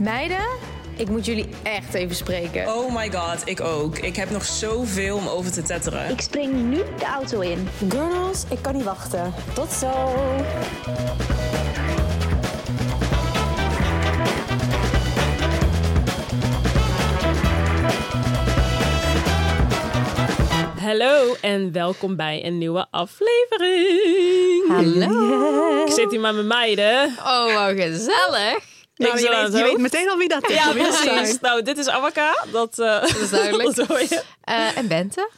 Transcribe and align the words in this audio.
Meiden, 0.00 0.46
ik 0.96 1.08
moet 1.08 1.26
jullie 1.26 1.48
echt 1.62 1.94
even 1.94 2.16
spreken. 2.16 2.68
Oh 2.68 2.94
my 2.94 3.12
god, 3.12 3.42
ik 3.44 3.60
ook. 3.60 3.98
Ik 3.98 4.16
heb 4.16 4.30
nog 4.30 4.44
zoveel 4.44 5.16
om 5.16 5.28
over 5.28 5.52
te 5.52 5.62
tetteren. 5.62 6.10
Ik 6.10 6.20
spring 6.20 6.68
nu 6.68 6.76
de 6.98 7.04
auto 7.04 7.40
in. 7.40 7.68
Girls, 7.88 8.44
ik 8.50 8.58
kan 8.62 8.74
niet 8.74 8.84
wachten. 8.84 9.34
Tot 9.54 9.72
zo. 9.72 10.14
Hallo 20.80 21.34
en 21.40 21.72
welkom 21.72 22.16
bij 22.16 22.44
een 22.44 22.58
nieuwe 22.58 22.86
aflevering. 22.90 24.68
Hallo. 24.68 25.84
Ik 25.84 25.92
zit 25.92 26.10
hier 26.10 26.20
met 26.20 26.34
mijn 26.34 26.46
meiden. 26.46 27.06
Oh, 27.24 27.66
gezellig. 27.66 28.75
Ik 28.96 29.06
Nou, 29.06 29.18
je, 29.18 29.48
weet, 29.62 29.70
je 29.70 29.78
meteen 29.78 30.10
al 30.10 30.16
wie 30.16 30.28
dat 30.28 30.48
is. 30.50 30.54
Ja, 30.56 30.72
precies. 30.72 31.40
Nou, 31.40 31.62
dit 31.62 31.78
is 31.78 31.88
Awaka. 31.88 32.44
Dat, 32.52 32.78
eh 32.78 33.00
Dat 33.00 33.16
is 33.16 33.30
duidelijk. 33.30 33.74
dat 33.76 33.86
hoor 33.86 34.00
je. 34.00 34.22
Eh, 34.44 34.76
en 34.76 34.88
Bente? 34.88 35.30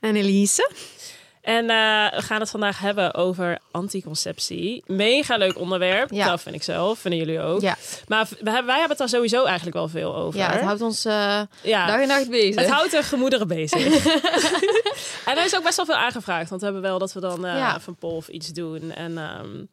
En 0.00 0.16
Elise. 0.16 0.70
En 1.42 1.70
eh, 1.70 2.12
we 2.16 2.22
gaan 2.22 2.40
het 2.40 2.50
vandaag 2.50 2.78
hebben 2.78 3.14
over 3.14 3.58
anticonceptie. 3.70 4.82
Mega 4.86 5.36
leuk 5.36 5.58
onderwerp. 5.58 6.10
Ja. 6.10 6.26
Dat 6.26 6.42
vind 6.42 6.54
ik 6.54 6.62
zelf. 6.62 6.98
Vinden 6.98 7.20
jullie 7.20 7.40
ook. 7.40 7.60
Ja, 7.60 7.76
Maar 8.08 8.28
hebben, 8.28 8.44
wij 8.66 8.78
hebben 8.78 8.88
het 8.88 8.98
daar 8.98 9.08
sowieso 9.08 9.44
eigenlijk 9.44 9.76
wel 9.76 9.88
veel 9.88 10.14
over. 10.16 10.40
ja 10.40 10.50
het 10.52 10.60
houdt 10.60 10.80
ons 10.80 11.04
eh, 11.04 11.40
Ja. 11.62 11.86
dag 11.86 12.00
en 12.00 12.08
nacht 12.08 12.30
bezig. 12.30 12.60
Het 12.60 12.70
houdt 12.70 12.90
de 12.90 13.02
gemoederen 13.02 13.48
bezig. 13.48 13.86
en 15.28 15.36
er 15.38 15.44
is 15.44 15.56
ook 15.56 15.62
best 15.62 15.76
wel 15.76 15.86
veel 15.86 15.94
aangevraagd. 15.94 16.48
Want 16.48 16.60
we 16.60 16.66
hebben 16.66 16.84
wel 16.84 16.98
dat 16.98 17.12
we 17.12 17.20
dan 17.20 17.46
eh 17.46 17.56
Ja. 17.56 17.68
even 17.76 17.82
een 17.88 17.96
poll 17.98 18.16
of 18.16 18.28
iets 18.28 18.48
doen. 18.48 18.90
En, 18.92 19.18
ehm, 19.18 19.64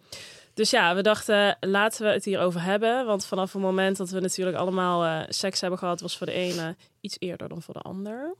dus 0.60 0.70
ja, 0.70 0.96
we 0.96 1.02
dachten, 1.02 1.58
laten 1.60 2.06
we 2.06 2.12
het 2.12 2.26
hierover 2.26 2.62
hebben. 2.62 3.06
Want 3.06 3.26
vanaf 3.26 3.54
het 3.54 3.62
moment 3.62 3.98
dat 3.98 4.10
we 4.10 4.20
natuurlijk 4.20 4.58
allemaal 4.58 5.06
eh, 5.06 5.20
seks 5.30 5.62
hebben 5.62 5.80
gehad... 5.80 6.02
was 6.02 6.18
voor 6.18 6.26
de 6.26 6.34
ene 6.34 6.76
iets 7.02 7.16
eerder 7.20 7.50
dan 7.50 7.62
voor 7.62 7.74
de 7.74 7.80
ander. 7.80 8.36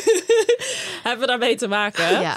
hebben 1.02 1.20
we 1.20 1.26
daarmee 1.26 1.56
te 1.56 1.68
maken. 1.68 2.20
Ja, 2.20 2.36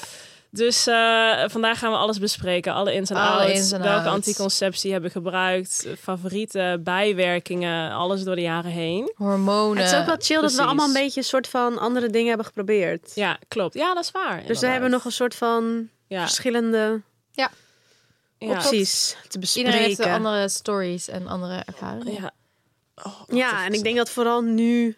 Dus 0.50 0.88
eh, 0.88 1.44
vandaag 1.48 1.80
gaan 1.80 1.92
we 1.92 1.98
alles 1.98 2.20
bespreken. 2.20 2.74
Alle 2.74 2.94
ins 2.94 3.10
en 3.10 3.16
outs. 3.16 3.72
Welke 3.72 3.88
outs. 3.88 4.08
anticonceptie 4.08 4.92
hebben 4.92 5.10
we 5.10 5.20
gebruikt? 5.20 5.88
Favoriete 6.00 6.80
bijwerkingen. 6.84 7.92
Alles 7.92 8.24
door 8.24 8.36
de 8.36 8.42
jaren 8.42 8.72
heen. 8.72 9.14
hormonen. 9.16 9.84
het 9.84 9.92
is 9.92 10.00
ook 10.00 10.06
wel 10.06 10.16
chill 10.20 10.42
dat 10.42 10.54
we 10.54 10.62
allemaal 10.62 10.88
een 10.88 10.94
beetje 10.94 11.20
een 11.20 11.26
soort 11.26 11.48
van 11.48 11.78
andere 11.78 12.10
dingen 12.10 12.28
hebben 12.28 12.46
geprobeerd. 12.46 13.12
Ja, 13.16 13.40
klopt. 13.48 13.74
Ja, 13.74 13.94
dat 13.94 14.04
is 14.04 14.12
waar. 14.12 14.44
Dus 14.46 14.60
we 14.60 14.68
hebben 14.68 14.90
nog 14.90 15.06
een 15.06 15.12
soort 15.12 15.36
van 15.36 15.90
ja. 16.08 16.22
verschillende 16.22 17.02
Ja. 17.32 17.52
Opties 18.40 19.16
te 19.28 19.40
bespreken. 19.40 19.72
Iedereen 19.72 19.96
heeft 19.96 20.10
andere 20.10 20.50
stories 20.50 21.08
en 21.08 21.28
andere 21.28 21.64
ervaringen. 21.66 22.14
Ja. 22.14 22.32
Oh, 22.96 23.06
wacht 23.06 23.26
Ja, 23.28 23.66
en 23.66 23.74
ik 23.74 23.84
denk 23.84 23.98
dat 23.98 24.10
vooral 24.10 24.42
nu, 24.42 24.98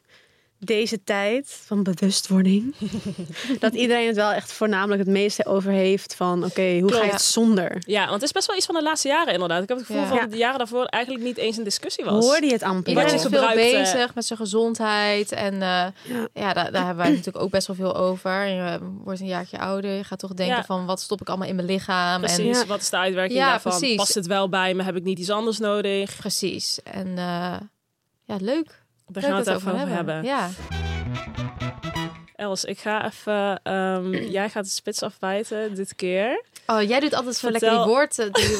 deze 0.63 1.03
tijd 1.03 1.61
van 1.65 1.83
bewustwording, 1.83 2.75
dat 3.59 3.73
iedereen 3.73 4.07
het 4.07 4.15
wel 4.15 4.31
echt 4.31 4.51
voornamelijk 4.53 4.99
het 4.99 5.09
meeste 5.09 5.45
over 5.45 5.71
heeft 5.71 6.15
van, 6.15 6.43
oké, 6.45 6.79
hoe 6.79 6.93
ga 6.93 7.03
je 7.03 7.11
het 7.11 7.21
zonder? 7.21 7.83
Ja, 7.85 7.99
want 8.01 8.13
het 8.13 8.23
is 8.23 8.31
best 8.31 8.47
wel 8.47 8.55
iets 8.55 8.65
van 8.65 8.75
de 8.75 8.83
laatste 8.83 9.07
jaren 9.07 9.33
inderdaad. 9.33 9.61
Ik 9.63 9.69
heb 9.69 9.77
het 9.77 9.85
gevoel 9.85 10.03
Ja. 10.03 10.19
van 10.21 10.29
de 10.29 10.37
jaren 10.37 10.57
daarvoor 10.57 10.85
eigenlijk 10.85 11.23
niet 11.23 11.37
eens 11.37 11.57
een 11.57 11.63
discussie 11.63 12.05
was. 12.05 12.25
Hoorde 12.25 12.45
je 12.47 12.53
het 12.53 12.63
amper? 12.63 12.89
Iedereen 12.89 13.13
is 13.13 13.21
veel 13.21 13.47
eh, 13.49 13.53
bezig 13.55 14.15
met 14.15 14.25
zijn 14.25 14.39
gezondheid. 14.39 15.31
En 15.31 15.53
eh, 15.53 15.59
ja. 15.59 15.93
Ja. 16.33 16.53
daar, 16.53 16.71
daar 16.71 16.85
hebben 16.85 17.03
wij 17.03 17.09
natuurlijk 17.09 17.43
ook 17.43 17.51
best 17.51 17.67
wel 17.67 17.75
veel 17.75 17.95
over. 17.95 18.31
En 18.45 18.53
je 18.53 18.79
wordt 19.03 19.19
een 19.19 19.25
jaartje 19.25 19.59
ouder. 19.59 19.91
Je 19.91 20.03
gaat 20.03 20.19
toch 20.19 20.33
denken 20.33 20.55
Ja. 20.55 20.63
van, 20.63 20.85
wat 20.85 21.01
stop 21.01 21.21
ik 21.21 21.27
allemaal 21.29 21.47
in 21.47 21.55
mijn 21.55 21.67
lichaam? 21.67 22.23
En 22.23 22.33
Precies, 22.35 22.59
Ja. 22.59 22.65
wat 22.65 22.81
is 22.81 22.89
de 22.89 22.97
uitwerking 22.97 23.39
Ja, 23.39 23.49
daarvan? 23.49 23.71
precies. 23.77 23.95
Past 23.95 24.13
het 24.13 24.27
wel 24.27 24.49
bij 24.49 24.73
me? 24.73 24.83
Heb 24.83 24.95
ik 24.95 25.03
niet 25.03 25.19
iets 25.19 25.29
anders 25.29 25.57
nodig? 25.59 26.15
Precies. 26.17 26.79
En 26.83 27.07
eh, 27.17 27.55
ja, 28.25 28.35
leuk. 28.39 28.80
Daar 29.11 29.23
gaan 29.23 29.31
we 29.43 29.51
het 29.51 29.59
even 29.59 29.73
over 29.73 29.87
hebben. 29.87 30.23
Ja. 30.23 30.49
Els, 32.35 32.65
ik 32.65 32.79
ga 32.79 33.05
even... 33.05 33.59
ehm, 33.63 34.13
jij 34.37 34.49
gaat 34.49 34.63
de 34.63 34.69
spits 34.69 35.03
afbijten 35.03 35.75
dit 35.75 35.95
keer. 35.95 36.43
Oh, 36.71 36.81
jij 36.87 36.99
doet 36.99 37.13
altijd 37.15 37.35
zo 37.35 37.49
lekker 37.49 37.69
die 37.69 37.79
woorden. 37.79 38.31
Die, 38.31 38.57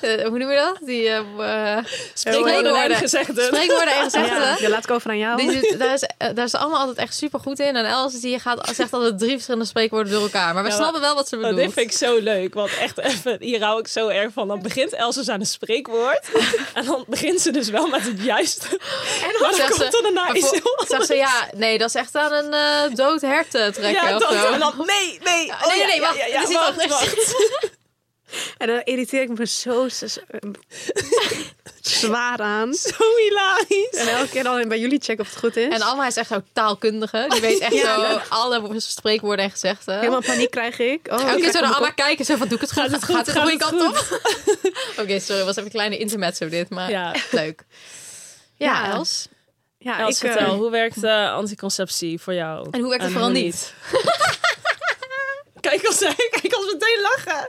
eh, 0.16 0.26
hoe 0.28 0.38
noem 0.38 0.50
je 0.50 0.56
dat? 0.56 0.76
Die 0.80 1.08
eh, 1.08 1.76
eh, 1.76 1.84
Spreekwoorden 2.14 2.74
en 2.74 2.94
gezegden. 2.94 3.44
spreekwoorden 3.44 3.94
en 3.94 4.02
gezegden. 4.04 4.56
Ja, 4.62 4.68
laat 4.68 4.84
ik 4.84 4.90
over 4.90 5.10
aan 5.10 5.18
jou. 5.18 5.36
Die 5.36 5.76
daar, 5.76 5.92
is, 5.92 6.02
eh, 6.18 6.28
daar 6.34 6.44
is 6.44 6.50
ze 6.50 6.58
allemaal 6.58 6.78
altijd 6.78 6.98
echt 6.98 7.14
super 7.16 7.40
goed 7.40 7.58
in. 7.58 7.76
En 7.76 7.84
Els 7.84 8.20
die 8.20 8.38
gaat, 8.38 8.70
zegt 8.74 8.92
altijd 8.92 9.18
drie 9.18 9.30
verschillende 9.32 9.66
spreekwoorden 9.66 10.12
door 10.12 10.22
elkaar. 10.22 10.54
Maar 10.54 10.62
we 10.62 10.68
Ja, 10.68 10.74
snappen 10.76 11.00
wel 11.00 11.14
wat 11.14 11.28
ze 11.28 11.34
Oh, 11.36 11.40
bedoelt. 11.42 11.60
dit 11.60 11.72
vind 11.72 11.90
ik 11.90 11.96
zo 11.98 12.18
leuk, 12.18 12.54
want 12.54 12.70
echt 12.80 12.98
even, 12.98 13.36
hier 13.40 13.62
hou 13.62 13.78
ik 13.80 13.88
zo 13.88 14.08
erg 14.08 14.32
van. 14.32 14.48
Dan 14.48 14.62
begint 14.62 14.92
Els 14.92 15.14
dus 15.14 15.28
aan 15.28 15.40
een 15.40 15.46
spreekwoord 15.46 16.20
en 16.74 16.84
dan 16.84 17.04
begint 17.08 17.40
ze 17.40 17.50
dus 17.50 17.68
wel 17.68 17.86
met 17.86 18.02
het 18.02 18.22
juiste. 18.22 18.66
En 18.68 18.78
dan, 19.38 19.50
komt 19.50 19.74
ze- 19.74 19.84
er 19.84 20.02
daarna 20.02 20.34
iets 20.34 20.60
Zegt 20.88 21.06
ze, 21.06 21.14
ja, 21.14 21.48
nee, 21.54 21.78
dat 21.78 21.88
is 21.88 21.94
echt 21.94 22.16
aan 22.16 22.32
een 22.32 22.52
eh, 22.52 22.94
dood 22.96 23.20
hert 23.20 23.50
te 23.50 23.70
trekken 23.72 24.08
Ja, 24.08 24.16
of 24.16 24.22
zo. 24.22 24.58
dan, 24.58 24.72
nee, 24.86 25.18
nee, 25.24 25.46
Ja, 25.46 25.54
oh, 25.62 25.76
nee, 25.76 25.86
nee, 25.86 26.00
wacht, 26.00 26.86
wacht. 26.88 27.34
En 28.58 28.66
dan 28.66 28.80
irriteer 28.84 29.22
ik 29.22 29.38
me 29.38 29.46
zo, 29.46 29.88
zo- 29.88 30.06
zo- 30.06 30.20
zwaar 31.80 32.38
aan. 32.38 32.74
Zo 32.74 32.94
hilarisch. 33.16 33.90
En 33.98 34.08
elke 34.08 34.28
keer 34.28 34.42
dan 34.42 34.68
bij 34.68 34.78
jullie 34.78 35.00
checken 35.02 35.24
of 35.24 35.30
het 35.30 35.38
goed 35.38 35.56
is. 35.56 35.74
En 35.74 35.82
Alma 35.82 36.06
is 36.06 36.16
echt 36.16 36.28
zo 36.28 36.42
taalkundige. 36.52 37.26
Die 37.28 37.40
weet 37.40 37.58
echt 37.58 37.72
Ja. 37.82 38.10
zo 38.12 38.20
alle 38.28 38.80
spreekwoorden 38.80 39.44
en 39.44 39.50
gezegden. 39.50 39.98
Helemaal 39.98 40.20
paniek 40.22 40.50
krijg 40.50 40.78
ik. 40.78 41.08
Oh, 41.10 41.20
Elke 41.28 41.40
keer 41.40 41.52
zo 41.52 41.60
naar 41.60 41.72
Alma 41.74 41.90
kijken. 41.90 42.24
Zo 42.24 42.36
van, 42.36 42.48
doe 42.48 42.56
ik 42.56 42.62
het 42.62 42.72
goed? 42.72 42.82
Gaat 42.82 42.90
het 42.92 43.04
goed? 43.04 43.16
Gaat 43.16 43.26
het 43.26 43.36
Gaat 43.36 43.56
kant 43.56 43.82
op? 43.82 44.20
Oké, 45.00 45.18
sorry. 45.20 45.44
was 45.44 45.50
even 45.50 45.64
een 45.64 45.70
kleine 45.70 45.98
intermezzo 45.98 46.48
dit. 46.48 46.70
Maar 46.70 46.90
Ja. 46.90 47.14
leuk. 47.30 47.64
Ja, 48.56 48.84
Ja. 48.86 48.92
Els. 48.92 49.28
Ja, 49.78 49.98
Els, 49.98 50.16
ik, 50.22 50.28
eh, 50.28 50.32
vertel, 50.32 50.54
hoe 50.56 50.70
werkt 50.70 51.02
eh, 51.04 51.32
anticonceptie 51.32 52.20
voor 52.20 52.34
jou? 52.34 52.68
En 52.70 52.80
hoe 52.80 52.88
werkt 52.88 53.04
het 53.04 53.12
En 53.12 53.18
vooral 53.18 53.30
hoe 53.30 53.42
niet? 53.42 53.72
Kijk 55.62 55.86
als, 55.86 55.98
kijk 56.40 56.52
als 56.52 56.72
meteen 56.72 57.00
lachen. 57.00 57.46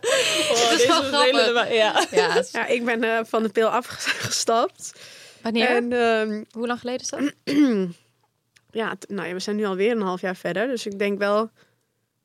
Oh, 0.52 0.70
Het 0.70 0.80
is 0.80 0.86
wel 0.86 1.02
grappig. 1.02 1.74
Ja. 1.74 2.06
Ja, 2.52 2.66
ik 2.66 2.86
ben 2.86 3.04
eh, 3.04 3.20
van 3.26 3.44
de 3.44 3.50
pil 3.50 3.68
afgestapt. 3.68 4.92
wanneer? 5.42 5.68
En 5.68 5.94
ehm, 5.94 6.44
Hoe 6.52 6.68
lang 6.68 6.80
geleden 6.80 7.02
is 7.02 7.10
dat? 7.10 7.34
ja, 8.82 8.96
nou 9.08 9.28
ja, 9.28 9.34
we 9.34 9.40
zijn 9.40 9.56
nu 9.56 9.66
alweer 9.66 9.92
een 9.92 10.02
half 10.02 10.22
jaar 10.22 10.36
verder. 10.36 10.68
Dus 10.68 10.86
ik 10.86 11.00
denk 11.00 11.18
wel, 11.18 11.52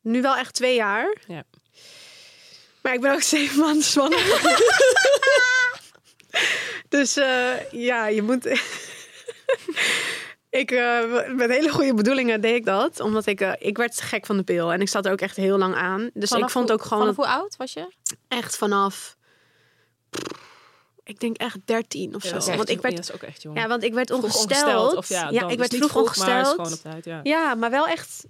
nu 0.03 0.23
wel 0.23 0.37
echt 0.37 0.55
twee 0.55 0.75
jaar. 0.75 1.17
Ja. 1.27 1.43
Maar 2.83 2.95
ik 2.95 3.01
ben 3.01 3.13
ook 3.13 3.23
zeven 3.23 3.61
maanden 3.61 3.83
zwanger. 3.83 4.25
dus 6.89 7.17
eh, 7.17 7.71
ja, 7.71 8.07
je 8.07 8.23
moet... 8.23 8.61
ik, 10.51 10.71
eh, 10.71 11.01
met 11.35 11.51
hele 11.51 11.71
goede 11.71 11.95
bedoelingen 11.95 12.41
deed 12.41 12.55
ik 12.55 12.65
dat. 12.65 13.01
Omdat 13.01 13.27
ik, 13.27 13.41
eh, 13.41 13.53
ik 13.59 13.77
werd 13.77 14.01
gek 14.01 14.27
van 14.27 14.37
de 14.37 14.43
pil. 14.43 14.73
En 14.73 14.81
ik 14.81 14.89
zat 14.89 15.07
er 15.07 15.13
ook 15.13 15.21
echt 15.21 15.37
heel 15.37 15.59
lang 15.59 15.75
aan. 15.75 16.11
Dus 16.15 16.29
Vanaf 16.29 16.45
ik 16.47 16.51
vond 16.53 16.73
ook 16.73 16.83
gewoon 16.83 16.99
Vanaf 16.99 17.17
dat 17.17 17.27
hoe 17.27 17.35
oud 17.35 17.57
was 17.57 17.73
je? 17.73 17.93
echt 18.29 18.57
vanaf... 18.57 19.17
Ik 21.05 21.21
denk 21.21 21.37
echt 21.37 21.59
13 21.65 22.15
of 22.15 22.23
zo. 22.23 22.33
dat 22.33 22.43
is 22.43 22.49
echt 22.49 22.57
want 22.57 22.69
ik 22.69 22.81
werd, 22.81 23.07
Ja, 23.07 23.15
ook 23.15 23.23
echt 23.23 23.43
jong. 23.43 23.59
ja, 23.59 23.69
want 23.69 23.83
ik 23.83 23.95
werd 23.95 24.11
ongesteld. 24.11 24.97
Of 24.97 25.09
ja, 25.09 25.29
ja 25.31 25.43
ik 25.43 25.49
Dus 25.49 25.57
werd 25.57 25.73
niet 25.73 25.85
vroeg, 25.85 26.03
ongesteld. 26.03 26.83
tijd, 26.83 27.05
ja. 27.05 27.21
Ja, 27.23 27.55
maar 27.55 27.71
wel 27.71 27.87
echt 27.87 28.25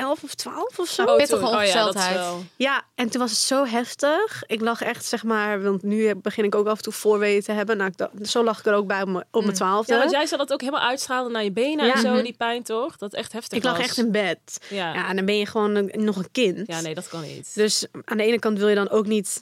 11 0.00 0.22
of 0.22 0.34
12 0.34 0.78
of 0.78 0.88
zo. 0.88 1.02
Oh, 1.04 1.16
pittige 1.16 1.40
ja, 1.46 1.50
ongesteldheid. 1.58 2.14
wel- 2.16 2.44
Ja, 2.56 2.82
en 2.94 3.10
toen 3.10 3.20
was 3.20 3.30
het 3.30 3.40
zo 3.40 3.64
heftig. 3.64 4.42
Ik 4.46 4.60
lag 4.60 4.82
echt, 4.82 5.04
zeg 5.04 5.24
maar, 5.24 5.62
want 5.62 5.82
nu 5.82 6.14
begin 6.14 6.44
ik 6.44 6.54
ook 6.54 6.66
af 6.66 6.76
en 6.76 6.82
toe 6.82 6.92
voorweten 6.92 7.44
te 7.44 7.52
hebben. 7.52 7.76
Nou, 7.76 7.90
ik 7.90 7.96
dacht, 7.96 8.12
zo 8.30 8.44
lag 8.44 8.58
ik 8.58 8.66
er 8.66 8.74
ook 8.74 8.86
bij 8.86 9.02
op 9.02 9.08
mijn, 9.08 9.24
mijn 9.30 9.52
twaalfde. 9.52 9.92
Ja, 9.92 9.98
want 9.98 10.10
jij 10.10 10.26
zei 10.26 10.40
dat 10.40 10.52
ook 10.52 10.60
helemaal 10.60 10.80
uitstraalde 10.88 11.30
naar 11.30 11.44
je 11.44 11.52
benen 11.52 11.86
Ja. 11.86 11.94
en 11.94 12.00
zo, 12.00 12.12
Mhm. 12.12 12.22
die 12.22 12.34
pijn 12.38 12.62
toch? 12.62 12.96
Dat 12.96 13.14
echt 13.14 13.32
heftig 13.32 13.58
ik 13.58 13.64
lag 13.64 13.76
was. 13.76 13.86
echt 13.86 13.96
in 13.98 14.10
bed. 14.12 14.38
Ja. 14.68 14.94
Ja, 14.94 15.08
en 15.08 15.16
dan 15.16 15.24
ben 15.24 15.38
je 15.38 15.46
gewoon 15.46 15.74
een- 15.74 15.92
nog 16.04 16.16
een 16.16 16.30
kind. 16.32 16.66
ja, 16.66 16.80
nee, 16.80 16.94
dat 16.94 17.08
kan 17.08 17.20
niet. 17.22 17.54
Dus 17.54 17.86
aan 18.04 18.16
de 18.16 18.24
ene 18.24 18.38
kant 18.38 18.58
wil 18.58 18.68
je 18.68 18.74
dan 18.74 18.88
ook 18.90 19.06
niet 19.06 19.40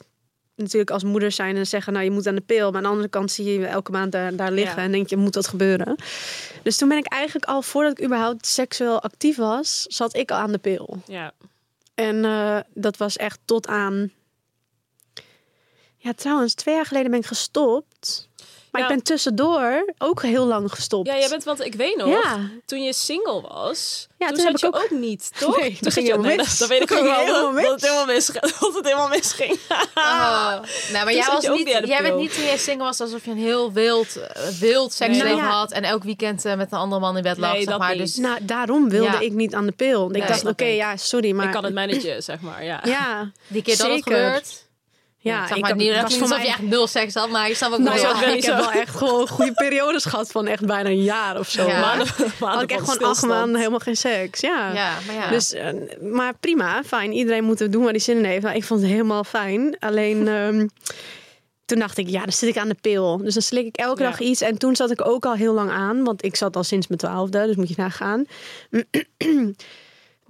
natuurlijk 0.59 0.91
als 0.91 1.03
moeder 1.03 1.31
zijn 1.31 1.55
en 1.55 1.67
zeggen, 1.67 1.93
nou 1.93 2.05
je 2.05 2.11
moet 2.11 2.27
aan 2.27 2.35
de 2.35 2.41
pil. 2.41 2.67
Maar 2.67 2.75
aan 2.77 2.83
de 2.83 2.89
andere 2.89 3.07
kant 3.07 3.31
zie 3.31 3.59
je 3.59 3.65
elke 3.65 3.91
maand 3.91 4.11
daar, 4.11 4.35
daar 4.35 4.51
liggen 4.51 4.77
Ja. 4.77 4.83
en 4.83 4.91
denk 4.91 5.09
je, 5.09 5.17
moet 5.17 5.33
dat 5.33 5.47
gebeuren? 5.47 5.95
Dus 6.63 6.77
toen 6.77 6.89
ben 6.89 6.97
ik 6.97 7.05
eigenlijk 7.07 7.45
al, 7.45 7.61
voordat 7.61 7.91
ik 7.99 8.05
überhaupt 8.05 8.45
seksueel 8.45 9.01
actief 9.01 9.35
was, 9.37 9.85
zat 9.87 10.15
ik 10.15 10.31
al 10.31 10.37
aan 10.37 10.51
de 10.51 10.57
pil. 10.57 11.01
Ja. 11.07 11.31
En 11.95 12.25
eh, 12.25 12.59
dat 12.73 12.97
was 12.97 13.17
echt 13.17 13.39
tot 13.45 13.67
aan. 13.67 14.11
Ja, 15.97 16.13
trouwens, 16.15 16.53
twee 16.53 16.75
jaar 16.75 16.85
geleden 16.85 17.11
ben 17.11 17.19
ik 17.19 17.25
gestopt. 17.25 18.28
Maar 18.71 18.81
Ja. 18.81 18.87
ik 18.87 18.93
ben 18.93 19.03
tussendoor 19.03 19.93
ook 19.97 20.21
heel 20.21 20.45
lang 20.45 20.71
gestopt. 20.73 21.07
ja, 21.07 21.17
jij 21.17 21.29
bent, 21.29 21.43
want 21.43 21.65
ik 21.65 21.75
weet 21.75 21.97
nog, 21.97 22.07
Ja. 22.23 22.37
toen 22.65 22.83
je 22.83 22.93
single 22.93 23.41
was, 23.41 24.07
Ja, 24.17 24.27
toen, 24.27 24.35
toen 24.35 24.43
zat 24.43 24.61
heb 24.61 24.73
je 24.73 24.77
ik 24.79 24.83
ook... 24.93 24.99
niet, 24.99 25.31
toch? 25.39 25.59
Nee, 25.59 25.77
toen 25.81 25.91
ging 25.91 26.05
je 26.05 26.11
helemaal 26.11 26.27
nee, 26.35 26.37
mis. 26.37 26.49
dat, 26.49 26.57
dat 26.59 26.67
weet 26.67 26.81
ik 26.81 26.91
ook 26.91 26.97
ging 26.97 27.09
wel, 27.25 27.53
dat, 27.53 27.63
dat 27.63 27.71
het 27.71 27.81
helemaal 27.81 28.05
mis, 28.05 28.25
dat 28.25 28.73
het 28.75 28.85
helemaal 28.85 29.07
misging. 29.07 29.59
Oh. 29.95 30.51
Nou, 30.91 31.05
maar 31.05 31.13
jij, 31.13 31.25
was 31.31 31.43
je 31.43 31.49
ook 31.51 31.57
niet, 31.57 31.67
jij 31.87 32.01
bent 32.01 32.15
niet 32.15 32.33
toen 32.33 32.43
jij 32.43 32.57
single 32.57 32.83
was 32.85 33.01
alsof 33.01 33.25
je 33.25 33.31
een 33.31 33.37
heel 33.37 33.71
wild, 33.71 34.15
eh, 34.15 34.47
wild 34.59 34.93
seksleven 34.93 35.25
Nee. 35.25 35.35
Nou 35.35 35.47
ja. 35.47 35.57
had. 35.57 35.71
En 35.71 35.83
elk 35.83 36.03
weekend 36.03 36.45
eh, 36.45 36.55
met 36.55 36.71
een 36.71 36.77
andere 36.77 37.01
man 37.01 37.17
in 37.17 37.23
bed 37.23 37.37
lag. 37.37 37.51
Nee, 37.51 37.61
zeg 37.61 37.69
dat 37.69 37.79
maar. 37.79 37.95
Dus 37.97 38.15
Nou, 38.15 38.37
daarom 38.41 38.89
wilde 38.89 39.11
Ja. 39.11 39.19
ik 39.19 39.31
niet 39.31 39.53
aan 39.53 39.65
de 39.65 39.71
pil. 39.71 40.05
Ik 40.05 40.11
Nee, 40.11 40.27
dacht, 40.27 40.45
oké, 40.45 40.65
ja, 40.65 40.97
sorry, 40.97 41.31
maar... 41.31 41.45
ik 41.45 41.51
kan 41.51 41.63
het 41.63 41.73
managen, 41.73 42.23
zeg 42.23 42.39
maar, 42.39 42.63
ja. 42.63 42.81
Ja, 42.83 43.31
die 43.47 43.61
keer 43.61 43.77
dat 43.77 43.87
het 43.91 44.03
gebeurt. 44.03 44.67
Ja, 45.21 45.47
zeg 45.47 45.55
ik 45.55 45.61
maar 45.61 45.69
heb- 45.69 45.79
niet 45.79 46.01
was 46.01 46.11
je 46.11 46.17
voor 46.17 46.21
alsof 46.21 46.37
mij- 46.37 46.45
je 46.45 46.51
echt 46.51 46.61
nul 46.61 46.87
seks 46.87 47.13
had, 47.13 47.29
maar 47.29 47.47
je 47.47 47.55
snap 47.55 47.71
ook 47.71 47.79
Nou 47.79 48.01
wel. 48.01 48.15
ja, 48.15 48.25
ik 48.25 48.43
heb 48.43 48.55
wel 48.57 48.71
echt 48.71 48.95
gewoon 48.95 49.27
goede 49.27 49.53
periodes 49.53 50.05
gehad 50.05 50.31
van 50.31 50.47
echt 50.47 50.65
bijna 50.65 50.89
een 50.89 51.03
jaar 51.03 51.39
of 51.39 51.49
zo. 51.49 51.67
Ja. 51.67 51.79
Maar 51.79 51.97
Maanden, 51.97 52.07
had 52.39 52.61
ik 52.61 52.71
echt 52.71 52.89
gewoon 52.91 53.09
acht 53.09 53.25
maanden 53.25 53.55
helemaal 53.57 53.79
geen 53.79 53.95
seks. 53.97 54.39
Ja. 54.39 54.73
Ja, 54.73 54.97
maar 55.05 55.15
ja. 55.15 55.29
Dus, 55.29 55.53
eh, 55.53 55.67
maar 56.01 56.33
prima, 56.39 56.83
fijn. 56.85 57.11
Iedereen 57.11 57.43
moet 57.43 57.59
het 57.59 57.71
doen 57.71 57.81
waar 57.81 57.91
hij 57.91 57.99
zin 57.99 58.17
in 58.17 58.23
heeft. 58.23 58.43
Nou, 58.43 58.55
ik 58.55 58.63
vond 58.63 58.81
het 58.81 58.89
helemaal 58.89 59.23
fijn. 59.23 59.75
Alleen 59.79 60.27
ehm, 60.37 60.67
toen 61.65 61.79
dacht 61.79 61.97
ik, 61.97 62.09
ja, 62.09 62.19
dan 62.23 62.31
zit 62.31 62.49
ik 62.49 62.57
aan 62.57 62.69
de 62.69 62.77
pil. 62.81 63.17
Dus 63.17 63.33
dan 63.33 63.43
slik 63.43 63.65
ik 63.65 63.77
elke 63.77 64.03
Ja. 64.03 64.09
dag 64.09 64.19
iets. 64.19 64.41
En 64.41 64.57
toen 64.57 64.75
zat 64.75 64.91
ik 64.91 65.07
ook 65.07 65.25
al 65.25 65.33
heel 65.33 65.53
lang 65.53 65.69
aan. 65.71 66.03
Want 66.03 66.23
ik 66.25 66.35
zat 66.35 66.55
al 66.55 66.63
sinds 66.63 66.87
mijn 66.87 66.99
twaalfde, 66.99 67.45
dus 67.45 67.55
moet 67.55 67.69
je 67.69 67.75
nagaan. 67.77 68.25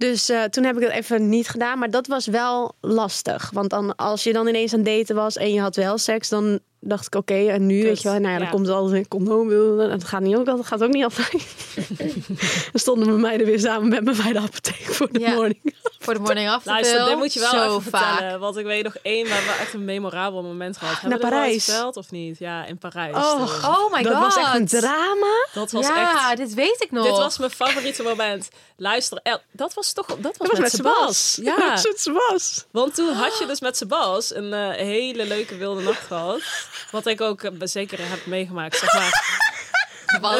Dus 0.00 0.28
eh, 0.28 0.44
toen 0.44 0.64
heb 0.64 0.76
ik 0.76 0.82
het 0.82 0.92
even 0.92 1.28
niet 1.28 1.48
gedaan. 1.48 1.78
Maar 1.78 1.90
dat 1.90 2.06
was 2.06 2.26
wel 2.26 2.74
lastig. 2.80 3.50
Want 3.50 3.70
dan, 3.70 3.96
als 3.96 4.22
je 4.22 4.32
dan 4.32 4.46
ineens 4.46 4.72
aan 4.72 4.78
het 4.78 4.88
daten 4.88 5.14
was 5.14 5.36
en 5.36 5.52
je 5.52 5.60
had 5.60 5.76
wel 5.76 5.98
seks, 5.98 6.28
dan 6.28 6.60
dacht 6.80 7.06
ik, 7.06 7.14
oké, 7.14 7.34
en 7.48 7.66
nu, 7.66 7.76
Kut. 7.78 7.86
weet 7.88 8.02
je 8.02 8.08
wel, 8.10 8.18
nou 8.18 8.32
ja, 8.32 8.36
dan 8.38 8.46
Ja. 8.46 8.52
komt 8.52 8.68
altijd 8.68 8.96
een 8.96 9.08
condoom. 9.08 9.48
Dat 9.78 10.04
gaat, 10.04 10.20
niet 10.20 10.36
ook, 10.36 10.44
dat 10.46 10.66
gaat 10.66 10.82
ook 10.82 10.92
niet 10.92 11.04
altijd. 11.04 11.32
dan 12.72 12.80
stonden 12.80 13.06
mijn 13.08 13.20
meiden 13.20 13.46
weer 13.46 13.60
samen 13.60 13.88
met 13.88 14.04
me 14.04 14.14
bij 14.22 14.32
de 14.32 14.38
apotheek 14.38 14.94
voor 14.94 15.08
de 15.12 15.18
Ja. 15.20 15.32
morning. 15.34 15.74
Voor 15.98 16.14
de 16.14 16.20
morning 16.20 16.48
after 16.48 16.72
Luister, 16.72 17.04
dit 17.04 17.16
moet 17.16 17.32
je 17.34 17.40
wel 17.40 17.50
zo 17.50 17.76
even 17.78 17.90
vaak. 17.90 18.08
vertellen. 18.16 18.40
Want 18.40 18.56
ik 18.56 18.64
weet 18.64 18.84
nog 18.84 18.96
één, 19.02 19.28
waar 19.28 19.42
we 19.42 19.56
echt 19.60 19.74
een 19.74 19.84
memorabel 19.84 20.42
moment 20.42 20.76
gehad. 20.76 21.00
Hebben 21.00 21.20
Naar 21.20 21.30
Parijs. 21.30 21.64
verteld 21.64 21.96
of 21.96 22.10
niet? 22.10 22.38
Ja, 22.38 22.64
in 22.66 22.78
Parijs. 22.78 23.14
Oh, 23.16 23.30
toen. 23.30 23.70
Oh 23.70 23.92
my 23.92 24.02
dat 24.02 24.12
god. 24.12 24.22
was 24.22 24.36
echt 24.36 24.54
een 24.54 24.66
drama. 24.66 25.46
Dat 25.54 25.70
was 25.70 25.86
ja, 25.86 26.28
echt... 26.30 26.36
dit 26.36 26.54
weet 26.54 26.76
ik 26.82 26.90
nog. 26.90 27.04
Dit 27.06 27.16
was 27.16 27.38
mijn 27.38 27.50
favoriete 27.50 28.02
moment. 28.02 28.48
Luister, 28.76 29.20
El, 29.22 29.38
dat 29.52 29.74
was 29.74 29.92
toch 29.92 30.06
dat 30.06 30.16
was, 30.36 30.36
Dat 30.36 30.48
was 30.48 30.58
met 30.58 30.70
Sebas. 30.70 31.32
Sebas. 31.32 31.38
Ja, 31.42 31.56
Dat 31.56 31.68
was 31.74 31.84
met 31.86 32.00
Sebas. 32.00 32.66
want 32.70 32.94
toen 32.94 33.12
had 33.12 33.38
je 33.38 33.46
dus 33.46 33.60
met 33.60 33.76
Sebas 33.76 34.34
een 34.34 34.52
eh, 34.52 34.68
hele 34.70 35.26
leuke 35.26 35.56
wilde 35.56 35.82
nacht 35.82 36.06
gehad. 36.06 36.40
Wat 36.90 37.06
ik 37.06 37.20
ook 37.20 37.42
eh, 37.42 37.50
zeker 37.58 37.98
heb 38.00 38.26
meegemaakt, 38.26 38.78
zeg 38.78 38.92
maar. 38.94 39.18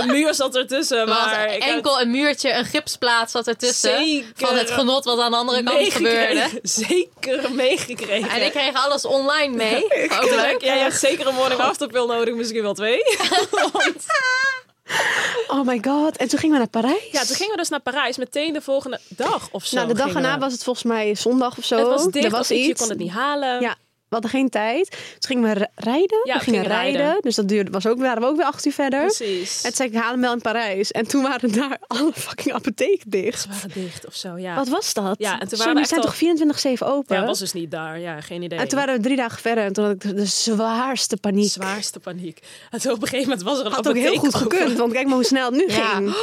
Een 0.00 0.06
muur 0.06 0.34
zat 0.34 0.56
ertussen, 0.56 0.98
er 0.98 1.08
maar 1.08 1.44
enkel 1.46 2.00
een 2.00 2.10
muurtje, 2.10 2.52
een 2.52 2.64
gipsplaat 2.64 3.30
zat 3.30 3.46
ertussen. 3.46 4.04
Zeker. 4.04 4.32
Van 4.34 4.56
het 4.56 4.70
genot 4.70 5.04
wat 5.04 5.18
aan 5.20 5.30
de 5.30 5.36
andere 5.36 5.62
kant 5.62 5.92
gebeurde. 5.92 6.48
Zeker 6.62 7.52
meegekregen. 7.52 8.30
En 8.30 8.44
ik 8.44 8.50
kreeg 8.50 8.74
alles 8.74 9.04
online 9.04 9.56
mee. 9.56 9.84
Ook 10.22 10.30
Leuk, 10.30 10.60
jij 10.62 10.78
hebt 10.78 10.98
zeker 10.98 11.26
een 11.26 11.34
morning 11.34 11.60
after 11.60 11.86
pill 11.88 12.06
nodig, 12.06 12.34
misschien 12.34 12.62
wel 12.62 12.74
twee. 12.74 12.98
Want- 13.72 14.06
Oh 15.48 15.66
my 15.66 15.80
god. 15.84 16.16
En 16.16 16.28
toen 16.28 16.38
gingen 16.38 16.52
we 16.54 16.58
naar 16.58 16.82
Parijs. 16.82 17.10
ja, 17.12 17.24
toen 17.24 17.36
gingen 17.36 17.50
we 17.52 17.56
dus 17.58 17.68
naar 17.68 17.80
Parijs 17.80 18.16
meteen 18.16 18.52
de 18.52 18.60
volgende 18.60 19.00
dag 19.08 19.48
of 19.50 19.64
zo. 19.66 19.76
Nou, 19.76 19.88
de 19.88 19.94
dag 19.94 20.14
erna 20.14 20.38
was 20.38 20.52
het 20.52 20.64
volgens 20.64 20.84
mij 20.84 21.14
zondag 21.14 21.58
of 21.58 21.64
zo. 21.64 21.76
Het 21.76 21.86
was 21.86 22.06
dicht, 22.06 22.24
er 22.24 22.30
was 22.30 22.50
iets, 22.50 22.66
je 22.66 22.74
kon 22.76 22.88
het 22.88 22.98
niet 22.98 23.10
halen. 23.10 23.60
Ja, 23.60 23.74
we 24.10 24.16
hadden 24.16 24.30
geen 24.30 24.48
tijd. 24.48 24.90
Toen 24.90 24.98
gingen 25.30 25.42
we 25.42 25.58
ri- 25.58 25.66
rijden. 25.74 26.20
Ja, 26.24 26.34
we 26.34 26.40
gingen 26.40 26.60
gingen 26.60 26.76
rijden. 26.76 27.00
rijden. 27.00 27.22
Dus 27.22 27.34
dat 27.34 27.48
duurde, 27.48 27.70
was 27.70 27.86
ook, 27.86 27.98
waren 27.98 28.22
we 28.22 28.28
ook 28.28 28.36
weer 28.36 28.44
acht 28.46 28.66
uur 28.66 28.72
verder. 28.72 29.00
Precies. 29.00 29.56
En 29.56 29.62
toen 29.62 29.72
zei 29.76 29.88
ik, 29.88 29.94
haal 29.94 30.10
hem 30.10 30.20
wel 30.20 30.32
in 30.32 30.40
Parijs. 30.40 30.90
En 30.90 31.06
toen 31.06 31.22
waren 31.22 31.52
daar 31.60 31.78
alle 31.86 32.12
fucking 32.14 32.54
apotheken 32.54 33.10
dicht. 33.10 33.40
Ze 33.42 33.48
waren 33.48 33.70
dicht 33.74 34.06
of 34.06 34.14
zo, 34.14 34.38
ja. 34.38 34.54
Wat 34.54 34.68
was 34.68 34.94
dat? 34.94 35.14
Ja, 35.18 35.40
en 35.40 35.48
toen 35.48 35.58
Zo, 35.58 35.64
waren 35.64 35.80
we 35.82 35.88
zijn 35.88 36.00
al- 36.00 36.06
toch 36.06 36.16
24-7 36.78 36.86
open? 36.86 37.16
Ja, 37.16 37.24
was 37.24 37.38
dus 37.38 37.52
niet 37.52 37.70
daar. 37.70 37.98
Ja, 38.00 38.20
geen 38.20 38.42
idee. 38.42 38.58
En 38.58 38.68
toen 38.68 38.78
waren 38.78 38.94
we 38.96 39.00
drie 39.02 39.16
dagen 39.16 39.40
verder. 39.40 39.64
En 39.64 39.72
toen 39.72 39.84
had 39.84 39.92
ik 40.04 40.16
de, 40.16 40.26
zwaarste 40.26 41.16
paniek. 41.16 41.50
Zwaarste 41.50 42.00
paniek. 42.00 42.38
En 42.70 42.80
toen 42.80 42.92
op 42.92 43.02
een 43.02 43.08
gegeven 43.08 43.28
moment 43.28 43.48
was 43.48 43.58
er 43.58 43.66
een 43.66 43.72
Had 43.72 43.88
ook 43.88 43.94
heel 43.94 44.06
apotheek 44.06 44.32
goed 44.32 44.42
open. 44.42 44.56
gekund. 44.58 44.78
Want 44.78 44.92
kijk 44.92 45.06
maar 45.06 45.14
hoe 45.14 45.24
snel 45.24 45.44
het 45.44 45.54
nu 45.54 45.68
Ja. 45.68 45.94
ging. 45.94 46.08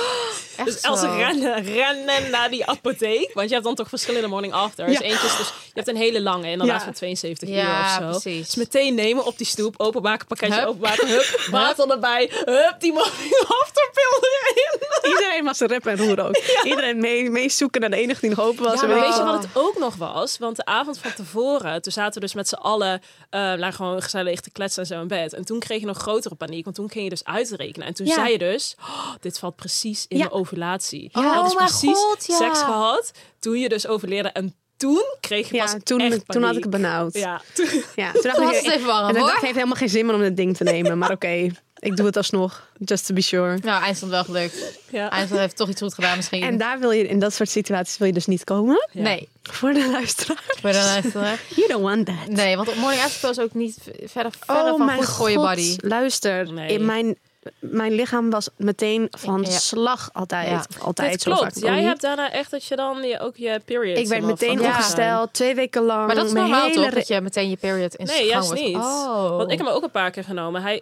Echt 0.57 0.65
Dus 0.65 0.81
als 0.83 1.01
rennen, 1.01 1.63
rennen 1.63 2.29
naar 2.31 2.49
die 2.49 2.65
apotheek. 2.65 3.31
Want 3.33 3.47
je 3.47 3.53
hebt 3.53 3.65
dan 3.65 3.75
toch 3.75 3.89
verschillende 3.89 4.27
morning 4.27 4.53
afters. 4.53 4.91
Ja. 4.91 5.01
Eentje 5.01 5.25
is 5.27 5.37
dus, 5.37 5.47
je 5.47 5.71
hebt 5.73 5.87
een 5.87 5.95
hele 5.95 6.21
lange, 6.21 6.49
inderdaad 6.49 6.77
Ja. 6.79 6.83
van 6.83 6.93
72 6.93 7.49
Ja, 7.79 7.97
of 7.97 8.03
zo. 8.03 8.19
precies. 8.19 8.45
Dus 8.45 8.55
meteen 8.55 8.95
nemen 8.95 9.25
op 9.25 9.37
die 9.37 9.47
stoep, 9.47 9.73
openmaken, 9.77 10.27
pakketje 10.27 10.55
Hup. 10.59 10.67
openmaken, 10.67 11.07
hup, 11.07 11.47
water 11.51 11.89
erbij, 11.91 12.29
hup, 12.31 12.75
die 12.79 12.93
morning 12.93 13.43
after 13.61 13.89
pill 13.93 14.29
erin. 14.29 15.11
Iedereen 15.11 15.43
was 15.43 15.59
een 15.59 15.67
rep 15.67 15.85
en 15.85 15.97
roer 15.97 16.25
ook. 16.27 16.35
Iedereen 16.63 16.97
mee, 16.99 17.29
mee 17.29 17.49
zoeken 17.49 17.81
naar 17.81 17.89
de 17.89 17.95
enige 17.95 18.19
die 18.19 18.29
nog 18.29 18.39
open 18.39 18.63
was. 18.63 18.81
Ja, 18.81 18.87
maar 18.87 18.99
weet 18.99 19.15
je 19.17 19.23
wat. 19.23 19.43
het 19.43 19.51
ook 19.53 19.77
nog 19.77 19.95
was? 19.95 20.37
Want 20.37 20.55
de 20.55 20.65
avond 20.65 20.97
van 20.99 21.13
tevoren, 21.13 21.81
toen 21.81 21.91
zaten 21.91 22.13
we 22.13 22.19
dus 22.19 22.33
met 22.33 22.47
z'n 22.47 22.55
allen 22.55 23.01
uh, 23.31 23.39
nou, 23.53 23.71
gewoon 23.73 24.01
gezellig 24.01 24.39
te 24.39 24.51
kletsen 24.51 24.81
en 24.81 24.87
zo 24.87 25.01
in 25.01 25.07
bed. 25.07 25.33
En 25.33 25.45
toen 25.45 25.59
kreeg 25.59 25.79
je 25.79 25.85
nog 25.85 25.97
grotere 25.97 26.35
paniek, 26.35 26.63
want 26.63 26.75
toen 26.75 26.89
ging 26.91 27.03
je 27.03 27.09
dus 27.09 27.23
uitrekenen. 27.25 27.87
En 27.87 27.93
toen 27.93 28.05
Ja. 28.05 28.13
zei 28.13 28.31
je 28.31 28.37
dus, 28.37 28.75
oh, 28.79 29.13
dit 29.21 29.39
valt 29.39 29.55
precies 29.55 30.05
in 30.07 30.17
Ja. 30.17 30.23
de 30.23 30.31
ovulatie. 30.31 31.09
Ja. 31.13 31.21
Je 31.21 31.27
had 31.27 31.43
dus 31.43 31.51
Oh 31.53 31.57
precies 31.57 31.97
God, 31.97 32.25
ja. 32.25 32.35
seks 32.37 32.59
gehad 32.59 33.11
toen 33.39 33.57
je 33.59 33.69
dus 33.69 33.87
overleerde. 33.87 34.29
En 34.29 34.55
toen 34.77 35.03
kreeg 35.19 35.49
je 35.51 35.57
pas 35.57 35.71
Ja, 35.71 35.77
toen, 35.83 35.99
echt 35.99 36.21
toen 36.27 36.43
had 36.43 36.55
ik 36.55 36.61
het 36.61 36.71
benauwd. 36.71 37.13
Ja, 37.13 37.41
toen, 37.53 37.65
Ja, 37.95 38.11
toen 38.11 38.21
dacht 38.21 38.35
Toen 38.35 38.49
ik, 38.49 38.55
het 38.55 38.71
even 38.73 38.85
warm, 38.87 39.07
en 39.09 39.15
ik 39.15 39.21
dacht, 39.21 39.41
heeft 39.41 39.53
helemaal 39.55 39.75
geen 39.75 39.89
zin 39.89 40.05
meer 40.05 40.15
om 40.15 40.21
dit 40.21 40.35
ding 40.37 40.57
te 40.57 40.63
nemen. 40.63 40.97
Maar 40.97 41.11
oké, 41.11 41.49
ik 41.79 41.95
doe 41.95 42.05
het 42.05 42.17
alsnog. 42.17 42.65
Just 42.79 43.05
to 43.05 43.13
be 43.13 43.21
sure. 43.21 43.57
Nou, 43.61 43.83
eindstand 43.83 44.11
wel 44.11 44.23
gelukt. 44.23 44.79
ja. 44.89 45.09
Eindstand 45.09 45.41
heeft 45.41 45.55
toch 45.55 45.69
iets 45.69 45.81
goed 45.81 45.93
gedaan 45.93 46.15
misschien. 46.15 46.41
En 46.43 46.57
daar 46.57 46.79
wil 46.79 46.91
je, 46.91 47.07
in 47.07 47.19
dat 47.19 47.33
soort 47.33 47.49
situaties 47.49 47.97
wil 47.97 48.07
je 48.07 48.13
dus 48.13 48.25
niet 48.25 48.43
komen. 48.43 48.87
Ja. 48.91 49.01
Nee, 49.01 49.27
Voor 49.43 49.73
de 49.73 49.89
luisteraar. 49.91 50.43
voor 50.61 50.71
de 50.71 50.77
luisteraar. 50.77 51.39
You 51.55 51.67
don't 51.67 51.83
want 51.83 52.05
that. 52.05 52.27
Nee, 52.27 52.55
want 52.55 52.67
op 52.67 52.75
morning 52.75 53.03
after 53.03 53.29
is 53.29 53.39
ook 53.39 53.53
niet 53.53 53.77
verder, 54.05 54.31
verder 54.45 54.63
oh 54.71 54.77
van 54.77 54.85
mijn 54.85 55.03
goed 55.03 55.15
voor 55.15 55.29
je 55.29 55.35
god. 55.37 55.45
body. 55.45 55.75
Luister, 55.77 56.53
Nee. 56.53 56.67
in 56.73 56.85
mijn, 56.85 57.17
mijn 57.59 57.91
lichaam 57.91 58.29
was 58.29 58.49
meteen 58.57 59.07
van 59.11 59.41
Ja. 59.41 59.49
slag 59.49 60.09
altijd. 60.13 60.47
Ja. 60.49 60.65
Altijd, 60.85 61.11
Dit 61.11 61.21
zo 61.21 61.29
vaak 61.31 61.39
klopt. 61.39 61.57
ook 61.57 61.63
Jij 61.63 61.75
niet. 61.75 61.85
hebt 61.87 62.01
daarna 62.01 62.31
echt 62.31 62.51
dat 62.51 62.65
je 62.65 62.75
dan 62.75 63.03
je, 63.03 63.19
ook 63.19 63.35
je 63.35 63.61
period 63.65 63.97
Ik 63.97 64.07
werd 64.07 64.23
meteen 64.23 64.59
Ja. 64.59 64.67
ongesteld, 64.67 65.33
twee 65.33 65.55
weken 65.55 65.83
lang. 65.83 66.05
Maar 66.07 66.15
dat 66.15 66.25
is 66.25 66.31
normaal 66.33 66.67
hele 66.67 66.83
toch? 66.85 66.93
Dat 66.93 67.07
je 67.07 67.21
meteen 67.21 67.49
je 67.49 67.57
period 67.57 67.95
in 67.95 68.05
Nee, 68.05 68.15
gang 68.17 68.29
juist 68.29 68.53
niet. 68.53 68.75
Oh. 68.75 69.29
Want 69.29 69.51
ik 69.51 69.57
heb 69.57 69.67
hem 69.67 69.75
ook 69.75 69.83
een 69.83 69.91
paar 69.91 70.11
keer 70.11 70.23
genomen. 70.23 70.61
Hij 70.61 70.81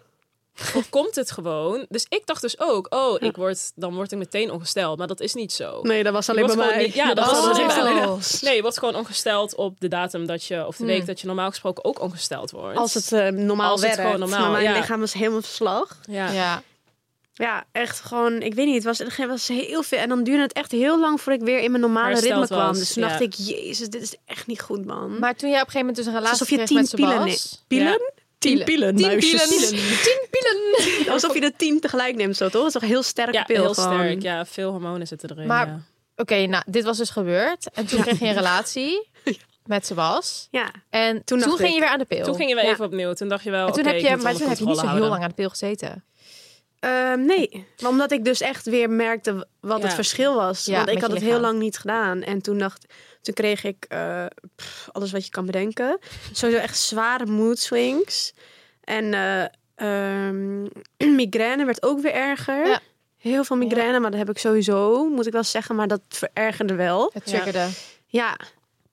voorkomt 0.55 1.15
het 1.15 1.31
gewoon. 1.31 1.85
Dus 1.89 2.05
ik 2.09 2.21
dacht 2.25 2.41
dus 2.41 2.59
ook, 2.59 2.87
oh, 2.93 3.21
ik 3.21 3.35
word, 3.35 3.71
dan 3.75 3.93
word 3.95 4.11
ik 4.11 4.17
meteen 4.17 4.51
ongesteld. 4.51 4.97
Maar 4.97 5.07
dat 5.07 5.19
is 5.19 5.33
niet 5.33 5.53
zo. 5.53 5.81
Nee, 5.81 6.03
dat 6.03 6.13
was 6.13 6.29
alleen 6.29 6.45
bij 6.45 6.55
mij. 6.55 6.83
niet- 6.83 6.93
ja, 6.93 7.13
dat 7.13 7.25
was 7.25 7.45
was 7.45 7.77
alleen 7.77 7.95
bij 7.95 8.17
Nee, 8.41 8.55
je 8.55 8.61
wordt 8.61 8.79
gewoon 8.79 8.95
ongesteld 8.95 9.55
op 9.55 9.79
de 9.79 9.87
datum 9.87 10.25
dat 10.25 10.45
je, 10.45 10.67
of 10.67 10.75
de 10.75 10.85
week 10.85 11.05
dat 11.05 11.19
je 11.21 11.27
normaal 11.27 11.49
gesproken 11.49 11.85
ook 11.85 11.99
ongesteld 12.01 12.51
wordt. 12.51 12.77
Als 12.77 12.93
het 12.93 13.11
eh, 13.11 13.27
normaal 13.27 13.71
Als 13.71 13.81
het 13.81 13.95
gewoon 13.95 14.19
normaal, 14.19 14.39
maar 14.41 14.51
mijn 14.51 14.63
ja. 14.63 14.73
lichaam 14.73 14.99
was 14.99 15.13
helemaal 15.13 15.41
verslag. 15.41 15.99
ja. 16.07 16.31
Ja. 16.31 16.61
Ja, 17.37 17.63
echt 17.71 17.99
gewoon, 17.99 18.41
ik 18.41 18.53
weet 18.53 18.65
niet, 18.65 18.75
het 18.75 18.83
was, 18.83 18.97
het 18.97 19.27
was 19.27 19.47
heel 19.47 19.83
veel. 19.83 19.97
En 19.99 20.09
dan 20.09 20.23
duurde 20.23 20.41
het 20.41 20.53
echt 20.53 20.71
heel 20.71 20.99
lang 20.99 21.21
voordat 21.21 21.41
ik 21.41 21.47
weer 21.47 21.59
in 21.59 21.69
mijn 21.71 21.81
normale 21.83 22.07
Hersteld 22.07 22.39
ritme 22.39 22.55
kwam. 22.55 22.67
was, 22.67 22.77
Dus 22.77 22.93
toen 22.93 23.03
ja. 23.03 23.09
dacht 23.09 23.21
ik, 23.21 23.33
jezus, 23.33 23.89
dit 23.89 24.01
is 24.01 24.15
echt 24.25 24.47
niet 24.47 24.61
goed, 24.61 24.85
man. 24.85 25.19
Maar 25.19 25.35
toen 25.35 25.49
jij 25.49 25.61
op 25.61 25.65
een 25.65 25.71
gegeven 25.71 25.79
moment 25.79 25.95
dus 25.95 26.05
een 26.05 26.11
relatie 26.13 26.31
Alsof 26.31 26.49
je 26.49 26.55
kreeg 26.55 26.67
tien 26.67 26.77
met 26.77 26.95
pielen 26.95 27.11
Sebas... 27.11 27.25
neemt. 27.25 27.63
Pielen? 27.67 28.13
Tien 28.47 28.63
Pielen. 28.63 28.95
Tien 28.95 29.17
pielen. 29.19 29.47
Tien 29.49 30.27
pielen. 30.31 31.11
Alsof 31.13 31.33
je 31.33 31.39
de 31.41 31.53
tien 31.57 31.79
tegelijk 31.79 32.15
neemt, 32.15 32.37
zo 32.37 32.43
toch? 32.49 32.53
Dat 32.53 32.65
is 32.65 32.73
toch 32.73 32.81
een 32.81 32.87
heel 32.87 33.03
sterke 33.03 33.33
Ja, 33.33 33.43
pil 33.43 33.61
heel 33.63 33.73
gewoon. 33.73 33.93
sterk. 33.99 34.21
Ja, 34.21 34.45
veel 34.45 34.71
hormonen 34.71 35.07
zitten 35.07 35.29
erin. 35.31 35.47
Maar- 35.47 35.67
ja. 35.67 35.81
Oké, 36.15 36.45
nou, 36.45 36.63
dit 36.67 36.83
was 36.83 36.97
dus 36.97 37.09
gebeurd. 37.09 37.69
En 37.73 37.85
toen 37.85 38.01
kreeg 38.01 38.19
je 38.19 38.25
een 38.25 38.33
relatie 38.43 39.07
met 39.65 39.85
Sebas. 39.85 40.47
Ja, 40.51 40.71
En 40.89 41.23
Toen 41.23 41.39
toen, 41.39 41.51
ging 41.57 41.67
ik- 41.67 41.73
je 41.73 41.79
weer 41.79 41.89
aan 41.89 41.99
de 41.99 42.05
pil. 42.05 42.23
Toen 42.23 42.35
gingen 42.35 42.55
we 42.55 42.61
Ja. 42.63 42.69
even 42.71 42.85
opnieuw. 42.85 43.13
Toen 43.13 43.27
dacht 43.27 43.43
je 43.43 43.51
wel, 43.51 43.67
en 43.67 43.73
toen 43.73 43.81
oké, 43.81 43.89
heb 43.89 43.99
ik 43.99 44.05
je, 44.07 44.13
moet 44.13 44.23
maar 44.23 44.33
toen 44.35 44.47
heb 44.49 44.57
je 44.57 44.65
niet 44.65 44.77
zo 44.77 44.87
heel 44.87 45.07
lang 45.07 45.21
aan 45.23 45.29
de 45.29 45.35
pil 45.35 45.49
gezeten. 45.49 46.03
Ehm, 46.79 47.25
nee, 47.25 47.65
maar 47.81 47.89
omdat 47.91 48.11
ik 48.11 48.25
dus 48.25 48.41
echt 48.41 48.65
weer 48.65 48.89
merkte 48.89 49.47
wat 49.59 49.81
het 49.81 49.89
Ja. 49.89 49.95
verschil 49.95 50.35
was. 50.35 50.65
Ja, 50.65 50.75
Want 50.77 50.89
ik 50.89 51.01
had 51.01 51.11
het 51.11 51.21
heel 51.21 51.39
lang 51.39 51.59
niet 51.59 51.77
gedaan. 51.77 52.21
En 52.21 52.41
toen 52.41 52.57
dacht 52.57 52.85
toen 53.25 53.33
kreeg 53.33 53.63
ik 53.63 53.85
eh, 53.89 54.25
pff, 54.55 54.89
alles 54.91 55.11
wat 55.11 55.25
je 55.25 55.31
kan 55.31 55.45
bedenken. 55.45 55.99
Sowieso 56.31 56.61
echt 56.61 56.77
zware 56.77 57.25
mood 57.25 57.59
swings. 57.59 58.33
En 58.83 59.13
eh, 59.13 59.45
ehm, 59.75 60.61
migraine 61.21 61.65
werd 61.65 61.83
ook 61.83 62.01
weer 62.01 62.13
erger. 62.13 62.67
Ja. 62.67 62.79
Heel 63.17 63.43
veel 63.43 63.55
migraine, 63.55 63.99
maar 63.99 64.11
dat 64.11 64.19
heb 64.19 64.29
ik 64.29 64.37
sowieso, 64.37 65.09
moet 65.09 65.27
ik 65.27 65.33
wel 65.33 65.43
zeggen. 65.43 65.75
Maar 65.75 65.87
dat 65.87 66.01
verergerde 66.09 66.75
wel. 66.75 67.11
Het 67.13 67.25
triggerde. 67.25 67.67
Ja. 68.07 68.37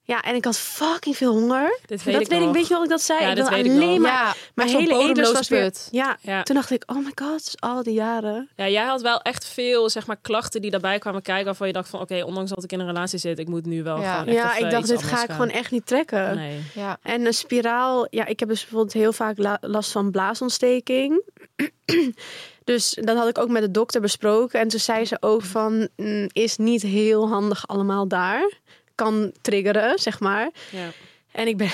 Ja, 0.05 0.21
en 0.23 0.35
ik 0.35 0.45
had 0.45 0.59
fucking 0.59 1.17
veel 1.17 1.33
honger. 1.33 1.79
Dit 1.87 2.03
weet 2.05 2.15
dat 2.15 2.23
ik 2.23 2.29
weet 2.29 2.43
ik, 2.43 2.53
weet 2.53 2.67
je 2.69 2.75
wat 2.75 2.83
ik 2.83 2.89
dat 2.91 3.03
zei? 3.03 3.21
Ja, 3.21 3.31
ik 3.31 3.37
weet 3.37 3.49
alleen 3.73 4.01
maar... 4.01 4.37
Ja, 4.55 4.67
zo'n 4.69 4.81
hele 4.81 4.95
bodemloze 4.95 5.33
was 5.33 5.49
weer... 5.49 5.73
Ja, 5.91 6.17
Ja. 6.21 6.43
toen 6.43 6.55
dacht 6.55 6.71
ik, 6.71 6.83
oh 6.87 6.97
my 6.97 7.13
god, 7.15 7.45
dus 7.45 7.61
al 7.61 7.83
die 7.83 7.93
jaren. 7.95 8.49
Ja, 8.57 8.69
jij 8.69 8.85
had 8.85 9.01
wel 9.03 9.21
echt 9.21 9.45
veel 9.47 9.91
zeg 9.91 10.07
maar, 10.07 10.17
klachten 10.23 10.61
die 10.61 10.71
daarbij 10.71 10.99
kwamen 10.99 11.23
kijken. 11.23 11.45
Waarvan 11.45 11.67
je 11.67 11.73
dacht 11.73 11.89
van 11.89 12.01
oké, 12.01 12.23
ondanks 12.25 12.51
dat 12.51 12.65
ik 12.65 12.73
in 12.73 12.81
een 12.81 12.87
relatie 12.87 13.19
zit, 13.19 13.39
ik 13.39 13.49
moet 13.49 13.67
nu 13.67 13.83
wel 13.83 14.01
Ja. 14.01 14.13
gewoon 14.19 14.35
echt 14.35 14.37
Ja, 14.37 14.57
ik 14.67 14.71
dacht, 14.71 14.87
dit 14.87 15.03
ga 15.03 15.23
ik 15.23 15.31
gewoon 15.31 15.51
echt 15.51 15.71
niet 15.71 15.87
trekken. 15.87 16.37
Nee. 16.37 16.61
Ja. 16.75 16.99
En 17.03 17.27
een 17.27 17.35
spiraal, 17.35 18.07
ja, 18.11 18.27
ik 18.27 18.41
heb 18.41 18.49
dus 18.49 18.61
bijvoorbeeld 18.61 18.93
heel 18.93 19.13
vaak 19.13 19.39
la- 19.39 19.59
last 19.61 19.91
van 19.93 20.11
blaasontsteking. 20.11 21.23
dus 22.65 22.99
dat 23.01 23.17
had 23.17 23.29
ik 23.29 23.39
ook 23.39 23.49
met 23.49 23.63
de 23.63 23.71
dokter 23.71 24.01
besproken. 24.01 24.61
En 24.61 24.69
toen 24.69 24.81
zei 24.81 25.05
ze 25.05 25.17
ook 25.21 25.43
van, 25.43 25.89
mm, 25.97 26.29
is 26.33 26.57
niet 26.57 26.83
heel 26.83 27.29
handig 27.29 27.69
allemaal 27.69 28.09
daar. 28.09 28.53
Kan 28.95 29.33
triggeren, 29.41 29.99
zeg 29.99 30.21
maar. 30.21 30.51
Ja. 30.71 30.89
En 31.33 31.47
ik 31.47 31.57
ben 31.57 31.69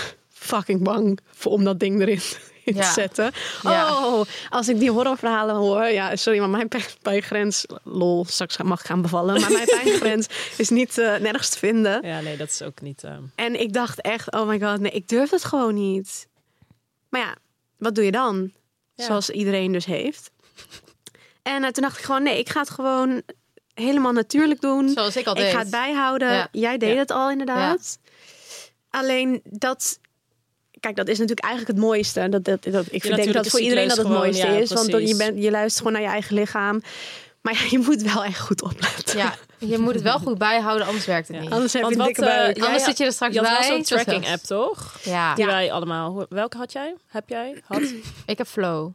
fucking 0.32 0.82
bang 0.82 1.18
voor 1.32 1.52
om 1.52 1.64
dat 1.64 1.80
ding 1.80 2.00
erin, 2.00 2.20
in 2.64 2.74
te 2.74 2.82
zetten. 2.94 3.30
Ja. 3.62 4.04
Oh, 4.06 4.24
als 4.50 4.68
ik 4.68 4.78
die 4.78 4.90
horrorverhalen 4.90 5.54
hoor. 5.54 5.84
Ja, 5.84 6.16
sorry, 6.16 6.38
maar 6.38 6.48
mijn 6.48 6.68
pijn- 6.68 6.84
pijngrens... 7.02 7.64
Lol, 7.82 8.24
straks 8.24 8.56
mag 8.62 8.80
ik 8.80 8.86
gaan 8.86 9.02
bevallen. 9.02 9.40
Maar 9.40 9.52
mijn 9.52 9.66
pijngrens 9.82 10.26
is 10.56 10.68
niet 10.68 10.98
eh, 10.98 11.16
nergens 11.16 11.48
te 11.48 11.58
vinden. 11.58 12.06
Ja, 12.06 12.20
nee, 12.20 12.36
dat 12.36 12.48
is 12.48 12.62
ook 12.62 12.80
niet... 12.80 13.04
ehm, 13.04 13.22
En 13.34 13.60
ik 13.60 13.72
dacht 13.72 14.00
echt, 14.00 14.32
oh 14.32 14.46
my 14.48 14.60
god, 14.60 14.80
nee, 14.80 14.90
ik 14.92 15.08
durf 15.08 15.30
het 15.30 15.44
gewoon 15.44 15.74
niet. 15.74 16.26
Maar 17.08 17.20
ja, 17.20 17.34
wat 17.78 17.94
doe 17.94 18.04
je 18.04 18.10
dan? 18.12 18.52
Zoals 18.96 19.30
iedereen 19.30 19.72
dus 19.72 19.84
heeft. 19.84 20.30
En 21.42 21.64
eh, 21.64 21.70
toen 21.70 21.82
dacht 21.82 21.98
ik 21.98 22.04
gewoon, 22.04 22.22
nee, 22.22 22.38
ik 22.38 22.48
ga 22.48 22.60
het 22.60 22.70
gewoon 22.70 23.22
helemaal 23.74 24.12
natuurlijk 24.12 24.60
doen. 24.60 24.88
Zoals 24.88 25.16
ik 25.16 25.26
al 25.26 25.32
ik 25.36 25.38
deed. 25.42 25.52
ga 25.52 25.58
het 25.58 25.70
bijhouden. 25.70 26.32
Ja. 26.32 26.48
Jij 26.52 26.78
deed 26.78 26.92
Ja. 26.92 26.98
het 26.98 27.10
al 27.10 27.30
inderdaad. 27.30 27.98
Alleen 28.90 29.40
dat... 29.44 29.98
Kijk, 30.80 30.96
dat 30.96 31.08
is 31.08 31.18
natuurlijk 31.18 31.46
eigenlijk 31.46 31.76
het 31.78 31.86
mooiste. 31.86 32.28
Dat, 32.28 32.44
dat, 32.44 32.62
dat, 32.62 32.86
ik 32.90 33.02
denk 33.16 33.32
dat 33.32 33.46
voor 33.48 33.60
iedereen 33.60 33.88
dat 33.88 33.96
het 33.96 34.08
mooiste 34.08 34.46
is. 34.46 34.72
Want 34.72 34.90
dan, 34.90 35.06
je, 35.06 35.16
bent, 35.16 35.42
je 35.42 35.50
luistert 35.50 35.76
gewoon 35.76 35.92
naar 35.92 36.02
je 36.02 36.08
eigen 36.08 36.34
lichaam. 36.34 36.82
Maar 37.40 37.52
ja, 37.52 37.60
je 37.70 37.78
moet 37.78 38.02
wel 38.02 38.24
echt 38.24 38.40
goed 38.40 38.62
opletten. 38.62 39.18
Ja, 39.18 39.34
je 39.58 39.78
moet 39.78 39.94
het 39.94 40.02
wel 40.02 40.18
goed 40.18 40.38
bijhouden, 40.38 40.86
anders 40.86 41.06
werkt 41.06 41.28
het 41.28 41.36
Ja. 41.36 41.42
niet. 41.42 41.52
Anders 41.52 41.72
heb 41.72 41.82
je 41.88 41.96
een 41.98 42.04
dikke 42.04 42.20
eh, 42.26 42.36
buik. 42.36 42.62
Anders 42.62 42.84
zit 42.84 42.98
je 42.98 43.04
er 43.04 43.12
straks 43.12 43.34
Je 43.34 43.40
had 43.40 43.48
bij. 43.58 43.68
wel 43.68 43.76
zo'n 43.76 43.82
tracking 43.82 44.26
app, 44.28 44.42
toch? 44.42 44.98
Ja, 45.02 45.34
Die 45.34 45.46
wij 45.46 45.72
allemaal... 45.72 46.10
hoe- 46.12 46.26
Welke 46.28 46.56
had 46.56 46.72
jij? 46.72 46.94
Heb 47.06 47.28
jij? 47.28 47.62
Had? 47.66 47.82
ik 48.26 48.38
heb 48.38 48.46
Flow. 48.46 48.92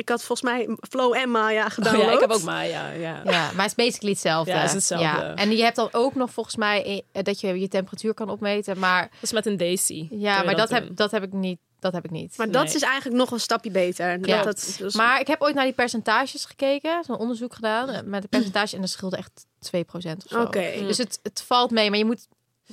Ik 0.00 0.08
had 0.08 0.22
volgens 0.24 0.42
mij 0.50 0.76
Flow 0.90 1.14
en 1.14 1.30
Maya 1.30 1.64
Oh, 1.64 1.70
gedownload. 1.70 2.06
ja, 2.06 2.12
ik 2.12 2.20
heb 2.20 2.30
ook 2.30 2.42
Maya, 2.42 2.90
ja. 2.90 3.20
Ja, 3.24 3.50
maar 3.54 3.64
het 3.68 3.78
is 3.78 3.84
basically 3.84 4.12
hetzelfde. 4.12 4.50
Ja, 4.52 4.58
het 4.58 4.68
is 4.68 4.74
hetzelfde. 4.74 5.06
Ja. 5.06 5.34
En 5.34 5.50
je 5.56 5.62
hebt 5.62 5.76
dan 5.76 5.88
ook 5.92 6.14
nog 6.14 6.30
volgens 6.30 6.56
mij 6.56 7.04
eh, 7.12 7.22
dat 7.22 7.40
je 7.40 7.60
je 7.60 7.68
temperatuur 7.68 8.14
kan 8.14 8.30
opmeten. 8.30 8.78
Maar 8.78 9.02
Dat 9.02 9.22
is 9.22 9.32
met 9.32 9.46
een 9.46 9.56
Daisy. 9.56 10.06
ja, 10.10 10.42
maar 10.42 10.56
dat, 10.56 10.70
heb, 10.70 10.96
dat 10.96 11.10
heb 11.10 11.22
ik 11.22 11.32
niet. 11.32 11.58
Dat 11.78 11.92
heb 11.92 12.04
ik 12.04 12.10
niet. 12.10 12.36
Maar 12.36 12.50
dat 12.50 12.64
Nee. 12.64 12.74
is 12.74 12.82
eigenlijk 12.82 13.16
nog 13.16 13.30
een 13.30 13.40
stapje 13.40 13.70
beter. 13.70 14.18
Ja. 14.26 14.36
Dat, 14.36 14.44
dat, 14.44 14.74
dus- 14.78 14.94
Maar 14.94 15.20
ik 15.20 15.26
heb 15.26 15.42
ooit 15.42 15.54
naar 15.54 15.64
die 15.64 15.72
percentages 15.72 16.44
gekeken, 16.44 17.04
zo'n 17.04 17.18
onderzoek 17.18 17.54
gedaan 17.54 18.08
met 18.08 18.22
de 18.22 18.28
percentage 18.28 18.74
en 18.74 18.80
dat 18.80 18.90
scheelde 18.90 19.16
echt 19.16 19.46
2% 19.58 20.24
of 20.24 20.30
zo. 20.30 20.48
Dus 20.86 20.98
het, 20.98 21.18
het 21.22 21.42
valt 21.46 21.70
mee, 21.70 21.88
maar 21.90 21.98
je 21.98 22.04
moet 22.04 22.26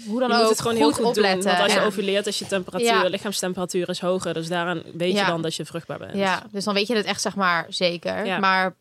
hoe 0.07 0.19
dan 0.19 0.27
je 0.29 0.33
ook 0.35 0.41
moet 0.41 0.49
het 0.49 0.61
gewoon 0.61 0.75
heel 0.77 0.91
goed 0.91 1.05
opletten. 1.05 1.39
doen. 1.41 1.49
Want 1.51 1.63
als 1.63 1.73
je 1.73 1.79
Ja. 1.79 1.85
ovuleert, 1.85 2.27
is 2.27 2.39
je 2.39 2.47
temperatuur, 2.47 2.87
Ja. 2.87 3.03
lichaamstemperatuur 3.03 3.89
is 3.89 3.99
hoger. 3.99 4.33
Dus 4.33 4.47
daaraan 4.47 4.81
weet 4.93 5.17
je 5.17 5.25
dan 5.25 5.41
dat 5.41 5.55
je 5.55 5.65
vruchtbaar 5.65 5.97
bent. 5.97 6.15
Ja, 6.15 6.43
dus 6.51 6.63
dan 6.63 6.73
weet 6.73 6.87
je 6.87 6.95
het 6.95 7.05
echt 7.05 7.21
zeg 7.21 7.35
maar 7.35 7.65
zeker. 7.69 8.25
Ja. 8.25 8.39
Maar 8.39 8.75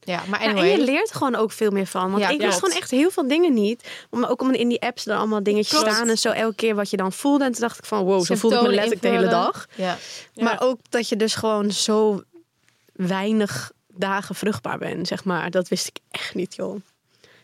ja, 0.00 0.22
maar 0.28 0.40
anyway. 0.40 0.72
en 0.72 0.78
je 0.78 0.84
leert 0.84 1.12
gewoon 1.14 1.34
ook 1.34 1.52
veel 1.52 1.70
meer 1.70 1.86
van. 1.86 2.10
Want 2.10 2.22
Ja, 2.22 2.28
ik 2.28 2.40
wist 2.40 2.58
gewoon 2.58 2.76
echt 2.76 2.90
heel 2.90 3.10
veel 3.10 3.28
dingen 3.28 3.52
niet. 3.54 3.88
Maar 4.10 4.30
ook 4.30 4.40
om 4.42 4.52
in 4.52 4.68
die 4.68 4.80
apps 4.80 5.06
er 5.06 5.16
allemaal 5.16 5.42
dingetjes 5.42 5.78
Klopt. 5.78 5.94
staan 5.94 6.08
en 6.08 6.18
zo 6.18 6.30
elke 6.30 6.54
keer 6.54 6.74
wat 6.74 6.90
je 6.90 6.96
dan 6.96 7.12
voelde. 7.12 7.44
En 7.44 7.52
toen 7.52 7.60
dacht 7.60 7.78
ik 7.78 7.84
van 7.84 8.04
wow, 8.04 8.24
zo 8.24 8.34
voelde 8.34 8.56
ik 8.56 8.62
me 8.62 8.68
letterlijk 8.68 9.02
de 9.02 9.08
hele 9.08 9.28
dag. 9.28 9.66
Ja. 9.74 9.96
Ja. 10.32 10.44
Maar 10.44 10.60
ook 10.60 10.78
dat 10.88 11.08
je 11.08 11.16
dus 11.16 11.34
gewoon 11.34 11.70
zo 11.72 12.22
weinig 12.92 13.72
dagen 13.94 14.34
vruchtbaar 14.34 14.78
bent, 14.78 15.06
zeg 15.08 15.24
maar. 15.24 15.50
Dat 15.50 15.68
wist 15.68 15.86
ik 15.86 15.98
echt 16.10 16.34
niet, 16.34 16.54
joh. 16.54 16.80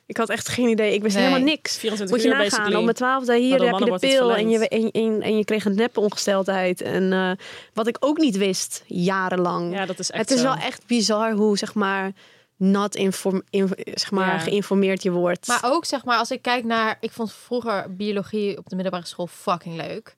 Ik 0.07 0.17
had 0.17 0.29
echt 0.29 0.49
geen 0.49 0.69
idee. 0.69 0.95
Ik 0.95 1.03
wist 1.03 1.15
Nee. 1.15 1.25
helemaal 1.25 1.45
niks. 1.47 1.77
24 1.77 2.17
Moet 2.17 2.25
je 2.25 2.31
uur 2.31 2.35
nagaan, 2.35 2.51
basically. 2.51 2.79
om 2.79 2.85
mijn 2.85 2.97
twaalfde 2.97 3.37
hier 3.39 3.63
heb 3.65 3.79
je 3.79 3.85
de 3.85 3.99
pil 3.99 4.35
en 4.35 4.49
je, 4.51 4.69
en, 4.69 4.91
en, 4.91 5.23
en 5.23 5.37
je 5.37 5.45
kreeg 5.45 5.65
een 5.65 5.75
neppe 5.75 6.01
ongesteldheid. 6.01 6.81
En 6.81 7.13
eh, 7.13 7.31
wat 7.73 7.87
ik 7.87 7.97
ook 8.01 8.19
niet 8.19 8.37
wist, 8.37 8.83
jarenlang. 8.87 9.75
Ja, 9.75 9.87
dat 9.87 9.99
is 9.99 10.11
echt 10.11 10.21
het 10.29 10.31
is 10.31 10.41
zo. 10.45 10.45
wel 10.55 10.57
echt 10.63 10.87
bizar 10.87 11.33
hoe, 11.33 11.59
zeg 11.59 11.75
maar, 11.75 12.13
not 12.57 12.97
inform, 12.97 13.43
in- 13.51 13.71
zeg 13.95 14.11
maar 14.11 14.33
Ja. 14.33 14.39
geïnformeerd 14.39 15.03
je 15.03 15.11
wordt. 15.11 15.47
Maar 15.47 15.61
ook 15.65 15.85
zeg 15.85 16.05
maar, 16.05 16.19
als 16.19 16.31
ik 16.31 16.43
kijk 16.43 16.65
naar. 16.65 16.97
Ik 17.01 17.11
vond 17.11 17.33
vroeger 17.33 17.95
biologie 17.97 18.59
op 18.59 18.69
de 18.69 18.75
middelbare 18.75 19.07
school 19.07 19.27
fucking 19.27 19.77
leuk. 19.77 20.15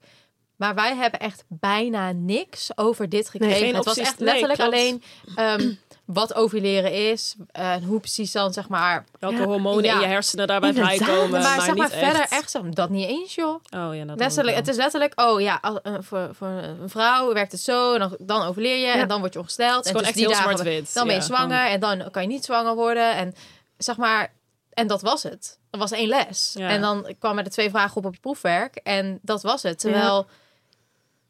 Maar 0.56 0.74
wij 0.74 0.94
hebben 0.96 1.20
echt 1.20 1.44
bijna 1.48 2.12
niks 2.12 2.70
over 2.74 3.08
dit 3.08 3.28
gekregen. 3.28 3.74
het 3.74 3.84
was 3.84 3.98
echt 3.98 4.20
letterlijk 4.20 4.60
alleen 4.60 5.02
ehm, 5.36 5.70
wat 6.06 6.34
ovuleren 6.34 6.92
is. 7.10 7.34
eh, 7.52 7.72
En 7.72 7.82
hoe 7.82 8.00
precies 8.00 8.32
dan, 8.32 8.52
zeg 8.52 8.68
maar. 8.68 9.04
Welke 9.18 9.36
Ja. 9.36 9.44
hormonen 9.44 9.84
Ja. 9.84 9.94
in 9.94 10.00
je 10.00 10.06
hersenen 10.06 10.46
daarbij 10.46 10.74
vrijkomen. 10.74 11.30
maar, 11.30 11.40
Maar, 11.40 11.60
zeg 11.60 11.74
maar 11.76 11.88
niet 11.88 11.98
verder 11.98 12.26
echt. 12.30 12.74
dat 12.76 12.90
niet 12.90 13.08
eens, 13.08 13.34
joh. 13.34 13.54
Oh 13.70 13.94
ja, 13.94 14.04
dat 14.04 14.18
Letterlijk, 14.18 14.56
het 14.56 14.68
is 14.68 14.76
letterlijk, 14.76 15.20
oh 15.20 15.40
ja, 15.40 15.58
als- 15.62 15.80
eh, 15.82 15.94
voor, 16.00 16.28
voor 16.32 16.48
een 16.48 16.88
vrouw 16.88 17.32
werkt 17.32 17.52
het 17.52 17.60
zo. 17.60 17.92
En 17.94 17.98
dan, 18.00 18.16
dan 18.20 18.42
overleer 18.42 18.76
je 18.76 18.86
en 18.92 19.08
dan 19.08 19.20
word 19.20 19.32
je 19.32 19.38
ongesteld. 19.38 19.84
is 19.84 19.90
en 19.90 19.96
gewoon 19.96 20.02
tussen 20.02 20.06
echt 20.06 20.14
die 20.14 20.26
heel 20.26 20.44
dagen 20.44 20.64
zwart-wit. 20.64 20.94
Dan 20.94 21.06
ben 21.06 21.16
je 21.16 21.22
zwanger 21.22 21.66
en 21.66 21.80
dan 21.80 22.10
kan 22.10 22.22
je 22.22 22.28
niet 22.28 22.44
zwanger 22.44 22.74
worden. 22.74 23.14
En 23.16 23.34
zeg 23.78 23.96
maar, 23.96 24.32
en 24.72 24.86
dat 24.86 25.02
was 25.02 25.22
het. 25.22 25.58
Er 25.70 25.78
was 25.78 25.90
één 25.90 26.08
les. 26.08 26.54
En 26.58 26.80
dan 26.80 27.14
kwamen 27.18 27.44
er 27.44 27.50
twee 27.50 27.70
vragen 27.70 27.96
op 27.96 28.04
op 28.04 28.14
je 28.14 28.20
proefwerk. 28.20 28.76
En 28.76 29.18
dat 29.22 29.42
was 29.42 29.62
het. 29.62 29.78
Terwijl 29.78 30.26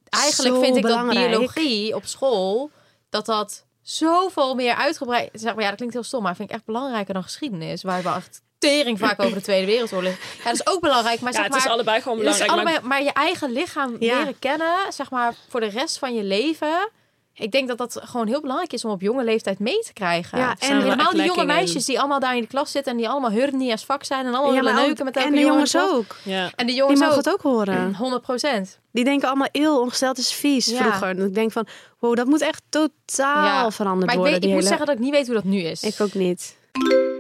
eigenlijk 0.08 0.54
Zo 0.54 0.60
vind 0.62 0.76
ik 0.76 0.82
belangrijk. 0.82 1.20
dat 1.20 1.28
biologie 1.30 1.94
op 1.94 2.04
school, 2.06 2.70
dat 3.10 3.26
dat 3.26 3.64
zoveel 3.90 4.54
meer 4.54 4.74
uitgebreid... 4.74 5.28
Zeg 5.32 5.52
maar, 5.54 5.62
ja, 5.62 5.68
dat 5.68 5.76
klinkt 5.76 5.94
heel 5.94 6.04
stom, 6.04 6.22
maar 6.22 6.36
vind 6.36 6.48
ik 6.48 6.54
echt 6.54 6.64
belangrijker 6.64 7.14
dan 7.14 7.22
geschiedenis. 7.22 7.82
Waar 7.82 8.02
we 8.02 8.08
echt 8.08 8.40
tering 8.58 8.98
vaak 8.98 9.20
over 9.22 9.34
de 9.36 9.42
Tweede 9.42 9.66
Wereldoorlog... 9.66 10.12
Ja, 10.38 10.44
dat 10.44 10.52
is 10.54 10.66
ook 10.66 10.80
belangrijk, 10.80 11.20
maar 11.20 11.32
Ja, 11.32 11.36
zeg 11.38 11.46
het 11.46 11.56
is 11.56 11.62
maar... 11.64 11.72
allebei 11.72 12.00
gewoon 12.00 12.18
belangrijk. 12.18 12.50
maar- 12.50 12.58
allebei, 12.60 12.86
maar 12.86 13.02
je 13.02 13.12
eigen 13.12 13.50
lichaam 13.52 13.96
Ja. 13.98 14.18
leren 14.18 14.38
kennen, 14.38 14.76
zeg 14.92 15.10
maar, 15.10 15.34
voor 15.48 15.60
de 15.60 15.66
rest 15.66 15.98
van 15.98 16.14
je 16.14 16.24
leven. 16.24 16.90
Ik 17.38 17.52
denk 17.52 17.68
dat 17.68 17.78
dat 17.78 18.00
gewoon 18.04 18.26
heel 18.26 18.40
belangrijk 18.40 18.72
is 18.72 18.84
om 18.84 18.90
op 18.90 19.00
jonge 19.00 19.24
leeftijd 19.24 19.58
mee 19.58 19.78
te 19.80 19.92
krijgen. 19.92 20.38
Ja, 20.38 20.56
en 20.58 20.70
en- 20.70 20.82
helemaal 20.82 21.10
die 21.12 21.22
jonge 21.24 21.44
meisjes 21.44 21.84
die 21.84 21.98
allemaal 21.98 22.20
daar 22.20 22.34
in 22.36 22.40
de 22.40 22.46
klas 22.48 22.70
zitten 22.70 22.92
en 22.92 22.98
die 22.98 23.08
allemaal 23.08 23.30
hurnie 23.30 23.70
als 23.72 23.84
vak 23.84 24.04
zijn 24.04 24.26
en 24.26 24.34
allemaal 24.34 24.54
Ja, 24.54 24.60
willen 24.60 24.74
maar 24.74 24.84
neuken 24.86 25.04
met 25.04 25.16
elke 25.16 25.28
en 25.28 25.34
de 25.34 25.40
jongen 25.40 25.54
jongens 25.54 25.76
ook. 25.76 26.16
ja. 26.22 26.44
En 26.44 26.50
de 26.56 26.64
Die 26.64 26.74
jongens 26.74 27.00
mogen 27.00 27.16
ook. 27.18 27.24
het 27.24 27.32
ook 27.32 27.42
horen. 27.42 27.94
100 28.04 28.22
procent. 28.22 28.78
Die 28.96 29.04
denken 29.04 29.28
allemaal, 29.28 29.48
eeuw, 29.52 29.78
ongesteld 29.80 30.18
is 30.18 30.32
vies 30.32 30.66
Ja. 30.66 30.76
vroeger. 30.80 31.08
En 31.08 31.26
ik 31.26 31.34
denk 31.34 31.52
van, 31.52 31.66
wow, 31.98 32.16
dat 32.16 32.26
moet 32.26 32.40
echt 32.40 32.62
totaal 32.68 33.44
Ja. 33.44 33.70
veranderd 33.70 34.06
Maar 34.06 34.14
ik, 34.14 34.20
worden. 34.20 34.40
weet, 34.40 34.48
ik 34.50 34.54
moet 34.56 34.64
zeggen 34.66 34.86
dat 34.86 34.94
ik 34.94 35.00
niet 35.00 35.10
weet 35.10 35.26
hoe 35.26 35.34
dat 35.34 35.44
nu 35.44 35.58
is. 35.58 35.82
Ik 35.82 36.00
ook 36.00 36.14
niet. 36.14 36.56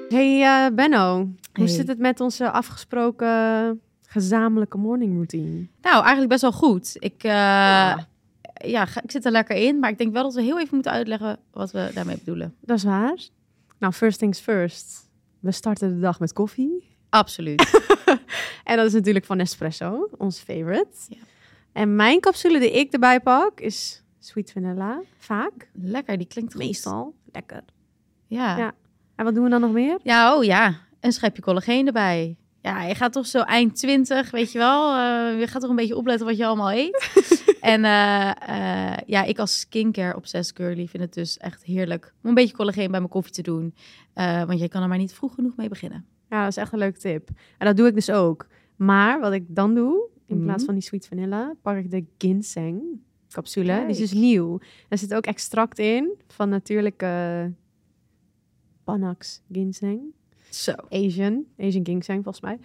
Hey 0.08 0.42
eh, 0.42 0.74
Benno, 0.74 1.16
hoe 1.16 1.34
Hey. 1.52 1.66
zit 1.66 1.88
het 1.88 1.98
met 1.98 2.20
onze 2.20 2.50
afgesproken 2.50 3.80
gezamenlijke 4.08 4.76
morning 4.78 5.12
routine? 5.14 5.66
Nou, 5.82 5.96
eigenlijk 5.96 6.28
best 6.28 6.42
wel 6.42 6.52
goed. 6.52 6.96
Ik, 6.98 7.22
eh, 7.24 7.30
ja. 8.64 8.84
ga- 8.86 9.02
ik 9.02 9.10
zit 9.10 9.24
er 9.24 9.30
lekker 9.32 9.56
in. 9.56 9.78
Maar 9.78 9.90
ik 9.90 9.98
denk 9.98 10.12
wel 10.12 10.22
dat 10.22 10.34
we 10.34 10.42
heel 10.42 10.60
even 10.60 10.74
moeten 10.74 10.92
uitleggen 10.92 11.38
wat 11.52 11.70
we 11.70 11.90
daarmee 11.94 12.16
bedoelen. 12.18 12.54
Dat 12.60 12.76
is 12.76 12.84
waar. 12.84 13.18
Nou, 13.78 13.92
first 13.92 14.18
things 14.18 14.40
first. 14.40 15.08
We 15.40 15.52
starten 15.52 15.94
de 15.94 16.00
dag 16.00 16.20
met 16.20 16.32
koffie. 16.32 16.96
Absoluut. 17.10 17.64
En 18.64 18.76
dat 18.76 18.86
is 18.86 18.92
natuurlijk 18.92 19.24
van 19.24 19.36
Nespresso, 19.36 20.08
ons 20.18 20.38
favorite. 20.38 20.86
Ja. 21.08 21.16
En 21.76 21.96
mijn 21.96 22.20
capsule 22.20 22.58
die 22.58 22.70
ik 22.70 22.92
erbij 22.92 23.20
pak 23.20 23.60
is 23.60 24.02
sweet 24.18 24.52
vanilla. 24.52 25.02
Vaak. 25.18 25.68
lekker, 25.72 26.18
die 26.18 26.26
klinkt 26.26 26.52
goed. 26.52 26.62
Meestal. 26.62 27.14
Lekker. 27.32 27.64
Ja. 28.26 28.56
Ja. 28.56 28.74
En 29.16 29.24
wat 29.24 29.34
doen 29.34 29.44
we 29.44 29.50
dan 29.50 29.60
nog 29.60 29.72
meer? 29.72 29.98
Ja, 30.02 30.36
oh 30.36 30.44
ja. 30.44 30.74
Een 31.00 31.12
schepje 31.12 31.42
collageen 31.42 31.86
erbij. 31.86 32.36
Ja, 32.60 32.82
je 32.82 32.94
gaat 32.94 33.12
toch 33.12 33.26
zo 33.26 33.40
eind 33.40 33.76
20, 33.76 34.30
weet 34.30 34.52
je 34.52 34.58
wel. 34.58 34.92
eh, 34.92 35.40
je 35.40 35.46
gaat 35.46 35.60
toch 35.60 35.70
een 35.70 35.76
beetje 35.76 35.96
opletten 35.96 36.26
wat 36.26 36.36
je 36.36 36.46
allemaal 36.46 36.72
eet. 36.72 37.10
en 37.60 37.84
eh, 37.84 38.30
eh, 38.30 38.98
ja, 39.06 39.22
ik 39.22 39.38
als 39.38 39.60
skincare 39.60 40.16
obsessed 40.16 40.56
girly 40.56 40.86
vind 40.86 41.02
het 41.02 41.14
dus 41.14 41.38
echt 41.38 41.62
heerlijk 41.64 42.14
om 42.22 42.28
een 42.28 42.34
beetje 42.34 42.56
collageen 42.56 42.90
bij 42.90 43.00
mijn 43.00 43.12
koffie 43.12 43.32
te 43.32 43.42
doen. 43.42 43.74
Want 44.14 44.60
je 44.60 44.68
kan 44.68 44.82
er 44.82 44.88
maar 44.88 44.98
niet 44.98 45.14
vroeg 45.14 45.34
genoeg 45.34 45.56
mee 45.56 45.68
beginnen. 45.68 46.06
Ja, 46.30 46.40
dat 46.40 46.50
is 46.50 46.56
echt 46.56 46.72
een 46.72 46.78
leuke 46.78 46.98
tip. 46.98 47.28
En 47.58 47.66
dat 47.66 47.76
doe 47.76 47.86
ik 47.86 47.94
dus 47.94 48.10
ook. 48.10 48.46
Maar 48.76 49.20
wat 49.20 49.32
ik 49.32 49.44
dan 49.48 49.74
doe, 49.74 50.08
in 50.26 50.36
Mhm. 50.36 50.44
plaats 50.44 50.64
van 50.64 50.74
die 50.74 50.82
sweet 50.82 51.06
vanilla, 51.06 51.54
pak 51.62 51.76
ik 51.76 51.90
de 51.90 52.04
ginseng 52.18 52.82
capsule. 53.30 53.78
Die 53.80 53.88
is 53.88 53.98
dus 53.98 54.12
nieuw. 54.12 54.58
Er 54.88 54.98
zit 54.98 55.14
ook 55.14 55.26
extract 55.26 55.78
in 55.78 56.14
van 56.28 56.48
natuurlijke 56.48 57.52
Panax 58.84 59.42
ginseng. 59.52 60.00
Zo. 60.50 60.72
Asian, 60.90 61.44
Asian 61.58 61.84
ginseng 61.86 62.22
volgens 62.24 62.40
mij. 62.44 62.58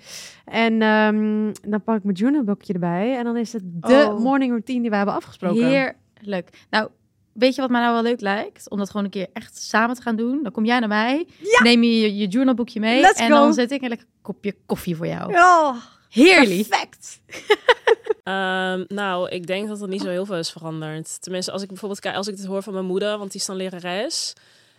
En 0.46 0.82
ehm, 0.82 1.54
dan 1.72 1.84
pak 1.84 1.98
ik 1.98 2.04
mijn 2.04 2.16
journalboekje 2.16 2.74
erbij. 2.74 3.18
En 3.18 3.24
dan 3.24 3.38
is 3.38 3.54
het 3.54 3.64
de 3.66 4.06
Oh. 4.10 4.20
morning 4.20 4.52
routine 4.52 4.82
die 4.82 4.90
we 4.90 4.96
hebben 4.96 5.16
afgesproken. 5.16 5.68
Heerlijk. 5.68 6.66
Nou, 6.70 6.90
weet 7.34 7.56
je 7.56 7.62
wat 7.62 7.70
mij 7.70 7.82
nou 7.82 7.94
wel 7.94 8.04
leuk 8.04 8.22
lijkt? 8.22 8.70
Om 8.70 8.78
dat 8.78 8.90
gewoon 8.90 9.06
een 9.06 9.12
keer 9.12 9.28
echt 9.34 9.58
samen 9.62 9.96
te 9.96 10.02
gaan 10.02 10.16
doen. 10.16 10.44
Dan 10.44 10.52
kom 10.52 10.66
jij 10.66 10.80
naar 10.80 10.88
mij, 10.90 11.28
neem 11.64 11.84
je 11.84 12.00
je, 12.00 12.16
je 12.16 12.28
journalboekje 12.28 12.80
mee 12.80 13.02
Let's 13.02 13.20
en 13.20 13.28
go. 13.28 13.34
dan 13.34 13.54
zet 13.54 13.72
ik 13.72 13.82
een 13.82 13.90
lekker 13.90 14.08
kopje 14.22 14.56
koffie 14.66 14.96
voor 14.96 15.08
jou. 15.08 15.34
Oh, 15.34 15.76
Heerlijk. 16.12 16.68
perfect. 16.68 17.20
Ehm, 18.24 18.84
nou, 18.88 19.30
ik 19.30 19.48
denk 19.48 19.68
dat 19.68 19.82
er 19.82 19.88
niet 19.88 20.02
zo 20.02 20.08
heel 20.10 20.26
veel 20.26 20.36
is 20.36 20.50
veranderd. 20.52 21.22
Tenminste, 21.22 21.52
als 21.52 21.62
ik 21.62 21.68
bijvoorbeeld 21.68 22.00
kijk, 22.00 22.16
als 22.16 22.28
ik 22.28 22.38
dit 22.38 22.46
hoor 22.46 22.64
van 22.64 22.74
mijn 22.74 22.86
moeder, 22.86 23.18
want 23.18 23.32
die 23.32 23.40
is 23.42 23.48
dan 23.48 23.56
lerares. 23.56 24.34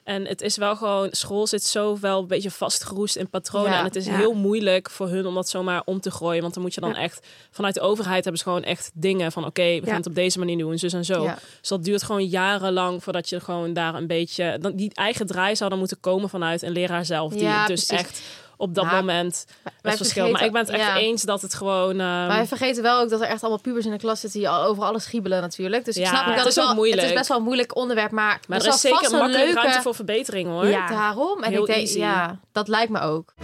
En 0.05 0.27
het 0.27 0.41
is 0.43 0.57
wel 0.57 0.77
gewoon, 0.77 1.09
school 1.11 1.47
zit 1.47 1.65
zo 1.65 1.99
wel 2.01 2.19
een 2.21 2.27
beetje 2.27 2.51
vastgeroest 2.51 3.17
in 3.17 3.29
patronen. 3.31 3.71
Ja, 3.71 3.79
en 3.79 3.85
het 3.85 3.97
is 3.97 4.07
ja. 4.07 4.17
heel 4.17 4.35
moeilijk 4.35 4.91
voor 4.91 5.09
hun 5.09 5.27
om 5.27 5.35
dat 5.35 5.49
zomaar 5.49 5.83
om 5.85 6.01
te 6.01 6.11
gooien. 6.11 6.43
Want 6.43 6.55
dan 6.55 6.63
moet 6.63 6.75
je 6.75 6.81
dan 6.81 6.91
Ja. 6.91 6.97
echt, 6.97 7.27
vanuit 7.51 7.75
de 7.75 7.81
overheid 7.81 8.23
hebben 8.23 8.39
ze 8.43 8.45
gewoon 8.49 8.63
echt 8.63 8.91
dingen 8.95 9.33
van, 9.33 9.45
oké, 9.47 9.63
we 9.63 9.81
gaan 9.81 9.89
Ja. 9.89 9.97
het 9.97 10.07
op 10.07 10.15
deze 10.15 10.39
manier 10.39 10.59
doen, 10.59 10.79
zus 10.79 10.93
en 10.93 11.05
zo. 11.05 11.23
Ja. 11.23 11.39
Dus 11.61 11.69
dat 11.69 11.85
duurt 11.85 12.03
gewoon 12.03 12.25
jarenlang 12.27 13.03
voordat 13.03 13.29
je 13.29 13.41
gewoon 13.41 13.73
daar 13.73 13.95
een 13.95 14.07
beetje, 14.07 14.59
dan, 14.61 14.77
die 14.77 14.91
eigen 14.95 15.27
draai 15.27 15.57
zou 15.57 15.71
dan 15.71 15.79
moeten 15.79 16.01
komen 16.01 16.29
vanuit 16.29 16.63
een 16.63 16.73
leraar 16.73 17.05
zelf. 17.05 17.33
Die 17.33 17.43
Ja, 17.43 17.59
het 17.59 17.69
dus 17.69 17.85
precies. 17.87 18.07
echt 18.07 18.23
op 18.63 18.75
dat 18.75 18.85
Nou, 18.85 18.97
moment 18.97 19.45
wij 19.63 19.73
best 19.83 19.97
verschilt. 19.97 20.33
Maar 20.33 20.45
ik 20.45 20.53
ben 20.53 20.61
het 20.61 20.71
echt 20.71 20.81
ja. 20.81 20.97
eens 20.97 21.23
dat 21.23 21.43
het 21.43 21.55
gewoon... 21.55 21.91
ehm, 21.91 22.27
Maar 22.27 22.41
we 22.41 22.47
vergeten 22.47 22.83
wel 22.83 23.01
ook 23.01 23.11
dat 23.11 23.21
er 23.21 23.27
echt 23.27 23.41
allemaal 23.43 23.61
pubers 23.61 23.85
in 23.85 23.91
de 23.91 23.99
klas 23.99 24.21
zitten 24.21 24.41
die 24.41 24.49
al 24.49 24.65
over 24.65 24.85
alles 24.85 25.07
giebelen 25.07 25.41
natuurlijk. 25.41 25.85
Dus 25.85 25.97
ik 25.97 26.03
Ja, 26.03 26.09
snap 26.09 26.21
ook 26.23 26.27
het 26.29 26.37
dat 26.37 26.47
is 26.47 26.59
ook 26.59 26.65
wel, 26.65 26.75
moeilijk. 26.75 27.01
Het 27.01 27.11
is 27.11 27.17
best 27.17 27.29
wel 27.29 27.39
een 27.39 27.43
moeilijk 27.45 27.77
onderwerp, 27.77 28.11
maar, 28.11 28.41
maar 28.49 28.61
er 28.61 28.67
is 28.67 28.81
zeker 28.81 28.99
vast 28.99 29.13
een 29.13 29.19
makkelijk 29.19 29.45
leuke... 29.45 29.61
ruimte 29.61 29.83
voor 29.83 29.95
verbetering 29.95 30.49
hoor. 30.49 30.67
Ja. 30.67 30.87
Daarom. 30.89 31.43
En 31.43 31.51
Heel 31.51 31.61
ik 31.61 31.67
denk, 31.67 31.79
easy. 31.81 31.99
ja, 31.99 32.39
dat 32.53 32.69
lijkt 32.69 32.91
me 32.91 33.01
ook. 33.01 33.35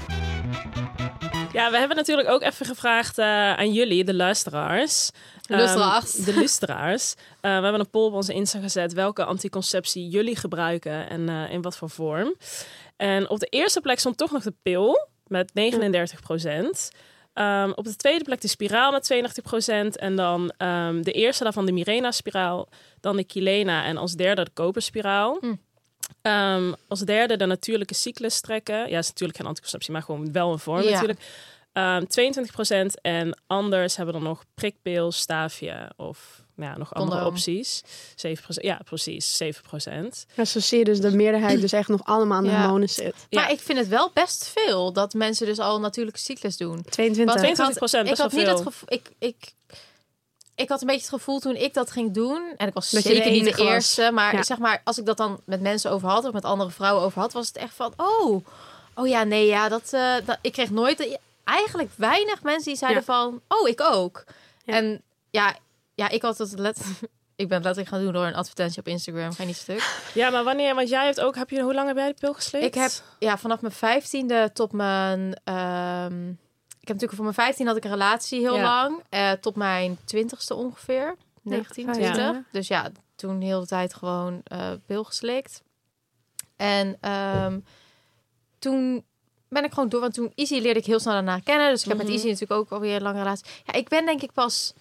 Ja, 1.52 1.70
we 1.70 1.78
hebben 1.78 1.96
natuurlijk 1.96 2.28
ook 2.28 2.42
even 2.42 2.66
gevraagd 2.66 3.18
eh, 3.18 3.26
aan 3.54 3.72
jullie, 3.72 4.04
de 4.04 4.14
luisteraars. 4.14 5.10
De 5.46 5.56
luisteraars. 5.56 6.16
Ehm, 6.16 6.24
de 6.24 6.34
luisteraars. 6.34 7.14
Eh, 7.40 7.56
we 7.56 7.62
hebben 7.62 7.80
een 7.80 7.90
poll 7.90 8.06
op 8.06 8.12
onze 8.12 8.32
Insta 8.32 8.58
gezet 8.60 8.92
welke 8.92 9.24
anticonceptie 9.24 10.08
jullie 10.08 10.36
gebruiken 10.36 11.08
en 11.08 11.28
eh, 11.28 11.52
in 11.52 11.62
wat 11.62 11.76
voor 11.76 11.90
vorm. 11.90 12.34
En 12.98 13.28
op 13.28 13.38
de 13.38 13.46
eerste 13.46 13.80
plek 13.80 13.98
stond 13.98 14.16
toch 14.16 14.30
nog 14.30 14.42
de 14.42 14.54
pil 14.62 15.08
met 15.26 15.52
39% 15.54 16.90
Ehm, 17.38 17.70
op 17.74 17.84
de 17.84 17.96
tweede 17.96 18.24
plek 18.24 18.40
de 18.40 18.48
spiraal 18.48 18.92
met 18.92 19.04
32% 19.04 19.96
En 19.96 20.16
dan 20.16 20.52
ehm, 20.56 21.02
de 21.02 21.12
eerste 21.12 21.44
daarvan 21.44 21.66
de 21.66 21.72
Mirena-spiraal. 21.72 22.68
Dan 23.00 23.16
de 23.16 23.24
Kilena. 23.24 23.84
En 23.84 23.96
als 23.96 24.12
derde 24.12 24.44
de 24.44 24.50
koperspiraal. 24.50 25.38
Hm. 25.40 25.54
Ehm, 26.22 26.72
als 26.88 27.00
derde 27.00 27.36
de 27.36 27.46
natuurlijke 27.46 27.94
cyclus 27.94 28.40
trekken. 28.40 28.90
Ja, 28.90 28.98
is 28.98 29.08
natuurlijk 29.08 29.38
geen 29.38 29.46
anticonceptie, 29.46 29.92
maar 29.92 30.02
gewoon 30.02 30.32
wel 30.32 30.52
een 30.52 30.58
vorm 30.58 30.82
Ja. 30.82 30.90
natuurlijk. 30.90 31.20
Ehm 31.72 32.04
22% 32.06 33.00
En 33.00 33.40
anders 33.46 33.96
hebben 33.96 34.14
we 34.14 34.20
dan 34.20 34.28
nog 34.28 34.44
prikpil, 34.54 35.12
staafje 35.12 35.92
of 35.96 36.44
ja, 36.58 36.76
nog 36.76 36.94
andere 36.94 37.24
opties. 37.26 37.82
7 38.16 38.54
Ja, 38.66 38.80
precies. 38.84 39.36
7 39.36 39.62
Ja, 40.34 40.44
zo 40.44 40.60
zie 40.60 40.78
je 40.78 40.84
dus 40.84 41.00
de 41.00 41.10
meerderheid 41.10 41.60
dus 41.60 41.72
echt 41.72 41.88
nog 41.88 42.04
allemaal 42.04 42.36
aan 42.38 42.44
de 42.44 42.50
Ja. 42.50 42.60
hormonen 42.60 42.88
zit. 42.88 43.14
Ja. 43.28 43.40
Maar 43.40 43.50
ik 43.50 43.60
vind 43.60 43.78
het 43.78 43.88
wel 43.88 44.10
best 44.14 44.48
veel 44.48 44.92
dat 44.92 45.14
mensen 45.14 45.46
dus 45.46 45.58
al 45.58 45.74
een 45.74 45.80
natuurlijke 45.80 46.20
cyclus 46.20 46.56
doen. 46.56 46.82
22. 46.82 47.16
Want 47.34 47.46
ik 47.48 47.54
22 47.54 47.80
had, 47.80 47.90
best 48.02 48.12
ik 48.12 48.18
had 48.22 48.32
wel 48.32 48.40
niet 48.40 48.50
het 48.50 48.66
gevoel... 48.66 48.88
Ik, 48.92 49.10
ik, 49.18 49.52
ik 50.54 50.68
had 50.68 50.80
een 50.80 50.86
beetje 50.86 51.00
het 51.02 51.10
gevoel 51.14 51.38
toen 51.38 51.56
ik 51.56 51.74
dat 51.74 51.90
ging 51.90 52.14
doen... 52.14 52.54
en 52.56 52.66
ik 52.68 52.74
was 52.74 52.90
Dat 52.90 53.02
zeker 53.02 53.30
niet 53.30 53.56
de 53.56 53.62
eerste... 53.62 54.10
maar 54.12 54.34
Ja. 54.34 54.42
zeg 54.42 54.58
maar, 54.58 54.80
als 54.84 54.98
ik 54.98 55.06
dat 55.06 55.16
dan 55.16 55.40
met 55.44 55.60
mensen 55.60 55.90
over 55.90 56.08
had... 56.08 56.24
of 56.24 56.32
met 56.32 56.44
andere 56.44 56.70
vrouwen 56.70 57.02
over 57.04 57.20
had... 57.20 57.32
was 57.32 57.46
het 57.46 57.56
echt 57.56 57.74
van... 57.74 57.92
oh, 57.96 58.44
oh 58.94 59.06
ja, 59.08 59.24
nee, 59.24 59.46
ja, 59.46 59.68
dat, 59.68 59.92
eh, 59.92 60.14
dat... 60.24 60.38
Ik 60.40 60.52
kreeg 60.52 60.70
nooit... 60.70 61.18
eigenlijk 61.44 61.90
weinig 61.96 62.42
mensen 62.42 62.64
die 62.70 62.76
zeiden 62.78 63.02
Ja. 63.06 63.12
van... 63.14 63.40
oh, 63.48 63.68
ik 63.68 63.80
ook. 63.80 64.24
Ja. 64.64 64.74
En 64.74 65.02
ja, 65.30 65.56
ja, 65.98 66.08
ik 66.08 66.22
had 66.22 66.38
het 66.38 66.58
let... 66.58 66.78
Ik 67.36 67.48
ben 67.48 67.62
letterlijk 67.62 67.88
gaan 67.94 68.02
doen 68.04 68.12
door 68.12 68.26
een 68.26 68.34
advertentie 68.34 68.78
op 68.80 68.88
Instagram. 68.88 69.32
Ga 69.32 69.42
je 69.42 69.48
niet 69.48 69.56
stuk. 69.56 70.10
Ja, 70.14 70.30
maar 70.30 70.44
wanneer? 70.44 70.74
Want 70.74 70.88
jij 70.88 71.04
hebt 71.04 71.20
ook. 71.20 71.34
Heb 71.36 71.50
je 71.50 71.62
hoe 71.62 71.74
lang 71.74 71.86
heb 71.88 71.96
jij 71.96 72.08
de 72.08 72.14
pil 72.20 72.32
gesleept? 72.34 72.64
Ik 72.64 72.74
heb 72.74 72.90
ja, 73.18 73.38
vanaf 73.38 73.60
mijn 73.60 73.72
vijftiende 73.72 74.50
tot 74.52 74.72
mijn. 74.72 75.40
ehm, 75.44 76.28
ik 76.80 76.88
heb 76.94 76.96
natuurlijk 77.00 77.12
voor 77.12 77.22
mijn 77.22 77.34
vijftien 77.34 77.66
had 77.66 77.76
ik 77.76 77.84
een 77.84 77.90
relatie 77.90 78.40
heel 78.40 78.56
Ja. 78.56 78.62
lang. 78.62 79.02
eh, 79.08 79.32
tot 79.32 79.56
mijn 79.56 79.98
twintigste 80.04 80.54
ongeveer. 80.54 81.16
19, 81.42 81.84
vijf 81.84 81.96
20. 81.96 82.16
jaar. 82.24 82.44
Dus 82.52 82.68
ja, 82.68 82.90
toen 83.16 83.40
heel 83.40 83.60
de 83.60 83.66
tijd 83.66 83.94
gewoon 83.94 84.40
eh 84.44 84.70
pil 84.86 85.04
geslikt. 85.04 85.62
En 86.56 86.96
ehm, 87.00 87.58
toen 88.58 89.04
ben 89.48 89.64
ik 89.64 89.72
gewoon 89.72 89.88
door. 89.88 90.00
Want 90.00 90.14
toen 90.14 90.32
Izzy 90.34 90.58
leerde 90.58 90.78
ik 90.80 90.86
heel 90.86 91.00
snel 91.00 91.12
daarna 91.14 91.38
kennen. 91.38 91.70
Dus 91.70 91.82
ik 91.82 91.88
heb 91.88 91.96
met 91.96 92.06
Mhm. 92.06 92.14
Izzy 92.14 92.26
natuurlijk 92.26 92.60
ook 92.60 92.70
alweer 92.70 92.96
een 92.96 93.02
lange 93.02 93.18
relatie. 93.18 93.46
Ja, 93.64 93.72
ik 93.72 93.88
ben 93.88 94.06
denk 94.06 94.22
ik 94.22 94.32
pas 94.32 94.72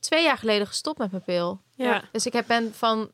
twee 0.00 0.22
jaar 0.24 0.38
geleden 0.38 0.66
gestopt 0.66 0.98
met 0.98 1.10
mijn 1.10 1.22
pil. 1.22 1.60
Ja. 1.74 2.02
Dus 2.12 2.26
ik 2.26 2.32
heb 2.32 2.46
ben 2.46 2.74
van, 2.74 3.10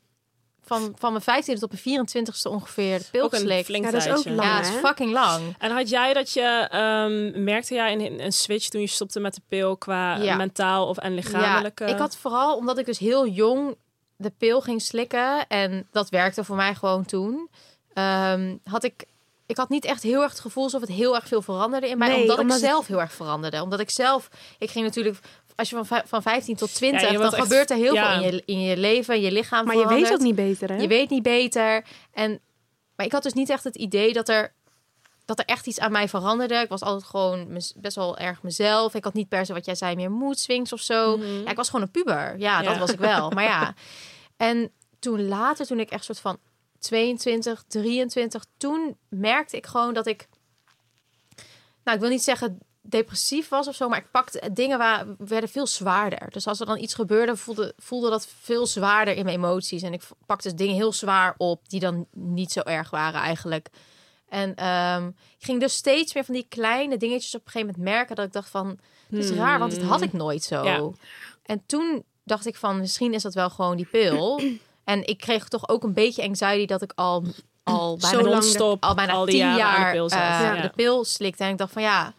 van, 0.62 0.95
van 0.99 1.12
mijn 1.25 1.43
15e 1.45 1.59
tot 1.59 1.85
mijn 1.85 2.07
24ste 2.09 2.50
ongeveer 2.50 2.99
de 2.99 3.05
pil 3.11 3.29
geslikt. 3.29 3.67
Ja, 3.69 3.81
dat 3.91 3.95
is 3.95 4.09
ook 4.09 4.25
lang. 4.25 4.43
Ja, 4.43 4.57
het 4.57 4.67
is 4.67 4.73
hè? 4.73 4.79
fucking 4.79 5.12
lang. 5.12 5.55
En 5.59 5.71
had 5.71 5.88
jij 5.88 6.12
dat 6.14 6.33
je, 6.33 6.67
ehm, 6.71 7.45
merkte 7.45 7.75
jij 7.75 7.93
een, 7.93 8.25
een 8.25 8.33
switch 8.33 8.69
toen 8.69 8.81
je 8.81 8.87
stopte 8.87 9.21
met 9.21 9.35
de 9.35 9.43
pil 9.49 9.76
qua 9.76 10.17
Ja. 10.17 10.37
mentaal 10.37 10.87
of 10.88 10.99
en 10.99 11.14
lichamelijk? 11.14 11.79
Ja, 11.79 11.87
ik 11.87 11.99
had 11.99 12.17
vooral, 12.17 12.57
omdat 12.57 12.79
ik 12.79 12.87
dus 12.87 12.99
heel 12.99 13.26
jong 13.26 13.76
de 14.17 14.31
pil 14.38 14.61
ging 14.61 14.83
slikken... 14.83 15.47
en 15.47 15.88
dat 15.93 16.09
werkte 16.09 16.45
voor 16.45 16.57
mij 16.57 16.75
gewoon 16.75 17.05
toen... 17.05 17.50
ehm, 17.93 18.57
had 18.64 18.85
ik... 18.85 19.05
Ik 19.47 19.57
had 19.57 19.69
niet 19.69 19.85
echt 19.85 20.03
heel 20.03 20.23
erg 20.23 20.31
het 20.31 20.41
gevoel 20.41 20.64
alsof 20.64 20.81
het 20.81 20.91
heel 20.91 21.14
erg 21.14 21.29
veel 21.29 21.43
veranderde 21.43 21.88
in 21.88 21.99
mij. 21.99 22.09
Nee, 22.09 22.21
omdat, 22.23 22.38
omdat 22.38 22.57
ik 22.57 22.62
het- 22.62 22.71
zelf 22.71 22.87
heel 22.87 23.00
erg 23.00 23.12
veranderde. 23.12 23.62
Omdat 23.62 23.81
ik 23.81 23.91
zelf... 23.91 24.29
Ik 24.59 24.71
ging 24.71 24.85
natuurlijk... 24.85 25.19
Als 25.56 25.70
je 25.70 25.84
van, 25.84 26.02
van 26.06 26.23
15 26.23 26.56
tot 26.56 26.75
20... 26.75 27.00
Ja, 27.00 27.11
je 27.11 27.18
dan 27.18 27.32
echt- 27.32 27.42
gebeurt 27.42 27.70
er 27.70 27.76
heel 27.76 27.94
ja. 27.94 28.14
veel 28.18 28.23
in 28.28 28.34
je, 28.34 28.42
in 28.44 28.61
je 28.61 28.76
leven. 28.76 29.20
Je 29.20 29.32
lichaam 29.32 29.66
Maar 29.66 29.76
je 29.76 29.88
weet 29.88 30.12
ook 30.12 30.18
niet 30.20 30.34
beter, 30.34 30.68
hè? 30.68 30.76
Je 30.76 30.88
weet 30.88 31.11
niet 31.11 31.23
beter. 31.23 31.84
En, 32.12 32.40
maar 32.96 33.06
ik 33.06 33.12
had 33.12 33.23
dus 33.23 33.32
niet 33.32 33.49
echt 33.50 33.64
het 33.64 33.76
idee 33.76 34.12
dat 34.12 34.28
er, 34.28 34.52
dat 35.25 35.38
er 35.38 35.44
echt 35.44 35.66
iets 35.66 35.78
aan 35.78 35.92
mij 35.92 36.08
veranderde. 36.08 36.54
Ik 36.54 36.68
was 36.68 36.80
altijd 36.80 37.04
gewoon 37.04 37.52
mez- 37.52 37.73
best 37.76 37.97
wel 37.97 38.19
erg 38.19 38.43
mezelf. 38.43 38.95
Ik 38.95 39.04
had 39.04 39.14
niet 39.14 39.28
per 39.28 39.47
se 39.47 39.52
wat 39.52 39.64
jij 39.64 39.75
zei 39.75 39.95
meer 39.97 40.10
mood 40.10 40.38
swings 40.38 40.73
of 40.73 40.80
zo. 40.80 41.19
Ja, 41.19 41.50
ik 41.50 41.56
was 41.56 41.67
gewoon 41.69 41.84
een 41.84 41.90
puber. 41.90 42.38
Ja, 42.38 42.62
dat 42.62 42.76
was 42.76 42.90
ik 42.90 42.99
wel. 42.99 43.30
Maar 43.30 43.45
ja. 43.45 43.75
En 44.36 44.71
toen 44.99 45.28
later, 45.28 45.67
toen 45.67 45.80
ik 45.80 45.90
echt 45.90 46.04
soort 46.04 46.21
van 46.21 46.38
22, 46.78 47.64
23, 47.69 48.45
toen 48.56 48.97
merkte 49.08 49.56
ik 49.56 49.67
gewoon 49.67 49.95
dat 49.95 50.06
ik... 50.06 50.28
Nou, 51.84 51.97
ik 51.97 52.00
wil 52.02 52.10
niet 52.10 52.23
zeggen 52.23 52.58
depressief 52.86 53.49
was 53.49 53.68
of 53.68 53.75
zo, 53.75 53.88
maar 53.88 53.99
ik 53.99 54.10
pakte 54.10 54.50
dingen 54.52 54.78
waar 54.78 55.06
werden 55.18 55.49
veel 55.49 55.66
zwaarder. 55.66 56.30
Dus 56.30 56.47
als 56.47 56.60
er 56.60 56.66
dan 56.66 56.78
iets 56.78 56.94
gebeurde, 56.94 57.36
voelde, 57.36 57.73
voelde 57.76 58.10
dat 58.10 58.28
veel 58.40 58.66
zwaarder 58.66 59.16
in 59.16 59.25
mijn 59.25 59.36
emoties. 59.36 59.82
En 59.82 59.92
ik 59.92 60.02
pakte 60.26 60.54
dingen 60.54 60.75
heel 60.75 60.92
zwaar 60.92 61.34
op 61.36 61.68
die 61.68 61.80
dan 61.80 62.06
niet 62.12 62.52
zo 62.52 62.60
erg 62.60 62.90
waren 62.90 63.20
eigenlijk. 63.20 63.68
En 64.28 64.54
ehm, 64.54 65.06
ik 65.38 65.44
ging 65.44 65.60
dus 65.60 65.75
steeds 65.75 66.14
meer 66.14 66.25
van 66.25 66.34
die 66.34 66.47
kleine 66.49 66.97
dingetjes 66.97 67.34
op 67.34 67.44
een 67.44 67.50
gegeven 67.50 67.75
moment 67.75 67.94
merken 67.94 68.16
dat 68.16 68.26
ik 68.26 68.32
dacht 68.32 68.49
van, 68.49 68.78
het 69.10 69.25
is 69.25 69.30
raar, 69.30 69.58
want 69.58 69.73
het 69.73 69.82
had 69.82 70.00
ik 70.00 70.12
nooit 70.12 70.42
zo. 70.42 70.64
Ja. 70.64 70.90
En 71.42 71.62
toen 71.66 72.04
dacht 72.25 72.47
ik 72.47 72.56
van, 72.56 72.80
misschien 72.80 73.14
is 73.14 73.23
dat 73.23 73.34
wel 73.34 73.50
gewoon 73.50 73.76
die 73.76 73.86
pil. 73.86 74.40
en 74.84 75.06
ik 75.06 75.18
kreeg 75.18 75.49
toch 75.49 75.68
ook 75.68 75.82
een 75.82 75.94
beetje 75.94 76.23
anxiety 76.23 76.66
dat 76.66 76.82
ik 76.82 76.92
al, 76.94 77.25
al 77.62 77.97
bijna, 78.00 78.20
lang 78.20 78.30
Non-stop 78.30 78.84
al 78.84 78.94
bijna 78.94 79.12
al 79.12 79.25
die 79.25 79.34
tien 79.34 79.56
jaren 79.56 79.64
aan 79.64 79.80
de 79.80 79.82
jaar 79.82 79.92
pil 79.92 80.08
eh, 80.08 80.56
Ja. 80.56 80.62
de 80.62 80.73
pil 80.75 81.04
slikte. 81.04 81.44
En 81.44 81.50
ik 81.50 81.58
dacht 81.58 81.73
van 81.73 81.82
ja, 81.82 82.14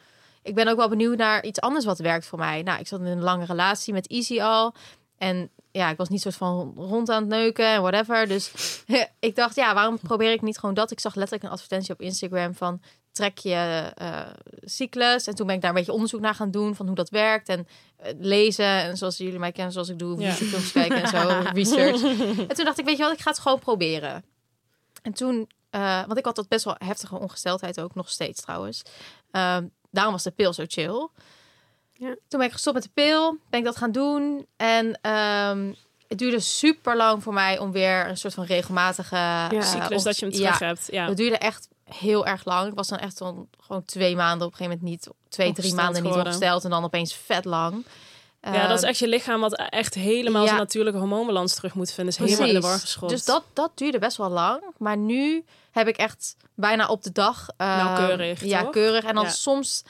ik 0.46 0.56
ben 0.56 0.68
ook 0.68 0.78
wel 0.78 0.90
benieuwd 0.90 1.18
naar 1.18 1.44
iets 1.44 1.60
anders 1.60 1.86
wat 1.86 2.00
werkt 2.00 2.26
voor 2.26 2.40
mij. 2.40 2.62
Nou, 2.62 2.80
ik 2.80 2.88
zat 2.88 3.00
in 3.00 3.06
een 3.06 3.22
lange 3.22 3.46
relatie 3.46 3.94
met 3.94 4.08
Easy 4.08 4.42
al. 4.42 4.74
En 5.18 5.50
ja, 5.72 5.90
ik 5.90 5.98
was 5.98 6.10
niet 6.10 6.22
soort 6.22 6.36
van 6.36 6.74
rond 6.78 7.10
aan 7.10 7.22
het 7.22 7.32
neuken 7.32 7.66
en 7.66 7.82
whatever. 7.82 8.28
Dus 8.28 8.52
ik 9.20 9.36
dacht, 9.36 9.56
ja, 9.56 9.74
waarom 9.74 10.00
probeer 10.00 10.32
ik 10.32 10.42
niet 10.42 10.58
gewoon 10.58 10.76
dat? 10.76 10.92
Ik 10.92 11.00
zag 11.00 11.16
letterlijk 11.16 11.44
een 11.48 11.54
advertentie 11.54 11.94
op 11.94 12.02
Instagram 12.02 12.56
van 12.56 12.82
trek 13.12 13.38
je 13.38 13.92
eh, 13.96 14.22
cyclus. 14.62 15.28
En 15.28 15.36
toen 15.36 15.46
ben 15.46 15.56
ik 15.56 15.62
daar 15.62 15.70
een 15.70 15.76
beetje 15.76 15.94
onderzoek 15.94 16.20
naar 16.20 16.36
gaan 16.36 16.52
doen 16.52 16.76
van 16.76 16.86
hoe 16.86 16.96
dat 16.96 17.10
werkt. 17.10 17.50
En 17.50 17.68
eh, 17.98 18.14
lezen. 18.20 18.66
En 18.66 18.98
zoals 18.98 19.18
jullie 19.18 19.40
mij 19.40 19.52
kennen, 19.52 19.74
zoals 19.74 19.90
ik 19.90 20.00
doe, 20.00 20.20
Ja. 20.20 20.28
YouTube-films 20.28 20.72
kijken 20.72 21.04
en 21.04 21.08
zo, 21.08 21.40
research. 21.60 22.02
En 22.48 22.56
toen 22.56 22.66
dacht 22.66 22.80
ik, 22.80 22.86
weet 22.86 22.98
je 22.98 23.04
wat, 23.04 23.14
ik 23.14 23.22
ga 23.22 23.30
het 23.30 23.40
gewoon 23.40 23.60
proberen. 23.60 24.24
En 25.02 25.14
toen, 25.14 25.50
eh, 25.70 26.06
want 26.06 26.18
ik 26.18 26.26
had 26.26 26.36
dat 26.36 26.48
best 26.48 26.66
wel 26.66 26.76
heftige 26.78 27.20
ongesteldheid 27.20 27.80
ook, 27.80 27.96
nog 27.96 28.10
steeds 28.10 28.42
trouwens. 28.42 28.82
Daarom 29.96 30.14
was 30.14 30.24
de 30.24 30.32
pil 30.32 30.54
zo 30.54 30.64
chill. 30.68 31.10
Ja. 31.94 32.16
Toen 32.28 32.40
ben 32.40 32.48
ik 32.48 32.52
gestopt 32.52 32.76
met 32.76 32.84
de 32.84 32.90
pil, 32.94 33.38
ben 33.50 33.60
ik 33.60 33.66
dat 33.66 33.78
gaan 33.78 33.92
doen. 33.92 34.46
En 34.58 35.00
ehm, 35.02 35.74
het 36.08 36.18
duurde 36.18 36.40
super 36.40 36.96
lang 36.96 37.24
voor 37.24 37.34
mij 37.34 37.60
om 37.60 37.72
weer 37.72 38.08
een 38.08 38.18
soort 38.18 38.34
van 38.34 38.46
regelmatige 38.46 39.16
eh, 39.16 39.62
Cyclus 39.62 40.04
dat 40.04 40.20
je 40.20 40.26
hem 40.26 40.36
ja, 40.36 40.40
terug 40.40 40.60
hebt. 40.60 40.88
Ja. 40.92 41.08
het 41.08 41.18
duurde 41.18 41.38
echt 41.38 41.68
heel 41.84 42.26
erg 42.26 42.46
lang. 42.46 42.68
Ik 42.68 42.76
was 42.76 42.88
dan 42.88 43.00
echt 43.00 43.18
dan 43.18 43.48
gewoon 43.60 43.86
twee 43.86 44.16
maanden 44.16 44.48
op 44.48 44.52
een 44.52 44.58
gegeven 44.58 44.80
moment 44.82 45.04
niet, 45.04 45.14
twee, 45.30 45.54
drie 45.54 45.74
maanden 45.74 46.04
niet 46.04 46.14
ongesteld 46.14 46.64
en 46.64 46.70
dan 46.70 46.84
opeens 46.84 47.16
vet 47.16 47.46
lang. 47.46 47.86
ja, 48.42 48.68
dat 48.68 48.78
is 48.78 48.82
Ehm, 48.82 48.90
echt 48.90 49.00
je 49.00 49.08
lichaam 49.08 49.40
wat 49.40 49.54
echt 49.70 49.94
helemaal 49.94 50.42
ja. 50.42 50.48
zijn 50.48 50.60
natuurlijke 50.60 51.00
hormoonbalans 51.00 51.56
terug 51.56 51.74
moet 51.74 51.92
vinden. 51.92 52.14
Is 52.14 52.20
helemaal 52.20 52.48
in 52.48 52.54
de 52.54 52.68
war 52.68 52.80
geschopt. 52.80 53.12
Dus 53.12 53.26
dat, 53.26 53.44
dat 53.54 53.72
duurde 53.76 54.00
best 54.00 54.18
wel 54.18 54.30
lang. 54.30 54.64
Maar 54.78 54.98
nu 54.98 55.46
heb 55.76 55.88
ik 55.88 55.98
echt 55.98 56.36
bijna 56.54 56.88
op 56.88 57.04
de 57.04 57.12
dag... 57.12 57.48
eh, 57.58 57.78
Nauwkeurig, 57.78 58.44
Ja, 58.44 58.62
toch? 58.62 58.72
keurig. 58.72 59.04
En 59.04 59.16
dan 59.16 59.24
Ja. 59.24 59.30
soms... 59.30 59.84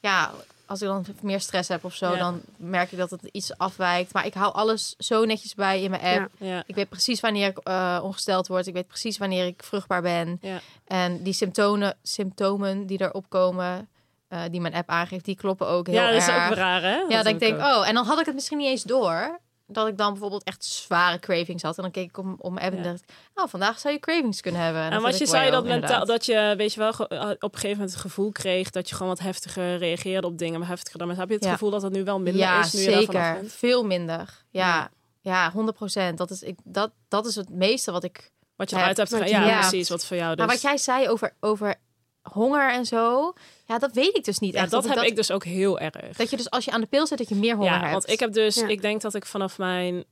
Ja, 0.00 0.30
als 0.66 0.82
ik 0.82 0.88
dan 0.88 1.04
meer 1.20 1.40
stress 1.40 1.68
heb 1.68 1.84
of 1.84 1.94
zo... 1.94 2.10
Ja. 2.12 2.18
dan 2.18 2.40
merk 2.56 2.92
ik 2.92 2.98
dat 2.98 3.10
het 3.10 3.24
iets 3.32 3.58
afwijkt. 3.58 4.12
Maar 4.12 4.26
ik 4.26 4.34
hou 4.34 4.54
alles 4.54 4.94
zo 4.98 5.24
netjes 5.24 5.54
bij 5.54 5.82
in 5.82 5.90
mijn 5.90 6.02
app. 6.20 6.30
Ja. 6.38 6.62
Ik 6.66 6.74
weet 6.74 6.88
precies 6.88 7.20
wanneer 7.20 7.48
ik 7.48 7.58
eh, 7.58 8.00
ongesteld 8.02 8.46
word. 8.46 8.66
Ik 8.66 8.74
weet 8.74 8.86
precies 8.86 9.18
wanneer 9.18 9.46
ik 9.46 9.62
vruchtbaar 9.62 10.02
ben. 10.02 10.40
En 10.86 11.22
die 11.22 11.32
symptomen, 11.32 11.96
symptomen 12.02 12.86
die 12.86 13.00
erop 13.00 13.24
komen... 13.28 13.88
eh, 14.28 14.40
die 14.50 14.60
mijn 14.60 14.74
app 14.74 14.88
aangeeft, 14.90 15.24
die 15.24 15.36
kloppen 15.36 15.66
ook 15.66 15.86
heel 15.86 15.96
ja, 15.96 16.10
dat 16.10 16.14
erg. 16.14 16.28
is 16.28 16.50
ook 16.50 16.56
raar, 16.56 16.82
hè? 16.82 16.96
Ja, 16.96 17.22
dat 17.22 17.26
ik 17.26 17.38
denk, 17.38 17.58
oh, 17.60 17.88
en 17.88 17.94
dan 17.94 18.06
had 18.06 18.20
ik 18.20 18.26
het 18.26 18.34
misschien 18.34 18.58
niet 18.58 18.68
eens 18.68 18.82
door. 18.82 19.40
Dat 19.72 19.88
ik 19.88 19.96
dan 19.98 20.10
bijvoorbeeld 20.10 20.44
echt 20.44 20.64
zware 20.64 21.18
cravings 21.18 21.62
had. 21.62 21.76
En 21.76 21.82
dan 21.82 21.92
keek 21.92 22.08
ik 22.08 22.18
om, 22.18 22.36
om 22.38 22.58
en 22.58 22.82
dacht 22.82 23.02
ik, 23.02 23.08
oh, 23.34 23.48
vandaag 23.48 23.78
zou 23.78 23.94
je 23.94 24.00
cravings 24.00 24.40
kunnen 24.40 24.60
hebben. 24.60 24.90
En 24.90 25.02
wat 25.02 25.18
je 25.18 25.26
zei, 25.26 25.50
dat, 25.50 25.64
mentaal, 25.64 26.06
dat 26.06 26.26
je, 26.26 26.54
weet 26.56 26.74
je 26.74 26.80
wel, 26.80 26.90
eh, 26.92 27.28
op 27.30 27.42
een 27.42 27.50
gegeven 27.50 27.70
moment 27.70 27.90
het 27.90 28.00
gevoel 28.00 28.32
kreeg 28.32 28.70
dat 28.70 28.88
je 28.88 28.94
gewoon 28.94 29.12
wat 29.12 29.20
heftiger 29.20 29.76
reageerde 29.76 30.26
op 30.26 30.38
dingen, 30.38 30.58
maar 30.58 30.68
heftiger 30.68 30.98
dan. 30.98 31.08
Maar 31.08 31.16
heb 31.16 31.28
je 31.28 31.34
het 31.34 31.44
Ja. 31.44 31.52
gevoel 31.52 31.70
dat 31.70 31.82
het 31.82 31.92
nu 31.92 32.04
wel 32.04 32.20
minder 32.20 32.42
ja, 32.42 32.60
is, 32.60 32.72
nu 32.72 32.80
zeker. 32.80 33.40
Veel 33.46 33.84
minder. 33.84 34.44
Ja, 34.50 34.76
Ja. 34.76 34.90
ja, 35.20 35.50
100 35.50 35.76
procent. 35.76 36.18
Dat 36.18 36.30
is, 36.30 36.42
ik, 36.42 36.58
dat, 36.64 36.90
dat 37.08 37.26
is 37.26 37.34
het 37.34 37.50
meeste 37.50 37.92
wat 37.92 38.04
ik... 38.04 38.30
Wat 38.56 38.70
je 38.70 38.76
eruit 38.76 38.96
hebt 38.96 39.10
Ja, 39.10 39.26
ja. 39.26 39.58
precies, 39.58 39.88
wat 39.88 40.06
voor 40.06 40.16
jou 40.16 40.28
dus. 40.28 40.38
Maar 40.38 40.54
wat 40.54 40.62
jij 40.62 40.76
zei 40.76 41.08
over, 41.08 41.34
over 41.40 41.74
honger 42.22 42.70
en 42.72 42.84
zo. 42.84 43.32
Ja, 43.66 43.78
dat 43.78 43.92
weet 43.92 44.16
ik 44.16 44.24
dus 44.24 44.38
niet 44.38 44.54
Ja, 44.54 44.60
echt. 44.60 44.70
dat 44.70 44.84
ik 44.84 44.94
heb 44.94 45.02
ik 45.04 45.16
dus 45.16 45.30
ook 45.30 45.44
heel 45.44 45.78
erg. 45.78 46.16
Dat 46.16 46.30
je 46.30 46.36
dus 46.36 46.50
als 46.50 46.64
je 46.64 46.70
aan 46.70 46.80
de 46.80 46.86
pil 46.86 47.06
zit, 47.06 47.18
dat 47.18 47.28
je 47.28 47.34
meer 47.34 47.54
honger 47.56 47.72
ja, 47.72 47.78
hebt. 47.80 47.92
want 47.92 48.10
ik 48.10 48.20
heb 48.20 48.32
dus, 48.32 48.54
Ja. 48.54 48.66
ik 48.66 48.82
denk 48.82 49.00
dat 49.00 49.14
ik 49.14 49.26
vanaf 49.26 49.58
mijn, 49.58 50.04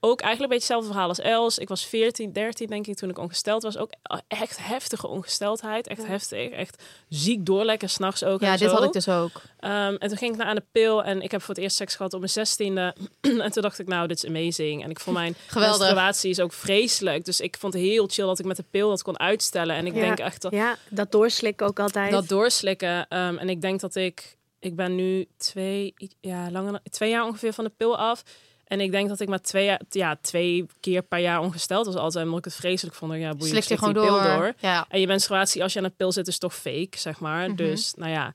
ook 0.00 0.20
eigenlijk 0.20 0.52
een 0.52 0.58
beetje 0.58 0.74
hetzelfde 0.74 0.86
verhaal 0.88 1.08
als 1.08 1.18
Els. 1.20 1.58
Ik 1.58 1.68
was 1.68 1.84
14, 1.86 2.32
13 2.32 2.66
denk 2.66 2.86
ik 2.86 2.96
toen 2.96 3.08
ik 3.10 3.18
ongesteld 3.18 3.62
was. 3.62 3.76
Ook 3.76 3.90
echt 4.28 4.58
heftige 4.66 5.06
ongesteldheid, 5.06 5.86
echt 5.86 6.06
heftig. 6.06 6.50
Echt 6.50 6.82
ziek 7.08 7.46
doorlekken 7.46 7.90
s'nachts 7.90 8.24
ook 8.24 8.40
ja, 8.40 8.52
en 8.52 8.58
dit 8.58 8.68
zo. 8.68 8.74
had 8.74 8.84
ik 8.84 8.92
dus 8.92 9.08
ook. 9.08 9.42
Ehm, 9.58 9.94
en 9.98 10.08
toen 10.08 10.16
ging 10.16 10.32
ik 10.32 10.38
naar 10.38 10.46
aan 10.46 10.54
de 10.54 10.64
pil 10.72 11.04
en 11.04 11.22
ik 11.22 11.30
heb 11.30 11.40
voor 11.42 11.54
het 11.54 11.62
eerst 11.62 11.76
seks 11.76 11.94
gehad 11.94 12.12
op 12.12 12.18
mijn 12.18 12.30
zestiende. 12.32 12.94
en 13.20 13.52
toen 13.52 13.62
dacht 13.62 13.78
ik, 13.78 13.86
nou, 13.86 14.06
dit 14.06 14.16
is 14.16 14.26
amazing. 14.28 14.84
En 14.84 14.90
ik 14.90 15.00
vond 15.00 15.16
mijn 15.16 15.36
menstruatie 15.54 16.30
is 16.30 16.40
ook 16.40 16.52
vreselijk. 16.52 17.24
Dus 17.24 17.40
ik 17.40 17.56
vond 17.58 17.72
het 17.72 17.82
heel 17.82 18.06
chill 18.08 18.26
dat 18.26 18.38
ik 18.38 18.44
met 18.44 18.56
de 18.56 18.64
pil 18.70 18.88
dat 18.88 19.02
kon 19.02 19.18
uitstellen. 19.18 19.76
En 19.76 19.86
ik 19.86 19.94
Ja. 19.94 20.00
denk 20.00 20.18
echt 20.18 20.42
dat 20.42 20.52
Ja, 20.52 20.76
dat 20.88 21.12
doorslikken 21.12 21.66
ook 21.66 21.80
altijd. 21.80 22.10
dat 22.10 22.28
doorslikken. 22.28 23.08
Ehm, 23.08 23.36
en 23.36 23.48
ik 23.48 23.60
denk 23.60 23.80
dat 23.80 23.94
ik, 23.94 24.36
ik 24.58 24.76
ben 24.76 24.94
nu 24.94 25.26
twee, 25.36 25.94
ja, 26.20 26.50
langer, 26.50 26.80
twee 26.90 27.10
jaar 27.10 27.24
ongeveer 27.24 27.52
van 27.52 27.64
de 27.64 27.72
pil 27.76 27.98
af. 27.98 28.22
En 28.70 28.80
ik 28.80 28.90
denk 28.90 29.08
dat 29.08 29.20
ik 29.20 29.28
maar 29.28 29.40
twee, 29.40 29.76
ja, 29.88 30.18
twee 30.20 30.66
keer 30.80 31.02
per 31.02 31.18
jaar 31.18 31.40
ongesteld 31.40 31.86
was 31.86 31.94
altijd. 31.94 32.24
Omdat 32.24 32.38
ik 32.38 32.44
het 32.44 32.54
vreselijk 32.54 32.96
vond. 32.96 33.12
Ja, 33.12 33.30
boeien, 33.30 33.48
Slik 33.48 33.62
je 33.62 33.78
gewoon 33.78 33.94
die 33.94 34.02
pil 34.02 34.12
door. 34.12 34.22
door. 34.22 34.52
Ja. 34.58 34.86
En 34.88 35.00
je 35.00 35.06
menstruatie, 35.06 35.62
als 35.62 35.72
je 35.72 35.78
aan 35.78 35.84
de 35.84 35.92
pil 35.96 36.12
zit, 36.12 36.26
is 36.28 36.38
toch 36.38 36.54
fake, 36.54 36.98
zeg 36.98 37.20
maar. 37.20 37.46
Mhm. 37.46 37.56
Dus, 37.56 37.94
nou 37.94 38.10
ja. 38.10 38.32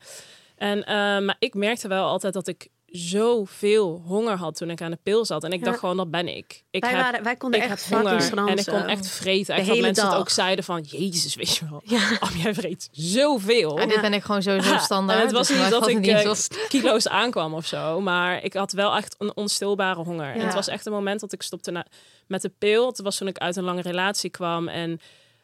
En, 0.56 0.84
eh, 0.84 0.96
maar 0.96 1.36
ik 1.40 1.54
merkte 1.54 1.88
wel 1.88 2.08
altijd 2.08 2.34
dat 2.34 2.48
ik 2.48 2.68
zoveel 2.96 4.02
honger 4.06 4.38
had 4.38 4.56
toen 4.56 4.70
ik 4.70 4.82
aan 4.82 4.92
de 4.92 5.00
pil 5.04 5.26
zat. 5.26 5.44
En 5.44 5.52
ik 5.52 5.60
Ja. 5.60 5.66
dacht 5.66 5.80
gewoon, 5.80 5.98
dat 5.98 6.12
ben 6.12 6.28
ik. 6.38 6.64
Ik 6.72 6.82
wij, 6.84 6.94
heb 6.94 7.02
waren, 7.02 7.24
wij 7.24 7.36
konden 7.36 7.64
ik 7.64 7.70
echt 7.70 7.90
honger 7.90 8.08
en 8.08 8.14
ik 8.18 8.22
schransen. 8.22 8.74
kon 8.74 8.84
echt 8.88 9.08
vreten. 9.10 9.56
Echt 9.56 9.68
dat 9.68 9.80
mensen 9.80 10.06
het 10.08 10.16
ook 10.16 10.30
zeiden 10.30 10.64
van, 10.66 10.82
jezus, 10.82 11.36
weet 11.36 11.56
je 11.58 11.70
wel. 11.70 11.82
Ja. 11.86 12.18
Oh, 12.20 12.30
jij 12.44 12.54
vreet 12.54 12.90
zoveel. 12.92 13.80
En 13.80 13.88
dit 13.90 14.02
ben 14.02 14.14
ik 14.14 14.24
gewoon 14.24 14.42
sowieso 14.42 14.70
Ja, 14.72 14.78
standaard. 14.80 15.20
En 15.20 15.26
het 15.26 15.36
was 15.36 15.48
dus 15.48 15.58
niet 15.62 15.70
dat 15.70 15.88
ik 15.88 15.98
niet 16.00 16.10
eh, 16.10 16.32
zo- 16.34 16.56
kilo's 16.68 17.08
aankwam 17.08 17.54
of 17.54 17.66
zo. 17.66 18.02
Maar 18.02 18.44
ik 18.44 18.54
had 18.54 18.72
wel 18.72 18.96
echt 18.96 19.16
een 19.18 19.36
onstilbare 19.36 20.04
honger. 20.04 20.34
En 20.34 20.40
het 20.42 20.54
was 20.54 20.68
echt 20.68 20.86
een 20.86 20.92
moment 20.94 21.20
dat 21.20 21.32
ik 21.34 21.42
stopte 21.42 21.72
na- 21.72 21.86
met 22.28 22.42
de 22.42 22.52
pil. 22.58 22.88
Het 22.88 23.00
was 23.02 23.18
toen 23.18 23.28
ik 23.28 23.38
uit 23.38 23.56
een 23.56 23.64
lange 23.64 23.82
relatie 23.82 24.30
kwam. 24.30 24.68
En 24.68 25.00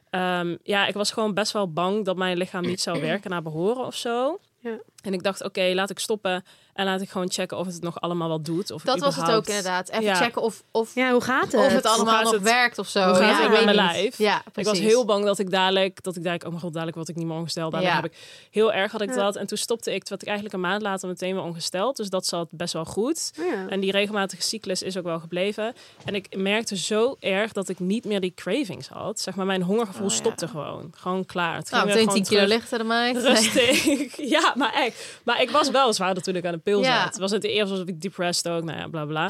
ehm, 0.09 0.55
ja, 0.63 0.87
ik 0.87 0.93
was 0.93 1.11
gewoon 1.11 1.33
best 1.33 1.51
wel 1.51 1.71
bang 1.73 2.05
dat 2.05 2.15
mijn 2.17 2.37
lichaam 2.37 2.65
niet 2.65 2.81
zou 2.81 3.01
werken 3.11 3.29
naar 3.29 3.41
behoren 3.41 3.85
of 3.85 3.95
zo. 3.95 4.39
Ja. 4.59 4.77
En 5.01 5.13
ik 5.13 5.23
dacht, 5.23 5.43
oké, 5.43 5.71
laat 5.73 5.89
ik 5.89 5.99
stoppen. 5.99 6.43
En 6.73 6.85
laat 6.85 7.01
ik 7.01 7.09
gewoon 7.09 7.31
checken 7.31 7.57
of 7.57 7.65
het 7.65 7.73
het 7.73 7.83
nog 7.83 8.01
allemaal 8.01 8.27
wel 8.27 8.41
doet. 8.41 8.71
Of 8.71 8.79
ik 8.81 8.85
Dat 8.87 8.99
was 8.99 9.15
het 9.15 9.31
ook 9.31 9.47
inderdaad. 9.47 9.89
Even 9.89 10.03
Ja. 10.03 10.15
checken 10.15 10.41
of, 10.41 10.63
of, 10.71 10.95
Ja, 10.95 11.11
hoe 11.11 11.21
gaat 11.21 11.51
het? 11.51 11.55
of 11.65 11.71
het 11.71 11.85
allemaal 11.85 12.13
gaat 12.13 12.23
nog 12.23 12.31
het- 12.33 12.41
werkt 12.41 12.77
of 12.77 12.87
zo. 12.87 13.03
hoe 13.05 13.13
gaat 13.15 13.21
ja, 13.23 13.27
het 13.27 13.35
ik 13.43 13.49
met 13.49 13.57
weet 13.57 13.65
mijn 13.75 13.77
niet. 13.87 13.95
lijf? 13.95 14.17
Ja, 14.17 14.43
Ik 14.55 14.65
was 14.65 14.79
heel 14.79 15.05
bang 15.05 15.25
dat 15.25 15.39
ik 15.39 15.51
dadelijk, 15.51 16.03
dat 16.03 16.15
ik 16.15 16.21
dadelijk, 16.21 16.43
oh 16.43 16.49
mijn 16.49 16.61
god, 16.61 16.71
dadelijk 16.73 16.97
word 16.97 17.09
ik 17.09 17.15
niet 17.15 17.25
meer 17.25 17.35
ongesteld. 17.37 17.73
Ja. 17.73 17.95
heb 17.95 18.05
ik 18.05 18.13
heel 18.51 18.73
erg 18.73 18.91
had 18.91 19.01
ik 19.01 19.09
Ja. 19.09 19.15
dat. 19.15 19.35
En 19.35 19.47
toen 19.47 19.57
stopte 19.57 19.89
ik, 19.93 19.99
toen 19.99 20.09
werd 20.09 20.21
ik 20.21 20.27
eigenlijk 20.27 20.55
een 20.57 20.69
maand 20.69 20.81
later 20.81 21.07
meteen 21.07 21.33
weer 21.33 21.43
ongesteld. 21.43 21.97
Dus 21.97 22.09
dat 22.09 22.25
zat 22.25 22.47
best 22.51 22.73
wel 22.73 22.85
goed. 22.85 23.31
Ja. 23.37 23.67
En 23.69 23.79
die 23.79 23.91
regelmatige 23.91 24.41
cyclus 24.41 24.81
is 24.81 24.97
ook 24.97 25.03
wel 25.03 25.19
gebleven. 25.19 25.73
En 26.05 26.15
ik 26.15 26.35
merkte 26.37 26.77
zo 26.77 27.15
erg 27.19 27.51
dat 27.51 27.69
ik 27.69 27.79
niet 27.79 28.05
meer 28.05 28.19
die 28.19 28.33
cravings 28.35 28.87
had. 28.87 29.19
Zeg 29.19 29.35
maar, 29.35 29.45
mijn 29.45 29.61
hongergevoel 29.63 30.05
Oh, 30.05 30.11
ja. 30.11 30.15
stopte 30.17 30.47
gewoon. 30.47 30.91
Gewoon 30.97 31.25
klaar. 31.25 31.55
Het 31.55 31.71
Nou, 31.71 31.83
ging 31.83 31.95
weer 31.95 32.05
meteen 32.05 32.23
10 32.23 32.25
gewoon 32.25 32.47
kilo 32.47 32.59
terug. 32.59 32.69
lichter 32.69 32.77
dan 32.77 32.87
mij. 32.87 33.11
Rustig. 33.33 34.17
ja, 34.39 34.53
maar 34.57 34.73
echt. 34.73 34.90
Maar 35.23 35.41
ik 35.41 35.49
was 35.49 35.69
wel 35.69 35.93
zwaarder 35.93 36.23
toen 36.23 36.35
ik 36.35 36.45
aan 36.45 36.51
de 36.51 36.57
pil 36.57 36.81
Ja. 36.81 36.97
zat. 37.03 37.09
Het 37.09 37.17
was 37.17 37.31
het 37.31 37.43
eerst 37.43 37.69
was 37.71 37.79
ik 37.85 38.01
depressed 38.01 38.47
ook. 38.51 38.63
Nou 38.63 38.77
ja, 38.79 38.87
bla 38.87 39.05
bla. 39.05 39.29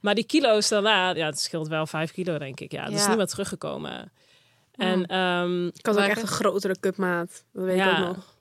maar 0.00 0.14
die 0.14 0.24
kilo's 0.24 0.68
daarna, 0.68 1.14
ja, 1.14 1.26
het 1.26 1.40
scheelt 1.40 1.68
wel 1.68 1.86
5 1.86 2.12
kilo, 2.12 2.38
denk 2.38 2.60
ik. 2.60 2.72
Ja, 2.72 2.84
dat 2.84 2.92
is 2.94 3.06
niet 3.06 3.16
meer 3.16 3.26
teruggekomen. 3.26 4.12
En, 4.74 5.06
ehm, 5.06 5.66
Ik 5.66 5.86
had 5.86 5.96
ook 5.98 6.04
echt 6.04 6.22
een 6.22 6.28
grotere 6.28 6.76
cupmaat. 6.80 7.44
Dat 7.52 7.64
weet 7.64 7.80
ik 7.80 7.86
ook 7.86 7.98
nog. 7.98 8.34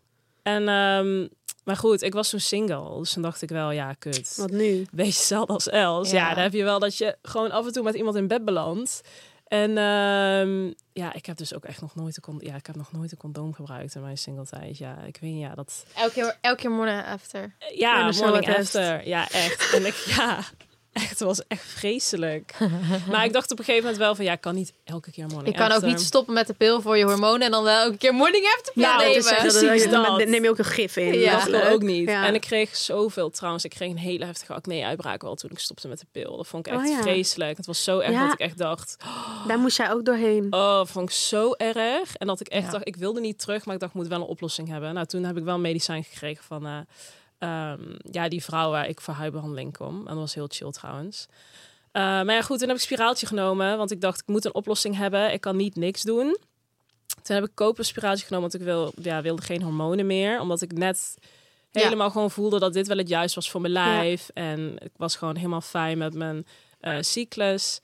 en 0.43 0.67
ehm, 0.67 1.27
maar 1.63 1.77
goed, 1.77 2.01
ik 2.01 2.13
was 2.13 2.29
toen 2.29 2.39
single. 2.39 2.97
Dus 2.99 3.13
toen 3.13 3.21
dacht 3.23 3.41
ik 3.41 3.49
wel, 3.49 3.71
ja, 3.71 3.93
kut. 3.93 4.33
Wat 4.37 4.51
nu? 4.51 4.85
Beetje 4.91 5.11
hetzelfde 5.11 5.53
als 5.53 5.69
Els. 5.69 6.11
Ja. 6.11 6.17
Ja. 6.29 6.33
dan 6.33 6.43
heb 6.43 6.53
je 6.53 6.63
wel 6.63 6.79
dat 6.79 6.97
je 6.97 7.17
gewoon 7.21 7.51
af 7.51 7.65
en 7.65 7.71
toe 7.73 7.83
met 7.83 7.95
iemand 7.95 8.15
in 8.15 8.27
bed 8.27 8.45
belandt. 8.45 9.01
En 9.49 9.77
ehm, 9.77 10.73
ja, 10.93 11.13
ik 11.13 11.25
heb 11.25 11.37
dus 11.37 11.53
ook 11.53 11.65
echt 11.65 11.81
nog 11.81 11.95
nooit 11.95 12.15
een 12.15 12.21
condoom. 12.21 12.47
Ja, 12.47 12.55
ik 12.55 12.65
heb 12.65 12.75
nog 12.75 12.91
nooit 12.91 13.11
een 13.11 13.17
condoom 13.17 13.53
gebruikt 13.53 13.95
in 13.95 14.01
mijn 14.01 14.17
single 14.17 14.45
tijd. 14.45 14.77
Ja, 14.77 14.97
ik 15.01 15.17
weet 15.21 15.31
niet, 15.31 15.41
ja, 15.41 15.55
dat. 15.55 15.85
Elke 15.95 16.13
keer, 16.13 16.37
elke 16.41 16.61
keer 16.61 16.71
morning 16.71 17.05
after. 17.05 17.55
Ja, 17.75 18.11
morning 18.11 18.55
after. 18.57 19.07
Ja, 19.07 19.29
echt. 19.29 19.73
En 19.73 19.85
ik, 19.85 19.93
ja, 20.17 20.43
echt, 20.93 21.09
het 21.19 21.19
was 21.19 21.47
echt 21.47 21.63
vreselijk. 21.63 22.53
maar 23.11 23.25
ik 23.25 23.33
dacht 23.33 23.51
op 23.51 23.59
een 23.59 23.65
gegeven 23.65 23.83
moment 23.85 24.03
wel 24.03 24.15
van, 24.15 24.25
ja, 24.25 24.31
ik 24.31 24.41
kan 24.41 24.55
niet 24.55 24.73
elke 24.83 25.11
keer 25.11 25.27
morning 25.27 25.47
Ik 25.47 25.55
kan 25.55 25.71
ook 25.71 25.81
niet 25.81 25.99
stoppen 26.01 26.33
met 26.33 26.47
de 26.47 26.53
pil 26.53 26.81
voor 26.81 26.97
je 26.97 27.03
hormonen 27.03 27.41
en 27.41 27.51
dan 27.51 27.63
wel 27.63 27.83
elke 27.83 27.97
keer 27.97 28.13
morning 28.13 28.45
after 28.57 28.73
pil 28.73 28.83
Nou, 28.83 28.97
nemen. 28.97 29.17
is 29.17 29.25
echt, 29.25 29.39
precies 29.39 29.89
dat, 29.89 30.05
dat. 30.05 30.27
neem 30.27 30.43
je 30.43 30.49
ook 30.49 30.57
een 30.57 30.65
gif 30.65 30.95
in. 30.97 31.13
Ja. 31.19 31.45
Dat 31.45 31.67
ook 31.67 31.81
niet. 31.81 32.09
Ja. 32.09 32.25
En 32.25 32.33
ik 32.33 32.41
kreeg 32.41 32.75
zoveel 32.75 33.29
trouwens. 33.29 33.63
Ik 33.63 33.69
kreeg 33.69 33.89
een 33.89 33.97
hele 33.97 34.25
heftige 34.25 34.53
acne-uitbraak 34.53 35.21
wel 35.21 35.35
toen 35.35 35.49
ik 35.51 35.59
stopte 35.59 35.87
met 35.87 35.99
de 35.99 36.05
pil. 36.11 36.37
Dat 36.37 36.47
vond 36.47 36.67
ik 36.67 36.73
echt 36.73 36.81
Oh 36.81 36.89
ja. 36.91 37.01
vreselijk. 37.01 37.57
Het 37.57 37.65
was 37.65 37.83
zo 37.83 37.99
erg 37.99 38.11
Ja. 38.11 38.23
dat 38.23 38.33
ik 38.33 38.39
echt 38.39 38.57
dacht... 38.57 38.95
Daar 39.47 39.59
moest 39.59 39.77
jij 39.77 39.91
ook 39.91 40.05
doorheen. 40.05 40.47
Oh, 40.49 40.73
dat 40.73 40.89
vond 40.89 41.09
ik 41.09 41.15
zo 41.15 41.53
erg. 41.53 42.15
En 42.15 42.27
dat 42.27 42.39
ik 42.39 42.47
echt 42.47 42.65
Ja. 42.65 42.71
dacht, 42.71 42.87
ik 42.87 42.95
wilde 42.95 43.19
niet 43.19 43.39
terug, 43.39 43.65
maar 43.65 43.73
ik 43.73 43.79
dacht, 43.81 43.93
ik 43.93 43.99
moet 43.99 44.07
wel 44.09 44.19
een 44.19 44.25
oplossing 44.27 44.67
hebben. 44.67 44.93
Nou, 44.93 45.05
toen 45.05 45.23
heb 45.23 45.37
ik 45.37 45.43
wel 45.43 45.55
een 45.55 45.61
medicijn 45.61 46.03
gekregen 46.03 46.43
van 46.43 46.65
eh, 46.65 46.77
ehm, 47.39 47.81
ja, 48.11 48.27
die 48.29 48.43
vrouw 48.43 48.69
waar 48.71 48.87
ik 48.87 49.01
voor 49.01 49.13
huidbehandeling 49.13 49.77
kom. 49.77 49.97
En 49.99 50.05
dat 50.05 50.15
was 50.15 50.33
heel 50.33 50.47
chill 50.49 50.71
trouwens. 50.71 51.25
Eh, 51.91 52.01
maar 52.01 52.31
ja, 52.33 52.41
goed, 52.41 52.59
toen 52.59 52.67
heb 52.67 52.77
ik 52.77 52.83
spiraaltje 52.83 53.25
genomen, 53.27 53.77
want 53.77 53.91
ik 53.91 54.01
dacht, 54.01 54.19
ik 54.21 54.27
moet 54.27 54.45
een 54.45 54.53
oplossing 54.53 54.95
hebben. 54.97 55.33
Ik 55.33 55.41
kan 55.41 55.55
niet 55.55 55.75
niks 55.75 56.01
doen. 56.01 56.37
Toen 57.21 57.35
heb 57.35 57.45
ik 57.45 57.51
koper 57.53 57.85
spiraaltje 57.85 58.25
genomen, 58.25 58.49
want 58.49 58.61
ik 58.61 58.67
wil, 58.67 58.91
ja, 59.01 59.21
wilde 59.21 59.41
geen 59.41 59.61
hormonen 59.61 60.05
meer. 60.05 60.39
Omdat 60.39 60.61
ik 60.61 60.71
net 60.71 61.15
Ja. 61.71 61.81
helemaal 61.81 62.09
gewoon 62.11 62.31
voelde 62.31 62.59
dat 62.59 62.73
dit 62.73 62.87
wel 62.87 62.97
het 62.97 63.07
juist 63.07 63.35
was 63.35 63.51
voor 63.51 63.61
mijn 63.61 63.73
lijf. 63.73 64.29
En 64.33 64.75
ik 64.79 64.91
was 64.97 65.15
gewoon 65.15 65.35
helemaal 65.35 65.61
fijn 65.61 65.97
met 65.97 66.13
mijn 66.13 66.45
eh, 66.79 66.97
cyclus. 66.99 67.79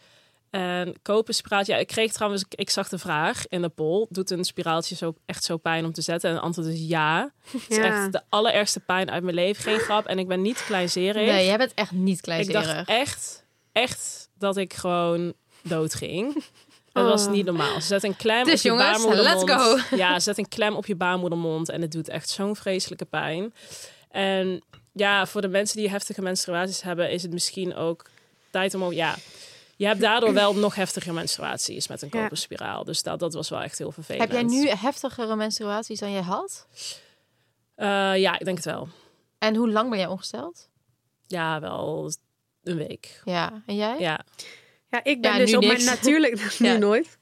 En 0.59 0.95
kopen 1.01 1.33
spiraaltje. 1.33 1.73
Ja, 1.73 1.79
ik 1.79 1.87
kreeg 1.87 2.11
trouwens, 2.11 2.41
ik, 2.41 2.59
ik 2.59 2.69
zag 2.69 2.89
de 2.89 2.97
vraag 2.97 3.47
in 3.47 3.61
de 3.61 3.69
poll. 3.69 4.05
Doet 4.09 4.29
een 4.31 4.43
spiraaltje 4.43 4.95
zo 4.95 5.13
echt 5.25 5.43
zo 5.43 5.57
pijn 5.57 5.85
om 5.85 5.93
te 5.93 6.01
zetten? 6.01 6.29
En 6.29 6.35
het 6.35 6.45
antwoord 6.45 6.67
is 6.67 6.79
ja. 6.87 7.31
Het 7.51 7.61
is 7.67 7.77
echt 7.77 8.11
de 8.11 8.21
allerergste 8.29 8.79
pijn 8.79 9.11
uit 9.11 9.23
mijn 9.23 9.35
leven. 9.35 9.63
Geen 9.63 9.79
grap. 9.79 10.05
En 10.05 10.19
ik 10.19 10.27
ben 10.27 10.41
niet 10.41 10.63
kleinzerig. 10.65 11.25
Nee, 11.31 11.45
jij 11.45 11.57
bent 11.57 11.73
echt 11.73 11.91
niet 11.91 12.17
ik 12.17 12.23
kleinzerig. 12.23 12.65
dacht 12.65 12.87
echt, 12.89 13.45
echt 13.71 14.29
dat 14.37 14.57
ik 14.57 14.73
gewoon 14.73 15.33
dood 15.61 15.93
ging. 15.93 16.33
Dat 16.93 17.05
was 17.07 17.25
Oh. 17.25 17.31
niet 17.31 17.45
normaal. 17.45 17.81
Ze 17.81 17.87
zet 17.87 18.03
een 18.03 18.15
klem 18.15 18.43
Dus 18.45 18.53
op 18.53 18.61
je 18.61 18.67
jongens, 18.67 18.87
baarmoedermond. 19.03 19.47
let's 19.49 19.63
go. 19.89 19.95
Ja, 19.97 20.13
ze 20.13 20.19
zet 20.23 20.37
een 20.37 20.47
klem 20.47 20.75
op 20.75 20.85
je 20.85 20.95
baarmoedermond. 20.95 21.69
En 21.69 21.81
het 21.81 21.91
doet 21.91 22.09
echt 22.09 22.29
zo'n 22.29 22.55
vreselijke 22.55 23.05
pijn. 23.05 23.53
En 24.09 24.63
ja, 24.93 25.25
voor 25.25 25.41
de 25.41 25.47
mensen 25.47 25.77
die 25.77 25.89
heftige 25.89 26.21
menstruaties 26.21 26.81
hebben... 26.81 27.11
is 27.11 27.21
het 27.21 27.31
misschien 27.33 27.75
ook 27.75 28.05
tijd 28.49 28.73
om... 28.73 28.91
Ja, 28.91 29.15
je 29.75 29.85
hebt 29.85 30.01
daardoor 30.01 30.33
wel 30.33 30.55
nog 30.55 30.75
heftiger 30.75 31.13
menstruaties 31.13 31.87
met 31.87 32.01
een 32.01 32.09
koperspiraal. 32.09 32.83
Dus 32.83 33.03
dat, 33.03 33.19
dat 33.19 33.33
was 33.33 33.49
wel 33.49 33.61
echt 33.61 33.77
heel 33.77 33.91
vervelend. 33.91 34.31
Heb 34.31 34.31
jij 34.31 34.43
nu 34.43 34.67
heftigere 34.67 35.35
menstruaties 35.35 35.99
dan 35.99 36.11
jij 36.11 36.21
had? 36.21 36.67
Eh, 37.75 38.17
ja, 38.17 38.39
ik 38.39 38.45
denk 38.45 38.57
het 38.57 38.65
wel. 38.65 38.87
En 39.37 39.55
hoe 39.55 39.71
lang 39.71 39.89
ben 39.89 39.99
jij 39.99 40.07
ongesteld? 40.07 40.69
Ja, 41.27 41.59
wel 41.59 42.11
een 42.63 42.77
week. 42.77 43.21
Ja, 43.25 43.63
en 43.65 43.75
jij? 43.75 43.99
Ja, 43.99 44.25
Ja, 44.95 45.11
ik 45.11 45.21
ben 45.21 45.31
Ja, 45.31 45.37
dus 45.37 45.55
op 45.55 45.61
niks. 45.61 45.73
mijn 45.83 45.95
natuurlijke... 45.95 46.39
nu 46.63 46.77
nooit. 46.77 47.17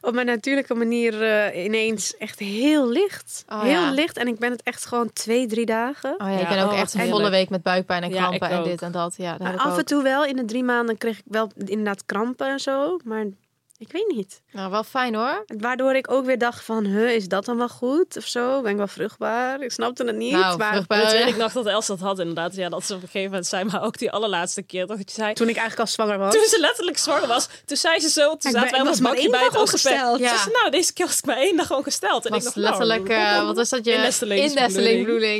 Op 0.00 0.14
mijn 0.14 0.26
natuurlijke 0.26 0.74
manier 0.74 1.22
eh, 1.22 1.64
ineens 1.64 2.16
echt 2.16 2.38
heel 2.38 2.88
licht. 2.88 3.44
Oh, 3.48 3.62
heel 3.62 3.70
ja. 3.70 3.90
licht. 3.90 4.16
En 4.16 4.28
ik 4.28 4.38
ben 4.38 4.50
het 4.50 4.62
echt 4.62 4.86
gewoon 4.86 5.12
twee, 5.12 5.46
drie 5.46 5.66
dagen. 5.66 6.14
Oh 6.18 6.30
ja, 6.30 6.38
ik 6.38 6.48
ben 6.48 6.64
ook 6.64 6.70
oh, 6.70 6.78
echt 6.78 6.94
een 6.94 7.08
volle 7.08 7.30
week 7.30 7.48
met 7.48 7.62
buikpijn 7.62 8.02
en 8.02 8.10
krampen 8.10 8.50
en 8.50 8.62
dit 8.62 8.82
en 8.82 8.92
dat. 8.92 9.14
Ja, 9.16 9.30
dat 9.30 9.40
Maar 9.40 9.56
af 9.56 9.78
en 9.78 9.84
toe 9.84 10.02
wel. 10.02 10.24
In 10.24 10.36
de 10.36 10.44
drie 10.44 10.64
maanden 10.64 10.98
kreeg 10.98 11.18
ik 11.18 11.24
wel 11.26 11.50
inderdaad 11.54 12.04
krampen 12.06 12.48
en 12.48 12.60
zo. 12.60 12.98
Maar 13.04 13.24
ik 13.78 13.92
weet 13.92 14.12
niet. 14.14 14.40
Nou, 14.52 14.70
wel 14.70 14.84
fijn 14.84 15.14
hoor. 15.14 15.44
Waardoor 15.46 15.94
ik 15.94 16.10
ook 16.10 16.24
weer 16.24 16.38
dacht 16.38 16.64
van... 16.64 16.84
Huh, 16.84 17.14
is 17.14 17.28
dat 17.28 17.44
dan 17.44 17.56
wel 17.56 17.68
goed? 17.68 18.16
Of 18.16 18.26
zo? 18.26 18.62
Ben 18.62 18.70
ik 18.70 18.76
wel 18.76 18.86
vruchtbaar? 18.86 19.62
Ik 19.62 19.72
snapte 19.72 20.04
het 20.04 20.16
niet. 20.16 20.32
Nou, 20.32 20.58
maar 20.58 20.72
vruchtbaar. 20.72 21.02
dat 21.02 21.12
weet 21.12 21.26
ik 21.26 21.36
nog 21.36 21.52
dat 21.52 21.66
Els 21.66 21.86
dat 21.86 22.00
had 22.00 22.18
inderdaad. 22.18 22.54
Ja, 22.54 22.68
dat 22.68 22.84
ze 22.84 22.94
op 22.94 23.02
een 23.02 23.06
gegeven 23.06 23.30
moment 23.30 23.46
zei, 23.46 23.64
maar 23.64 23.82
ook 23.82 23.98
die 23.98 24.10
allerlaatste 24.10 24.62
keer 24.62 24.86
dat 24.86 24.98
je 24.98 25.04
zei... 25.06 25.34
Toen 25.34 25.48
ik 25.48 25.56
eigenlijk 25.56 25.88
al 25.88 25.94
zwanger 25.94 26.18
was. 26.18 26.34
Toen 26.34 26.46
ze 26.46 26.60
letterlijk 26.60 26.98
zwanger 26.98 27.28
was, 27.28 27.48
toen 27.64 27.76
zei 27.76 28.00
ze 28.00 28.08
zo, 28.08 28.36
toen 28.36 28.52
zaten 28.52 28.70
wij 28.70 28.80
op 28.80 28.86
was 28.86 28.94
het 28.94 29.02
maar 29.02 29.12
bankje 29.12 29.20
één 29.20 29.30
bij 29.30 29.40
dag 29.40 29.50
het 29.50 29.60
ongesteld. 29.60 30.18
Ja. 30.18 30.34
Nou, 30.52 30.70
deze 30.70 30.92
keer 30.92 31.06
was 31.06 31.18
ik 31.18 31.24
maar 31.24 31.36
één 31.36 31.56
dag 31.56 31.72
ongesteld. 31.72 32.26
En 32.26 32.30
was 32.30 32.38
ik 32.38 32.44
dacht, 32.44 32.56
nou, 32.56 32.68
letterlijk, 32.68 33.08
eh, 33.08 33.44
wat 33.44 33.56
was 33.56 33.68
dat 33.68 33.84
je? 33.84 33.90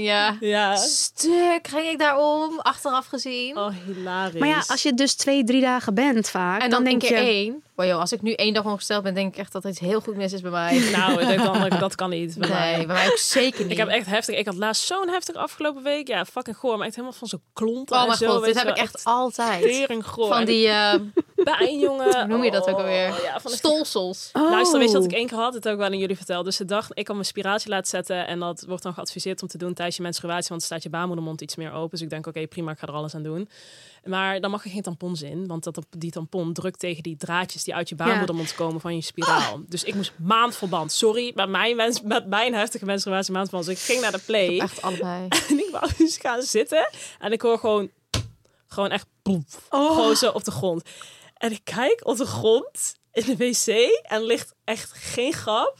Ja. 0.02 0.36
Ja. 0.40 0.76
Stuk 0.76 1.68
ging 1.68 1.88
ik 1.88 1.98
daarom, 1.98 2.58
achteraf 2.58 3.06
gezien. 3.06 3.56
Oh, 3.56 3.70
hilarisch. 3.86 4.40
Maar 4.40 4.48
ja, 4.48 4.62
als 4.66 4.82
je 4.82 4.94
dus 4.94 5.14
twee, 5.14 5.44
drie 5.44 5.60
dagen 5.60 5.94
bent 5.94 6.28
vaak... 6.28 6.62
en 6.62 6.70
dan, 6.70 6.84
denk 6.84 7.02
je... 7.02 7.14
één. 7.14 7.62
Wow, 7.74 7.86
joh, 7.86 8.00
als 8.00 8.12
ik 8.12 8.22
nu 8.22 8.27
één 8.36 8.54
dag 8.54 8.64
ongesteld 8.64 9.02
ben, 9.02 9.14
denk 9.14 9.32
ik 9.32 9.38
echt 9.38 9.52
dat 9.52 9.64
er 9.64 9.70
iets 9.70 9.78
heel 9.78 10.00
goed 10.00 10.16
mis 10.16 10.32
is 10.32 10.40
bij 10.40 10.50
mij. 10.50 10.78
Nou, 10.98 11.20
ik 11.20 11.26
denk 11.26 11.42
dan, 11.42 11.78
dat 11.78 11.94
kan 11.94 12.10
niet 12.10 12.38
bij 12.38 12.48
nee, 12.48 12.58
mij. 12.58 12.86
bij 12.86 12.94
mij 12.94 13.06
ook 13.06 13.18
zeker 13.18 13.62
niet. 13.62 13.70
Ik 13.70 13.76
heb 13.76 13.88
echt 13.88 14.06
heftig. 14.06 14.36
Ik 14.36 14.46
had 14.46 14.56
laatst 14.56 14.86
zo'n 14.86 15.08
heftig 15.08 15.34
afgelopen 15.34 15.82
week. 15.82 16.08
Ja, 16.08 16.24
fucking 16.24 16.56
goor. 16.56 16.76
Maar 16.76 16.86
echt 16.86 16.96
helemaal 16.96 17.18
van 17.18 17.28
zo'n 17.28 17.42
klont 17.52 17.90
Oh 17.90 18.00
en 18.00 18.06
mijn 18.06 18.18
zo. 18.18 18.34
god, 18.34 18.44
dit 18.44 18.58
heb 18.58 18.68
ik 18.68 18.76
echt 18.76 19.04
altijd. 19.04 19.86
Van 20.10 20.44
die 20.44 20.68
pijn, 21.56 21.78
jongen. 21.88 22.18
Hoe 22.18 22.26
noem 22.26 22.44
je 22.44 22.50
dat 22.50 22.68
ook 22.68 22.74
Oh, 22.74 22.80
alweer? 22.80 23.22
Ja, 23.22 23.40
van 23.40 23.50
de 23.50 23.56
Stolsels. 23.56 24.30
Luister, 24.32 24.78
weet 24.78 24.88
je 24.88 24.94
wat 24.94 25.04
Oh. 25.04 25.10
ik 25.10 25.16
één 25.16 25.26
keer 25.26 25.38
had? 25.38 25.52
Dat 25.52 25.64
heb 25.64 25.72
ik 25.72 25.78
wel 25.78 25.88
aan 25.88 25.98
jullie 25.98 26.16
verteld. 26.16 26.44
Dus 26.44 26.56
de 26.56 26.64
dag, 26.64 26.88
ik 26.92 27.04
kan 27.04 27.14
mijn 27.14 27.26
spiratie 27.26 27.68
laten 27.70 27.88
zetten. 27.88 28.26
En 28.26 28.38
dat 28.38 28.64
wordt 28.68 28.82
dan 28.82 28.94
geadviseerd 28.94 29.42
om 29.42 29.48
te 29.48 29.58
doen 29.58 29.74
tijdens 29.74 29.96
je 29.96 30.02
menstruatie. 30.02 30.48
Want 30.48 30.60
dan 30.60 30.68
staat 30.70 30.82
je 30.82 30.90
baarmoedermond 30.90 31.40
iets 31.40 31.56
meer 31.56 31.72
open. 31.72 31.90
Dus 31.90 32.00
ik 32.00 32.10
denk, 32.10 32.26
oké, 32.26 32.46
prima, 32.46 32.70
ik 32.70 32.78
ga 32.78 32.86
er 32.86 32.92
alles 32.92 33.14
aan 33.14 33.22
doen. 33.22 33.48
Maar 34.04 34.40
dan 34.40 34.50
mag 34.50 34.64
er 34.64 34.70
geen 34.70 34.82
tampons 34.82 35.22
in. 35.22 35.46
Want 35.46 35.64
dat, 35.64 35.86
die 35.90 36.10
tampon 36.10 36.52
drukt 36.52 36.78
tegen 36.78 37.02
die 37.02 37.16
draadjes 37.16 37.64
die 37.64 37.74
uit 37.74 37.88
je 37.88 37.94
baarmoedermond 37.94 38.54
komen 38.54 38.80
van 38.80 38.94
je 38.94 39.02
spiraal. 39.02 39.60
Dus 39.66 39.84
ik 39.84 39.94
moest 39.94 40.12
maandverband. 40.16 40.92
Sorry, 40.92 41.32
met 41.34 41.48
mijn, 41.48 41.76
mens, 41.76 42.02
met 42.02 42.26
mijn 42.26 42.54
heftige 42.54 42.84
menstruatie 42.84 43.32
maandverband. 43.32 43.68
Dus 43.68 43.78
ik 43.78 43.84
ging 43.84 44.00
naar 44.00 44.12
de 44.12 44.20
play. 44.26 44.58
Echt 44.58 44.82
allebei. 44.82 45.28
En 45.48 45.58
ik 45.58 45.68
wou 45.70 45.90
dus 45.98 46.16
gaan 46.16 46.42
zitten. 46.42 46.88
En 47.18 47.32
ik 47.32 47.42
hoor 47.42 47.58
gewoon, 47.58 47.90
gewoon 48.66 48.90
echt 48.90 49.06
ploep. 49.22 49.44
Gewoon 49.70 50.16
zo 50.16 50.30
op 50.30 50.44
de 50.44 50.50
grond. 50.50 50.82
En 51.38 51.52
ik 51.52 51.60
kijk 51.64 52.00
op 52.06 52.16
de 52.16 52.26
grond 52.26 52.94
in 53.12 53.24
de 53.24 53.36
wc. 53.36 53.66
En 54.02 54.16
er 54.20 54.22
ligt 54.24 54.54
echt 54.64 54.90
geen 54.94 55.32
grap. 55.32 55.74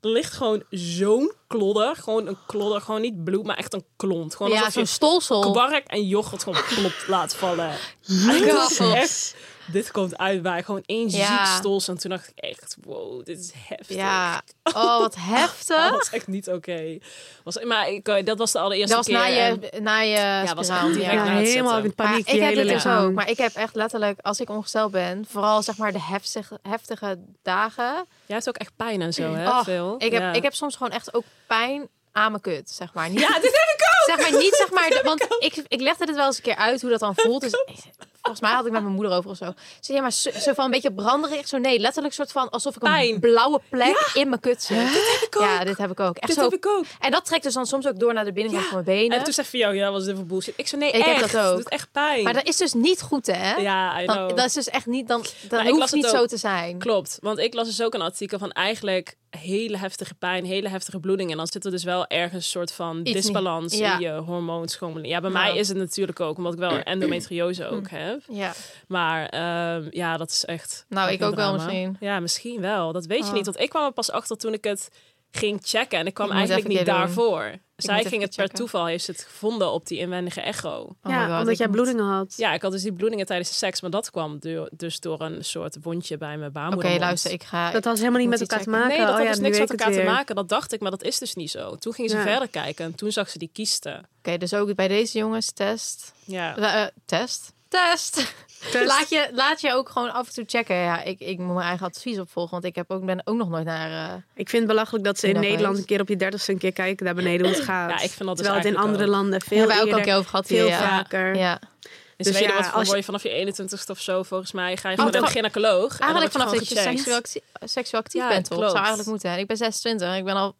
Er 0.00 0.10
ligt 0.10 0.32
gewoon 0.32 0.62
zo'n 0.70 1.32
klodder. 1.46 1.96
Gewoon 1.96 2.26
een 2.26 2.38
klodder. 2.46 2.80
Gewoon 2.80 3.00
niet 3.00 3.24
bloed, 3.24 3.44
maar 3.44 3.56
echt 3.56 3.72
een 3.74 3.84
klont. 3.96 4.34
Gewoon 4.36 4.52
Ja, 4.52 4.70
zo'n 4.70 4.86
stolsel. 4.86 5.50
kwark 5.52 5.86
en 5.86 6.06
yoghurt 6.06 6.42
gewoon 6.42 6.62
plop 6.74 7.04
laat 7.06 7.34
vallen. 7.34 7.70
En 8.08 8.42
Grappig. 8.42 8.94
echt, 8.94 9.34
dit 9.66 9.90
komt 9.90 10.18
uit 10.18 10.42
bij 10.42 10.62
gewoon 10.62 10.82
één 10.86 11.10
Ja. 11.10 11.26
ziek 11.46 11.54
stols. 11.58 11.88
En 11.88 11.98
toen 11.98 12.10
dacht 12.10 12.28
ik 12.28 12.44
echt, 12.44 12.76
wow, 12.84 13.24
dit 13.24 13.38
is 13.38 13.52
heftig. 13.68 13.96
Ja. 13.96 14.42
Oh, 14.74 14.98
wat 14.98 15.00
Dat 15.00 15.14
heftig. 15.18 15.90
was 15.90 16.10
echt 16.10 16.26
niet 16.26 16.48
oké. 16.48 16.98
Was, 17.44 17.64
maar 17.64 17.88
ik, 17.90 18.08
eh, 18.08 18.24
dat 18.24 18.38
was 18.38 18.52
de 18.52 18.58
allereerste 18.58 18.96
Dat 18.96 19.06
was 19.06 19.14
keer. 19.16 19.24
na 19.32 19.38
en- 19.38 19.60
je, 19.72 19.80
na 19.80 19.98
je 20.00 20.46
spiraal. 20.46 20.88
Ja, 20.88 21.12
na 21.24 21.34
het 21.36 21.48
helemaal 21.48 21.78
in 21.82 21.94
paniek. 21.94 22.26
Maar 22.26 22.34
ik 22.34 22.40
heb 22.42 22.54
dit 22.54 22.68
dus 22.68 22.86
ook. 22.86 23.12
Maar 23.12 23.30
ik 23.30 23.36
heb 23.38 23.54
echt 23.54 23.74
letterlijk, 23.74 24.18
als 24.22 24.40
ik 24.40 24.50
ongesteld 24.50 24.90
ben, 24.92 25.24
vooral 25.28 25.62
zeg 25.62 25.76
maar 25.76 25.92
de 25.92 26.00
heftige, 26.00 26.58
heftige 26.62 27.18
dagen. 27.42 27.94
Jij 28.26 28.36
hebt 28.36 28.48
ook 28.48 28.56
echt 28.56 28.72
pijn 28.76 29.02
en 29.02 29.12
zo, 29.12 29.34
hè? 29.34 29.48
Oh, 29.48 29.62
Veel. 29.64 29.94
Ik 29.98 30.12
heb, 30.12 30.20
Ja. 30.22 30.32
ik 30.32 30.42
heb 30.42 30.54
soms 30.54 30.76
gewoon 30.76 30.92
echt 30.92 31.14
ook 31.14 31.24
pijn 31.46 31.88
aan 32.12 32.30
mijn 32.30 32.42
kut, 32.42 32.70
zeg 32.70 32.94
maar. 32.94 33.08
Niet, 33.10 33.20
Ja, 33.20 33.26
dit 33.28 33.42
heb 33.42 33.76
ik 33.76 33.80
ook! 33.80 34.16
zeg 34.18 34.30
maar 34.30 34.40
niet, 34.40 34.54
zeg 34.54 34.70
maar, 34.70 35.00
want 35.10 35.26
ik, 35.38 35.64
ik 35.68 35.80
legde 35.80 36.06
dit 36.06 36.14
wel 36.16 36.26
eens 36.26 36.36
een 36.36 36.42
keer 36.42 36.56
uit 36.56 36.80
hoe 36.80 36.90
dat 36.90 37.00
dan 37.00 37.14
voelt. 37.16 37.40
Dus 37.40 37.52
volgens 38.24 38.40
mij 38.40 38.52
had 38.52 38.66
ik 38.66 38.72
met 38.72 38.82
mijn 38.82 38.94
moeder 38.94 39.12
over 39.12 39.30
of 39.30 39.36
zo. 39.36 39.52
Ze 39.80 39.92
ja, 39.92 40.00
maar 40.00 40.12
zo, 40.12 40.30
zo 40.30 40.52
van 40.52 40.64
een 40.64 40.70
beetje 40.70 40.92
branderig. 40.92 41.48
Zo 41.48 41.58
nee, 41.58 41.78
letterlijk 41.78 42.14
soort 42.14 42.32
van 42.32 42.50
alsof 42.50 42.76
ik 42.76 42.82
een 42.82 42.90
Pijn. 42.92 43.20
blauwe 43.20 43.60
plek 43.70 44.10
in 44.14 44.28
mijn 44.28 44.40
kut 44.40 44.62
zit. 44.62 44.76
Dit 44.92 45.18
heb 45.20 45.28
ik 45.28 45.36
ook. 45.36 45.42
Ja, 45.42 45.64
dit 45.64 45.78
heb 45.78 45.90
ik 45.90 46.00
ook. 46.00 46.16
Echt 46.16 46.26
dit 46.26 46.36
zo. 46.36 46.42
heb 46.42 46.52
ik 46.54 46.66
ook. 46.66 46.84
En 47.00 47.10
dat 47.10 47.24
trekt 47.24 47.42
dus 47.42 47.54
dan 47.54 47.66
soms 47.66 47.86
ook 47.86 47.98
door 47.98 48.14
naar 48.14 48.24
de 48.24 48.32
binnenkant 48.32 48.64
van 48.64 48.74
mijn 48.84 48.98
benen. 48.98 49.18
En 49.18 49.24
toen 49.24 49.32
zei 49.32 49.46
Vio, 49.46 49.70
ja, 49.72 49.90
wat 49.90 50.00
is 50.00 50.06
dit 50.06 50.16
voor 50.16 50.26
bullshit? 50.26 50.54
Ik 50.56 50.68
zei, 50.68 50.80
nee, 50.80 50.90
Ik 50.92 51.04
heb 51.04 51.16
echt. 51.22 51.32
dat 51.32 51.46
ook. 51.46 51.56
doet 51.56 51.68
echt 51.68 51.88
pijn. 51.92 52.22
Maar 52.24 52.32
dat 52.32 52.46
is 52.46 52.56
dus 52.56 52.72
niet 52.72 53.02
goed, 53.02 53.26
hè? 53.26 53.54
Ja, 53.54 54.02
I 54.02 54.06
Dan- 54.06 54.16
know. 54.16 54.36
dat 54.36 54.46
is 54.46 54.52
dus 54.52 54.68
echt 54.68 54.86
niet, 54.86 55.08
dan, 55.08 55.20
dat 55.22 55.50
Maar 55.50 55.60
ik 55.60 55.66
hoeft 55.66 55.78
las 55.80 55.90
het 55.90 56.00
niet 56.00 56.08
ook. 56.10 56.16
zo 56.16 56.26
te 56.26 56.36
zijn. 56.36 56.78
Klopt, 56.78 57.18
want 57.20 57.38
ik 57.38 57.54
las 57.54 57.66
dus 57.66 57.82
ook 57.82 57.94
een 57.94 58.02
artikel 58.02 58.38
van 58.38 58.52
eigenlijk 58.52 59.16
hele 59.38 59.78
heftige 59.78 60.14
pijn, 60.14 60.44
hele 60.44 60.68
heftige 60.68 61.00
bloeding. 61.00 61.30
En 61.30 61.36
dan 61.36 61.46
zit 61.46 61.64
er 61.64 61.70
dus 61.70 61.84
wel 61.84 62.06
ergens 62.06 62.44
een 62.44 62.50
soort 62.50 62.72
van 62.72 63.02
disbalans 63.02 63.76
ja. 63.76 63.94
in 63.94 64.00
je 64.00 64.12
hormoonschommeling. 64.12 65.12
Ja, 65.12 65.20
bij 65.20 65.30
mij 65.30 65.56
is 65.56 65.68
het 65.68 65.76
natuurlijk 65.76 66.20
ook, 66.20 66.36
omdat 66.36 66.52
ik 66.52 66.58
wel 66.58 66.72
een 66.72 66.84
endometriose 66.84 67.66
ook 67.66 67.88
heb. 67.88 68.20
Ja. 68.28 68.52
Maar 68.88 69.26
ehm, 69.26 69.86
ja, 69.90 70.16
dat 70.16 70.30
is 70.30 70.44
echt... 70.44 70.84
Nou, 70.88 71.10
ik 71.10 71.22
ook 71.22 71.34
wel 71.34 71.52
misschien. 71.52 71.96
Ja, 72.00 72.20
misschien 72.20 72.60
wel. 72.60 72.92
Dat 72.92 73.06
weet 73.06 73.18
je 73.18 73.24
Oh. 73.24 73.32
niet. 73.32 73.44
Want 73.44 73.60
ik 73.60 73.68
kwam 73.68 73.84
er 73.84 73.92
pas 73.92 74.10
achter 74.10 74.36
toen 74.36 74.52
ik 74.52 74.64
het 74.64 74.90
ging 75.30 75.60
checken. 75.62 75.98
En 75.98 76.06
ik 76.06 76.14
kwam 76.14 76.26
Ik 76.26 76.34
eigenlijk 76.34 76.68
niet 76.68 76.86
doen. 76.86 77.60
Zij 77.76 78.04
ging 78.04 78.22
het 78.22 78.30
per 78.36 78.40
checken. 78.44 78.58
toeval, 78.58 78.86
heeft 78.86 79.04
ze 79.04 79.10
het 79.10 79.20
gevonden 79.20 79.72
op 79.72 79.86
die 79.86 79.98
inwendige 79.98 80.40
echo. 80.40 80.78
Oh 80.80 80.94
ja, 81.02 81.28
God, 81.28 81.40
omdat 81.40 81.56
jij 81.58 81.66
moet- 81.66 81.76
bloedingen 81.76 82.04
had. 82.04 82.34
Ja, 82.36 82.52
ik 82.52 82.62
had 82.62 82.72
dus 82.72 82.82
die 82.82 82.92
bloedingen 82.92 83.26
tijdens 83.26 83.48
de 83.48 83.54
seks, 83.54 83.80
maar 83.80 83.90
dat 83.90 84.10
kwam 84.10 84.38
du- 84.38 84.68
dus 84.70 85.00
door 85.00 85.20
een 85.20 85.44
soort 85.44 85.76
wondje 85.82 86.18
bij 86.18 86.28
mijn 86.36 86.50
Oké, 86.50 86.52
baarmoeder. 86.52 86.98
luister, 86.98 87.30
ik 87.32 87.42
ga... 87.42 87.70
Dat 87.70 87.84
had 87.84 87.98
helemaal 87.98 88.20
niet 88.20 88.28
met 88.28 88.40
elkaar 88.40 88.62
te 88.62 88.70
maken. 88.70 88.88
Nee, 88.88 88.98
dat 88.98 89.08
oh, 89.08 89.14
had 89.14 89.22
ja, 89.24 89.30
dus 89.30 89.38
niks 89.40 89.58
met 89.58 89.70
elkaar 89.70 89.92
te 89.92 90.02
maken. 90.02 90.34
Dat 90.34 90.48
dacht 90.48 90.72
ik, 90.72 90.80
maar 90.80 90.90
dat 90.90 91.02
is 91.02 91.18
dus 91.18 91.34
niet 91.34 91.50
zo. 91.50 91.76
Toen 91.76 91.92
ging 91.92 92.10
ze 92.10 92.16
Ja. 92.16 92.22
verder 92.22 92.48
kijken 92.48 92.84
en 92.84 92.94
toen 92.94 93.12
zag 93.12 93.28
ze 93.30 93.38
die 93.38 93.50
kiesten. 93.52 94.08
Oké, 94.18 94.36
dus 94.38 94.54
ook 94.54 94.74
bij 94.74 94.88
deze 94.88 95.18
jongens, 95.18 95.50
test. 95.52 96.12
Ja. 96.24 96.56
Eh, 96.56 96.82
eh, 96.82 96.88
test? 97.06 97.52
Test! 97.74 98.34
Test. 98.72 98.84
Laat, 98.86 99.08
je, 99.08 99.28
laat 99.32 99.60
je 99.60 99.72
ook 99.72 99.88
gewoon 99.88 100.12
af 100.12 100.26
en 100.26 100.32
toe 100.34 100.44
checken. 100.46 100.76
Ja, 100.76 101.02
ik, 101.02 101.20
ik 101.20 101.38
moet 101.38 101.54
mijn 101.54 101.66
eigen 101.68 101.86
advies 101.86 102.18
opvolgen, 102.18 102.50
want 102.52 102.64
ik 102.64 102.74
heb 102.74 102.90
ook, 102.90 103.04
ben 103.04 103.20
ook 103.24 103.36
nog 103.36 103.48
nooit 103.48 103.64
naar... 103.64 103.90
eh, 104.10 104.14
Ik 104.34 104.48
vind 104.48 104.62
het 104.62 104.70
belachelijk 104.70 105.04
dat 105.04 105.18
ze 105.18 105.28
in 105.28 105.40
Nederland 105.40 105.78
een 105.78 105.84
keer 105.84 106.00
op 106.00 106.08
je 106.08 106.16
dertigste 106.16 106.52
een 106.52 106.58
keer 106.58 106.72
kijken 106.72 107.04
naar 107.04 107.14
beneden 107.14 107.46
hoe 107.46 107.54
het 107.54 107.64
gaat. 107.64 107.90
Ja, 107.90 107.94
ik 108.00 108.10
vind 108.10 108.18
dat 108.18 108.36
dus 108.36 108.46
Terwijl 108.46 108.56
het 108.64 108.74
in 108.74 108.76
andere 108.76 109.04
ook. 109.04 109.10
landen 109.10 109.40
veel 109.40 109.58
hebben 109.58 109.76
ook 109.76 109.82
al 109.82 109.88
eerder, 109.88 110.04
keer 110.04 110.14
over 110.16 110.30
gehad 110.30 110.46
veel 110.46 110.56
hier, 110.66 110.66
ja. 110.74 110.88
vaker. 110.98 111.36
Ja. 111.36 111.60
In 111.60 112.24
Dus 112.24 112.26
Zweden 112.36 112.56
ja, 112.56 112.62
wat 112.62 112.72
als 112.72 112.86
word 112.86 112.98
je- 112.98 113.04
vanaf 113.04 113.22
je 113.22 113.52
21ste 113.52 113.90
of 113.90 114.00
zo, 114.00 114.22
volgens 114.22 114.52
mij, 114.52 114.76
ga 114.76 114.88
je 114.90 114.96
Oh, 114.96 115.04
gewoon 115.04 115.20
naar 115.20 115.30
de 115.30 115.36
gynaecoloog. 115.36 115.82
en 115.92 115.98
dan 115.98 116.00
Eigenlijk 116.00 116.32
vanaf 116.32 116.50
dat 116.52 116.68
je 116.68 116.74
seksueel, 116.74 116.96
gecheckt. 116.96 117.16
actie- 117.16 117.42
seksueel 117.68 118.02
actief 118.02 118.20
Ja, 118.22 118.28
bent, 118.28 118.48
toch? 118.48 118.58
Zou 118.58 118.76
eigenlijk 118.76 119.08
moeten. 119.08 119.30
En 119.30 119.38
ik 119.38 119.46
ben 119.46 119.56
26 119.56 120.08
en 120.08 120.14
ik 120.16 120.24
ben 120.24 120.34
al 120.34 120.54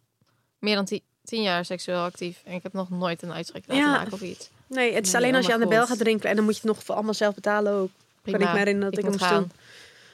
meer 0.59 0.75
dan 0.75 0.85
10 0.85 1.01
10 1.25 1.41
jaar 1.41 1.65
seksueel 1.65 1.99
actief. 2.03 2.41
En 2.45 2.53
ik 2.53 2.63
heb 2.63 2.73
nog 2.73 2.89
nooit 2.89 3.21
een 3.21 3.33
uitschrik 3.33 3.63
laten 3.67 3.83
Ja. 3.83 3.91
maken 3.91 4.13
of 4.13 4.21
iets. 4.21 4.49
Nee, 4.67 4.93
het 4.93 5.05
is 5.05 5.11
Nee, 5.11 5.21
alleen 5.21 5.35
als 5.35 5.45
je 5.45 5.53
aan 5.53 5.59
de 5.59 5.67
bel 5.67 5.85
gaat 5.85 5.97
drinken 5.97 6.29
en 6.29 6.35
dan 6.35 6.45
moet 6.45 6.53
je 6.53 6.61
het 6.67 6.69
nog 6.75 6.83
voor 6.83 6.95
allemaal 6.95 7.13
zelf 7.13 7.35
betalen 7.35 7.73
ook. 7.73 7.89
Prima. 8.21 8.37
Kan 8.37 8.47
ik 8.47 8.53
me 8.53 8.59
herinneren 8.59 8.89
dat 8.91 8.99
ik, 8.99 9.03
hem 9.05 9.11
moet 9.11 9.21
moest 9.21 9.31
gaan. 9.33 9.41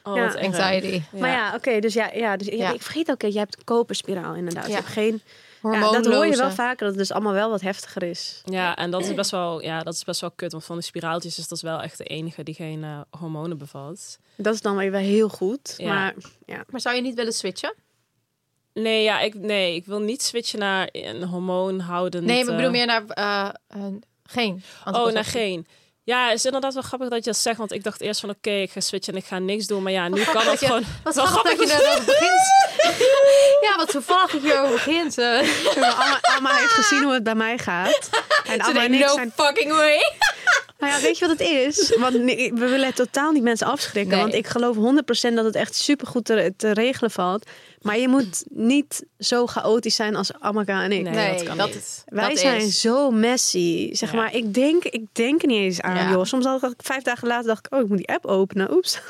doen. 0.03 0.13
Oh, 0.13 0.15
Ja. 0.15 0.25
Anxiety. 0.47 1.01
Ja. 1.11 1.19
Maar 1.19 1.29
ja, 1.29 1.55
oké, 1.55 1.79
dus 1.79 1.93
ja, 1.93 2.09
ja, 2.13 2.37
dus 2.37 2.47
ja, 2.47 2.53
Ja. 2.55 2.73
ik 2.73 2.81
vergeet 2.81 3.11
ook, 3.11 3.21
hè, 3.21 3.27
je 3.27 3.37
hebt 3.37 3.57
een 3.57 3.63
koperspiraal 3.63 4.35
inderdaad. 4.35 4.65
Je 4.65 4.69
Ja. 4.71 4.75
hebt 4.77 4.87
geen, 4.89 5.21
ja, 5.63 5.91
dat 5.91 6.05
hoor 6.05 6.25
je 6.25 6.35
wel 6.37 6.51
vaker, 6.51 6.77
dat 6.79 6.87
het 6.87 6.97
dus 6.97 7.11
allemaal 7.11 7.33
wel 7.33 7.49
wat 7.49 7.61
heftiger 7.61 8.03
is. 8.03 8.41
Ja, 8.45 8.75
en 8.75 8.91
dat 8.91 9.01
is 9.01 9.13
best 9.13 9.31
wel, 9.31 9.61
ja, 9.61 9.83
dat 9.83 9.93
is 9.93 10.03
best 10.03 10.21
wel 10.21 10.31
kut. 10.31 10.51
Want 10.51 10.63
van 10.65 10.75
die 10.75 10.85
spiraaltjes 10.85 11.37
is 11.37 11.47
dat 11.47 11.61
wel 11.61 11.81
echt 11.81 11.97
de 11.97 12.03
enige 12.03 12.43
die 12.43 12.53
geen 12.55 12.83
eh, 12.83 12.99
hormonen 13.19 13.57
bevat. 13.57 14.17
Dat 14.35 14.53
is 14.53 14.61
dan 14.61 14.75
weer 14.75 14.91
wel 14.91 15.01
heel 15.01 15.29
goed. 15.29 15.73
Ja. 15.77 15.93
Maar 15.93 16.13
Maar 16.69 16.81
zou 16.81 16.95
je 16.95 17.01
niet 17.01 17.15
willen 17.15 17.33
switchen? 17.33 17.73
Nee, 18.73 19.03
ja, 19.03 19.19
ik, 19.19 19.33
nee, 19.35 19.75
ik 19.75 19.85
wil 19.85 19.99
niet 19.99 20.21
switchen 20.23 20.59
naar 20.59 20.89
een 20.91 21.23
hormoonhoudend... 21.23 22.25
Nee, 22.25 22.43
maar 22.45 22.53
ik 22.53 22.59
bedoel 22.59 22.71
eh, 22.71 22.77
meer 22.77 22.85
naar 22.85 23.03
eh, 23.07 23.49
een- 23.67 24.03
geen. 24.23 24.63
Oh, 24.85 25.11
naar 25.11 25.25
geen. 25.25 25.67
Ja, 26.03 26.27
het 26.27 26.37
is 26.37 26.45
inderdaad 26.45 26.73
wel 26.73 26.81
grappig 26.83 27.09
dat 27.09 27.23
je 27.23 27.31
dat 27.31 27.39
zegt. 27.39 27.57
Want 27.57 27.71
ik 27.71 27.83
dacht 27.83 28.01
eerst 28.01 28.19
van 28.19 28.29
oké, 28.29 28.49
ik 28.51 28.71
ga 28.71 28.79
switchen 28.79 29.13
en 29.13 29.19
ik 29.19 29.25
ga 29.25 29.39
niks 29.39 29.67
doen. 29.67 29.83
Maar 29.83 29.91
ja, 29.91 30.07
nu 30.07 30.23
kan 30.23 30.23
grappig 30.23 30.51
het 30.51 30.59
dat 30.59 30.69
gewoon... 30.69 30.83
Wat 31.03 31.15
wel 31.15 31.25
grappig 31.25 31.57
dat 31.57 31.67
je 31.67 31.73
erover 31.83 32.05
begint. 32.05 32.41
ja, 33.69 33.75
wat 33.77 33.89
toevallig 33.91 34.31
dat 34.31 34.41
je 34.43 34.51
erover 34.53 34.71
begint. 34.73 35.17
eh. 35.17 35.39
Alma, 35.75 36.19
Alma 36.21 36.55
heeft 36.55 36.71
gezien 36.71 37.03
hoe 37.03 37.13
het 37.13 37.23
bij 37.23 37.35
mij 37.35 37.57
gaat. 37.57 38.09
En 38.45 38.55
Ze 38.59 38.63
Alma 38.63 38.83
en 38.83 38.93
ik 38.93 38.99
no 39.05 39.13
zijn... 39.13 39.31
fucking 39.35 39.71
way. 39.71 39.97
Nou 40.81 40.93
ja, 40.93 41.01
weet 41.01 41.17
je 41.17 41.27
wat 41.27 41.39
het 41.39 41.47
is? 41.47 41.95
Want 41.99 42.13
we 42.15 42.51
willen 42.69 42.93
totaal 42.93 43.31
niet 43.31 43.43
mensen 43.43 43.67
afschrikken. 43.67 44.13
Nee. 44.13 44.21
Want 44.21 44.33
ik 44.33 44.47
geloof 44.47 44.75
100% 44.75 45.33
dat 45.35 45.45
het 45.45 45.55
echt 45.55 45.75
supergoed 45.75 46.25
te, 46.25 46.53
te 46.57 46.71
regelen 46.71 47.11
valt. 47.11 47.45
Maar 47.81 47.97
je 47.97 48.07
moet 48.07 48.43
niet 48.49 49.05
zo 49.19 49.45
chaotisch 49.47 49.95
zijn 49.95 50.15
als 50.15 50.31
Amaka 50.39 50.83
en 50.83 50.91
ik. 50.91 51.01
Nee, 51.03 51.13
Nee, 51.13 51.33
dat 51.37 51.43
kan 51.43 51.57
dat- 51.57 51.73
niet. 51.73 52.03
Wij 52.05 52.29
dat 52.29 52.39
zijn 52.39 52.61
is- 52.61 52.81
zo 52.81 53.11
messy. 53.11 53.93
Zeg 53.93 54.11
Ja. 54.11 54.17
maar, 54.17 54.35
ik 54.35 54.53
denk, 54.53 54.83
ik 54.83 55.05
denk 55.11 55.41
er 55.41 55.47
niet 55.47 55.57
eens 55.59 55.81
aan, 55.81 55.95
Ja. 55.95 56.09
joh. 56.11 56.23
Soms 56.23 56.45
ik 56.45 56.73
vijf 56.77 57.03
dagen 57.03 57.27
later 57.27 57.47
dacht 57.47 57.65
ik, 57.65 57.73
oh, 57.73 57.79
ik 57.79 57.87
moet 57.87 57.97
die 57.97 58.07
app 58.09 58.25
openen. 58.25 58.73
Oeps. 58.73 58.99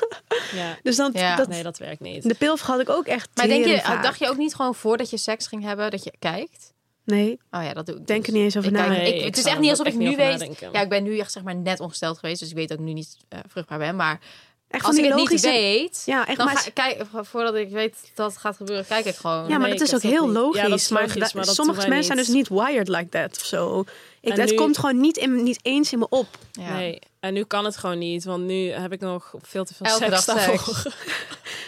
Ja. 0.54 0.78
Dus 0.82 0.96
dan, 0.96 1.10
Ja. 1.14 1.36
dat, 1.36 1.48
Nee, 1.48 1.62
dat 1.62 1.78
werkt 1.78 2.00
niet. 2.00 2.22
de 2.28 2.34
pil 2.34 2.58
had 2.58 2.80
ik 2.80 2.88
ook 2.88 3.06
echt 3.06 3.28
Maar 3.34 3.46
denk 3.48 3.64
je, 3.66 3.80
vaak. 3.80 4.02
dacht 4.02 4.18
je 4.18 4.28
ook 4.28 4.36
niet 4.36 4.54
gewoon 4.54 4.74
voordat 4.74 5.10
je 5.10 5.16
seks 5.16 5.46
ging 5.46 5.62
hebben 5.64 5.90
dat 5.90 6.04
je 6.04 6.12
kijkt? 6.18 6.71
Nee, 7.04 7.38
Oh 7.50 7.62
ja, 7.62 7.72
dat 7.72 7.86
doe 7.86 7.96
ik. 7.96 8.06
denk 8.06 8.18
dus. 8.24 8.28
er 8.28 8.34
niet 8.34 8.44
eens 8.44 8.56
over 8.56 8.70
Ik 8.70 8.76
na. 8.76 8.84
kijk- 8.86 8.98
Nee, 8.98 9.12
ik- 9.14 9.18
ik 9.20 9.24
het 9.24 9.36
is 9.38 9.44
echt 9.44 9.58
niet 9.58 9.70
alsof 9.70 9.86
ik 9.86 9.94
nu 9.94 10.16
weet. 10.16 10.38
nadenken. 10.38 10.68
Ja, 10.72 10.80
ik 10.80 10.88
ben 10.88 11.02
nu 11.02 11.18
echt 11.18 11.32
zeg 11.32 11.42
maar 11.42 11.56
net 11.56 11.80
ongesteld 11.80 12.18
geweest, 12.18 12.40
dus 12.40 12.48
ik 12.50 12.54
weet 12.56 12.72
ook 12.72 12.78
nu 12.78 12.92
niet 12.92 13.16
eh, 13.28 13.38
vruchtbaar 13.48 13.78
ben. 13.78 13.96
Maar 13.96 14.20
Echt 14.68 14.84
als 14.84 14.94
van 14.96 15.04
ik 15.04 15.10
het 15.10 15.20
logische... 15.20 15.48
niet 15.48 15.56
weet, 15.56 16.02
Ja, 16.06 16.26
echt 16.26 16.36
dan 16.36 16.46
maar 16.46 16.56
ga 16.56 16.66
ik 16.66 16.74
kijken 16.74 17.06
voordat 17.26 17.54
ik 17.54 17.70
weet 17.70 18.10
dat 18.14 18.30
het 18.30 18.40
gaat 18.40 18.56
gebeuren. 18.56 18.86
Kijk 18.86 19.04
ik 19.04 19.14
gewoon. 19.14 19.42
Ja, 19.42 19.48
maar 19.48 19.58
Nee, 19.58 19.68
dat 19.70 19.80
ik 19.80 19.86
is 19.86 19.94
ook 19.94 20.02
dat 20.02 20.10
heel 20.10 20.26
niet. 20.26 20.34
logisch. 20.36 20.60
Ja, 20.60 20.68
dat 20.68 20.78
is 20.78 20.88
maar 20.88 21.02
logisch, 21.02 21.20
da- 21.20 21.30
maar 21.34 21.44
dat 21.44 21.54
sommige 21.54 21.88
mensen 21.88 22.04
zijn 22.04 22.18
dus 22.18 22.28
niet 22.28 22.48
wired 22.48 22.88
like 22.88 23.08
that 23.08 23.36
of 23.38 23.44
zo. 23.44 23.84
Ik, 24.20 24.36
het 24.36 24.50
nu- 24.50 24.56
komt 24.56 24.78
gewoon 24.78 25.00
niet, 25.00 25.16
in, 25.16 25.42
niet 25.42 25.58
eens 25.62 25.92
in 25.92 25.98
me 25.98 26.06
op. 26.08 26.26
Ja. 26.52 26.76
Nee, 26.76 26.98
en 27.22 27.34
nu 27.34 27.44
kan 27.44 27.64
het 27.64 27.76
gewoon 27.76 27.98
niet, 27.98 28.24
want 28.24 28.44
nu 28.44 28.70
heb 28.70 28.92
ik 28.92 29.00
nog 29.00 29.34
veel 29.40 29.64
te 29.64 29.74
veel 29.74 29.86
Elke 29.86 30.04
seks 30.04 30.24
dag 30.24 30.36
daarvoor. 30.36 30.92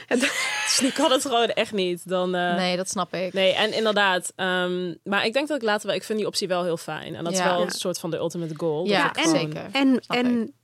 dus 0.20 0.80
nu 0.82 0.90
kan 0.90 1.10
het 1.12 1.22
gewoon 1.22 1.48
echt 1.48 1.72
niet. 1.72 2.08
Dan, 2.08 2.34
eh, 2.34 2.54
Nee, 2.56 2.76
dat 2.76 2.88
snap 2.88 3.14
ik. 3.14 3.32
Nee, 3.32 3.52
en 3.54 3.72
inderdaad. 3.72 4.32
ehm, 4.36 4.94
maar 5.04 5.24
ik 5.26 5.32
denk 5.32 5.48
dat 5.48 5.56
ik 5.56 5.62
later 5.62 5.86
wel... 5.86 5.96
Ik 5.96 6.04
vind 6.04 6.18
die 6.18 6.26
optie 6.26 6.48
wel 6.48 6.62
heel 6.64 6.76
fijn. 6.76 7.14
En 7.14 7.24
dat 7.24 7.32
is 7.32 7.38
Ja. 7.38 7.44
wel 7.44 7.58
Ja. 7.58 7.64
een 7.64 7.70
soort 7.70 7.98
van 7.98 8.10
de 8.10 8.16
ultimate 8.16 8.54
goal. 8.56 8.86
Ja, 8.86 9.06
Dat 9.08 9.16
ik 9.16 9.22
en- 9.24 9.30
gewoon- 9.30 9.40
zeker. 9.52 9.68
En, 9.72 10.00
en 10.06 10.54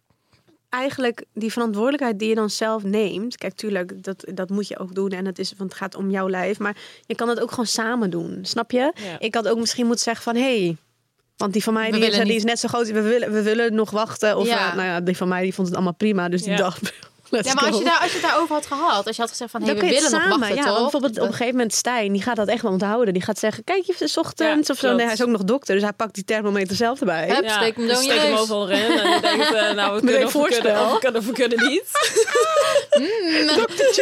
eigenlijk 0.68 1.24
die 1.34 1.52
verantwoordelijkheid 1.52 2.18
die 2.18 2.28
je 2.28 2.34
dan 2.34 2.50
zelf 2.50 2.82
neemt. 2.82 3.36
Kijk, 3.36 3.54
tuurlijk, 3.54 4.02
dat, 4.02 4.24
dat 4.34 4.50
moet 4.50 4.68
je 4.68 4.78
ook 4.78 4.94
doen. 4.94 5.10
En 5.10 5.26
het, 5.26 5.38
is, 5.38 5.52
want 5.56 5.70
het 5.70 5.78
gaat 5.80 5.94
om 5.94 6.10
jouw 6.10 6.28
lijf. 6.28 6.58
Maar 6.58 6.76
je 7.06 7.14
kan 7.14 7.28
het 7.28 7.40
ook 7.40 7.50
gewoon 7.50 7.66
samen 7.66 8.10
doen. 8.10 8.38
Snap 8.42 8.70
je? 8.70 8.78
Ja. 8.94 9.18
Ik 9.18 9.34
had 9.34 9.48
ook 9.48 9.58
misschien 9.58 9.86
moeten 9.86 10.04
zeggen 10.04 10.22
van... 10.22 10.36
Hey, 10.36 10.76
want 11.40 11.52
die 11.52 11.62
van 11.62 11.72
mij 11.72 11.90
die 11.90 12.06
is, 12.06 12.18
die 12.18 12.44
net 12.44 12.58
zo 12.60 12.68
groot. 12.68 12.90
We 12.90 13.00
willen, 13.00 13.32
we 13.32 13.42
willen 13.42 13.74
nog 13.74 13.90
wachten. 13.90 14.36
Of 14.36 14.46
Ja. 14.46 14.68
eh, 14.70 14.74
nou 14.74 14.88
ja, 14.88 15.00
die 15.00 15.16
van 15.16 15.28
mij 15.28 15.42
die 15.42 15.54
vond 15.54 15.66
het 15.66 15.76
allemaal 15.76 15.94
prima. 15.94 16.28
Dus 16.28 16.42
die 16.42 16.50
Ja. 16.50 16.56
dacht... 16.56 16.80
Let's 17.30 17.48
Ja, 17.48 17.54
maar 17.54 17.64
als 17.66 17.78
je, 17.78 17.84
daar, 17.84 17.98
als 17.98 18.06
je 18.12 18.18
het 18.18 18.26
daarover 18.26 18.54
had 18.54 18.66
gehad, 18.66 19.06
als 19.06 19.16
je 19.16 19.22
had 19.22 19.30
gezegd 19.30 19.50
van, 19.50 19.60
hé, 19.60 19.66
Dan 19.66 19.76
we 19.76 19.80
willen 19.88 20.10
nog 20.10 20.28
wachten, 20.38 20.56
ja, 20.56 20.62
toch? 20.62 20.70
want 20.70 20.80
bijvoorbeeld 20.82 21.18
op 21.18 21.24
een 21.26 21.32
gegeven 21.32 21.54
moment 21.54 21.74
Stijn, 21.74 22.12
die 22.12 22.22
gaat 22.22 22.36
dat 22.36 22.48
echt 22.48 22.62
wel 22.62 22.72
onthouden. 22.72 23.14
Die 23.14 23.22
gaat 23.22 23.38
zeggen, 23.38 23.64
kijk, 23.64 23.84
je 23.84 23.94
is 23.98 24.16
ochtends 24.18 24.66
Ja, 24.66 24.72
of 24.74 24.78
zo. 24.80 24.94
Nee, 24.94 25.04
hij 25.04 25.14
is 25.14 25.22
ook 25.22 25.28
nog 25.28 25.44
dokter, 25.44 25.74
dus 25.74 25.82
hij 25.82 25.92
pakt 25.92 26.14
die 26.14 26.24
thermometer 26.24 26.76
zelf 26.76 27.00
erbij. 27.00 27.28
Hup, 27.28 27.48
steek 27.50 27.76
hem 27.76 27.86
dus 27.86 28.02
steek 28.02 28.20
hem 28.22 28.34
overal 28.34 28.68
in. 28.68 28.98
En 28.98 29.10
je 29.10 29.20
denkt, 29.20 29.54
eh, 29.54 29.70
nou, 29.72 29.94
we 29.94 30.00
kunnen 30.06 30.26
of 30.26 30.32
we 30.32 30.38
voorspel. 30.38 30.60
kunnen, 30.62 30.84
of 30.86 30.92
we 30.92 30.98
kunnen, 30.98 31.20
of 31.20 31.26
we 31.26 31.32
kunnen 31.32 31.68
niet. 31.68 31.84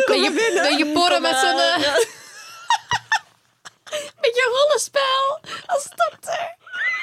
Ben 0.06 0.20
je, 0.22 0.58
ben 0.62 0.76
je 0.78 0.86
porren 0.94 1.22
met 1.22 1.36
zo'n... 1.36 1.58
eh, 1.58 1.76
Met 4.20 4.34
je 4.34 4.62
rollenspel 4.62 5.40
als 5.66 5.88
dokter. 5.94 6.56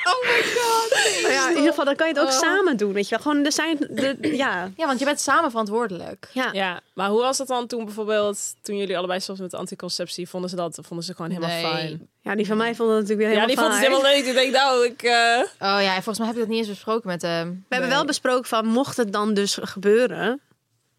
Oh 0.08 0.22
my 0.30 0.44
god. 0.44 1.22
Maar 1.24 1.32
ja, 1.32 1.44
in 1.50 1.56
ieder 1.56 1.70
geval, 1.70 1.86
dan 1.86 1.96
kan 1.96 2.08
je 2.08 2.14
het 2.14 2.22
ook 2.22 2.30
Oh. 2.30 2.40
samen 2.40 2.78
doen, 2.78 2.94
weet 2.94 3.10
je 3.10 3.16
wel. 3.16 3.20
Gewoon, 3.24 3.46
er 3.46 3.52
zijn, 3.52 3.78
de, 3.90 4.18
ja. 4.22 4.72
Ja, 4.76 4.86
want 4.86 5.00
je 5.00 5.06
bent 5.06 5.20
samen 5.20 5.50
verantwoordelijk. 5.50 6.30
Ja. 6.34 6.50
Ja, 6.54 6.80
maar 6.94 7.10
hoe 7.10 7.22
was 7.22 7.38
het 7.38 7.48
dan 7.48 7.68
toen 7.68 7.86
bijvoorbeeld, 7.86 8.40
toen 8.62 8.78
jullie 8.78 8.98
allebei 8.98 9.20
stopten 9.20 9.44
met 9.44 9.54
anticonceptie, 9.54 10.30
vonden 10.30 10.50
ze 10.50 10.56
dat, 10.56 10.80
vonden 10.82 11.06
ze 11.06 11.14
gewoon 11.16 11.32
helemaal 11.32 11.50
Nee. 11.62 11.66
fijn? 11.72 12.08
ja, 12.22 12.36
die 12.36 12.48
van 12.48 12.58
mij 12.58 12.76
vonden 12.76 12.96
het 12.96 13.08
natuurlijk 13.08 13.30
weer 13.30 13.38
Ja, 13.40 13.46
helemaal 13.48 13.56
die 13.56 13.58
vond 13.58 13.68
het 13.68 13.78
fijn. 13.82 13.92
helemaal 13.92 14.12
leuk. 14.16 14.24
Die 14.26 14.34
denkt, 14.34 14.58
nou, 14.58 14.86
ik... 14.86 15.02
eh, 15.04 15.74
Oh 15.76 15.82
ja, 15.84 15.94
volgens 15.94 16.18
mij 16.18 16.28
heb 16.28 16.36
ik 16.36 16.42
dat 16.42 16.50
niet 16.52 16.60
eens 16.60 16.68
besproken 16.70 17.08
met 17.10 17.22
hem. 17.22 17.66
We 17.70 17.76
hebben 17.76 17.94
wel 17.94 18.06
besproken 18.06 18.46
van, 18.50 18.66
mocht 18.66 18.98
het 18.98 19.14
dan 19.14 19.34
dus 19.34 19.58
gebeuren, 19.62 20.42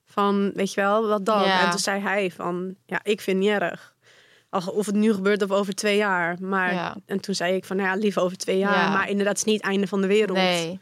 van, 0.07 0.51
weet 0.55 0.73
je 0.75 0.81
wel, 0.81 1.07
wat 1.07 1.27
dan? 1.27 1.43
Ja. 1.45 1.65
En 1.65 1.71
toen 1.71 1.79
zei 1.79 2.01
hij 2.01 2.31
van, 2.37 2.75
ja, 2.87 3.01
ik 3.03 3.21
vind 3.21 3.37
het 3.45 3.47
niet 3.53 3.61
erg. 3.63 3.95
Of 4.51 4.87
het 4.87 4.95
nu 4.95 5.13
gebeurt 5.13 5.43
of 5.43 5.51
over 5.51 5.75
twee 5.75 5.97
jaar. 5.97 6.37
Maar, 6.41 6.75
Ja. 6.75 6.97
En 7.07 7.21
toen 7.21 7.35
zei 7.35 7.55
ik 7.55 7.65
van, 7.65 7.77
nou 7.77 7.89
ja, 7.89 7.95
liever 7.95 8.23
over 8.23 8.37
twee 8.37 8.59
jaar. 8.59 8.87
Ja. 8.87 8.93
Maar 8.93 9.09
inderdaad, 9.09 9.39
het 9.39 9.47
is 9.47 9.53
niet 9.53 9.63
het 9.63 9.71
einde 9.71 9.87
van 9.87 10.01
de 10.01 10.07
wereld. 10.07 10.39
Nee. 10.39 10.81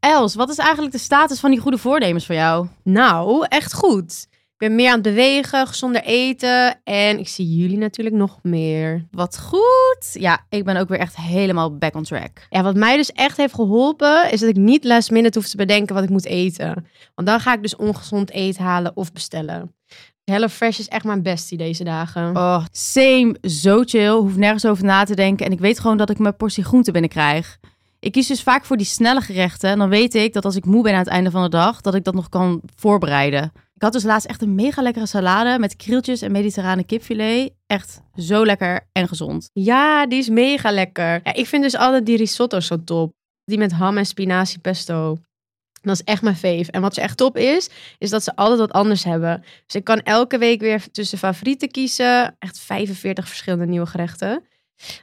Els, 0.00 0.34
wat 0.34 0.50
is 0.50 0.58
eigenlijk 0.58 0.92
de 0.92 0.98
status 0.98 1.40
van 1.40 1.50
die 1.50 1.60
goede 1.60 1.78
voornemens 1.78 2.26
voor 2.26 2.34
jou? 2.34 2.68
Nou, 2.82 3.46
echt 3.48 3.74
goed. 3.74 4.26
Ik 4.30 4.68
ben 4.68 4.74
meer 4.74 4.88
aan 4.88 4.94
het 4.94 5.02
bewegen, 5.02 5.66
gezonder 5.66 6.02
eten. 6.02 6.80
En 6.84 7.18
ik 7.18 7.28
zie 7.28 7.56
jullie 7.56 7.76
natuurlijk 7.78 8.16
nog 8.16 8.38
meer. 8.42 9.06
Wat 9.10 9.38
goed. 9.38 10.08
Ja, 10.12 10.44
ik 10.48 10.64
ben 10.64 10.76
ook 10.76 10.88
weer 10.88 10.98
echt 10.98 11.16
helemaal 11.16 11.76
back 11.76 11.94
on 11.94 12.02
track. 12.02 12.46
Ja, 12.50 12.62
wat 12.62 12.74
mij 12.76 12.96
dus 12.96 13.12
echt 13.12 13.36
heeft 13.36 13.54
geholpen, 13.54 14.30
is 14.32 14.40
dat 14.40 14.48
ik 14.48 14.56
niet 14.56 14.84
last 14.84 15.10
minute 15.10 15.38
hoef 15.38 15.48
te 15.48 15.56
bedenken 15.56 15.94
wat 15.94 16.04
ik 16.04 16.10
moet 16.10 16.24
eten. 16.26 16.86
Want 17.14 17.28
dan 17.28 17.40
ga 17.40 17.54
ik 17.54 17.62
dus 17.62 17.76
ongezond 17.76 18.30
eten 18.30 18.64
halen 18.64 18.96
of 18.96 19.12
bestellen. 19.12 19.74
HelloFresh 20.30 20.78
is 20.78 20.88
echt 20.88 21.04
mijn 21.04 21.22
bestie 21.22 21.58
deze 21.58 21.84
dagen. 21.84 22.36
Oh, 22.36 22.64
same, 22.70 23.36
zo 23.42 23.82
chill. 23.84 24.10
Hoef 24.10 24.36
nergens 24.36 24.66
over 24.66 24.84
na 24.84 25.04
te 25.04 25.14
denken. 25.14 25.46
En 25.46 25.52
ik 25.52 25.58
weet 25.58 25.80
gewoon 25.80 25.96
dat 25.96 26.10
ik 26.10 26.18
mijn 26.18 26.36
portie 26.36 26.64
groente 26.64 26.92
binnenkrijg. 26.92 27.58
Ik 28.00 28.12
kies 28.12 28.26
dus 28.26 28.42
vaak 28.42 28.64
voor 28.64 28.76
die 28.76 28.86
snelle 28.86 29.20
gerechten. 29.20 29.70
En 29.70 29.78
dan 29.78 29.88
weet 29.88 30.14
ik 30.14 30.32
dat 30.32 30.44
als 30.44 30.56
ik 30.56 30.64
moe 30.64 30.82
ben 30.82 30.92
aan 30.92 30.98
het 30.98 31.08
einde 31.08 31.30
van 31.30 31.42
de 31.42 31.48
dag, 31.48 31.80
dat 31.80 31.94
ik 31.94 32.04
dat 32.04 32.14
nog 32.14 32.28
kan 32.28 32.60
voorbereiden. 32.76 33.52
Ik 33.74 33.82
had 33.82 33.92
dus 33.92 34.02
laatst 34.02 34.26
echt 34.26 34.42
een 34.42 34.54
mega 34.54 34.82
lekkere 34.82 35.06
salade 35.06 35.58
met 35.58 35.76
krieltjes 35.76 36.22
en 36.22 36.32
mediterrane 36.32 36.84
kipfilet. 36.84 37.52
Echt 37.66 38.00
zo 38.16 38.44
lekker 38.44 38.88
en 38.92 39.08
gezond. 39.08 39.50
Ja, 39.52 40.06
die 40.06 40.18
is 40.18 40.28
mega 40.28 40.70
lekker. 40.70 41.20
Ja, 41.24 41.34
ik 41.34 41.46
vind 41.46 41.62
dus 41.62 41.76
altijd 41.76 42.06
die 42.06 42.16
risotto 42.16 42.60
zo 42.60 42.84
top. 42.84 43.12
Die 43.44 43.58
met 43.58 43.72
ham 43.72 43.96
en 43.98 44.06
spinazie 44.06 44.58
pesto. 44.58 45.16
Dat 45.88 45.96
is 45.96 46.12
echt 46.12 46.22
mijn 46.22 46.36
fave. 46.36 46.70
En 46.70 46.80
wat 46.80 46.94
ze 46.94 47.00
echt 47.00 47.16
top 47.16 47.36
is, 47.36 47.68
is 47.98 48.10
dat 48.10 48.22
ze 48.22 48.36
altijd 48.36 48.58
wat 48.58 48.72
anders 48.72 49.04
hebben. 49.04 49.44
Dus 49.66 49.74
ik 49.74 49.84
kan 49.84 50.00
elke 50.00 50.38
week 50.38 50.60
weer 50.60 50.90
tussen 50.92 51.18
favorieten 51.18 51.70
kiezen. 51.70 52.36
Echt 52.38 52.58
45 52.58 53.28
verschillende 53.28 53.66
nieuwe 53.66 53.86
gerechten. 53.86 54.44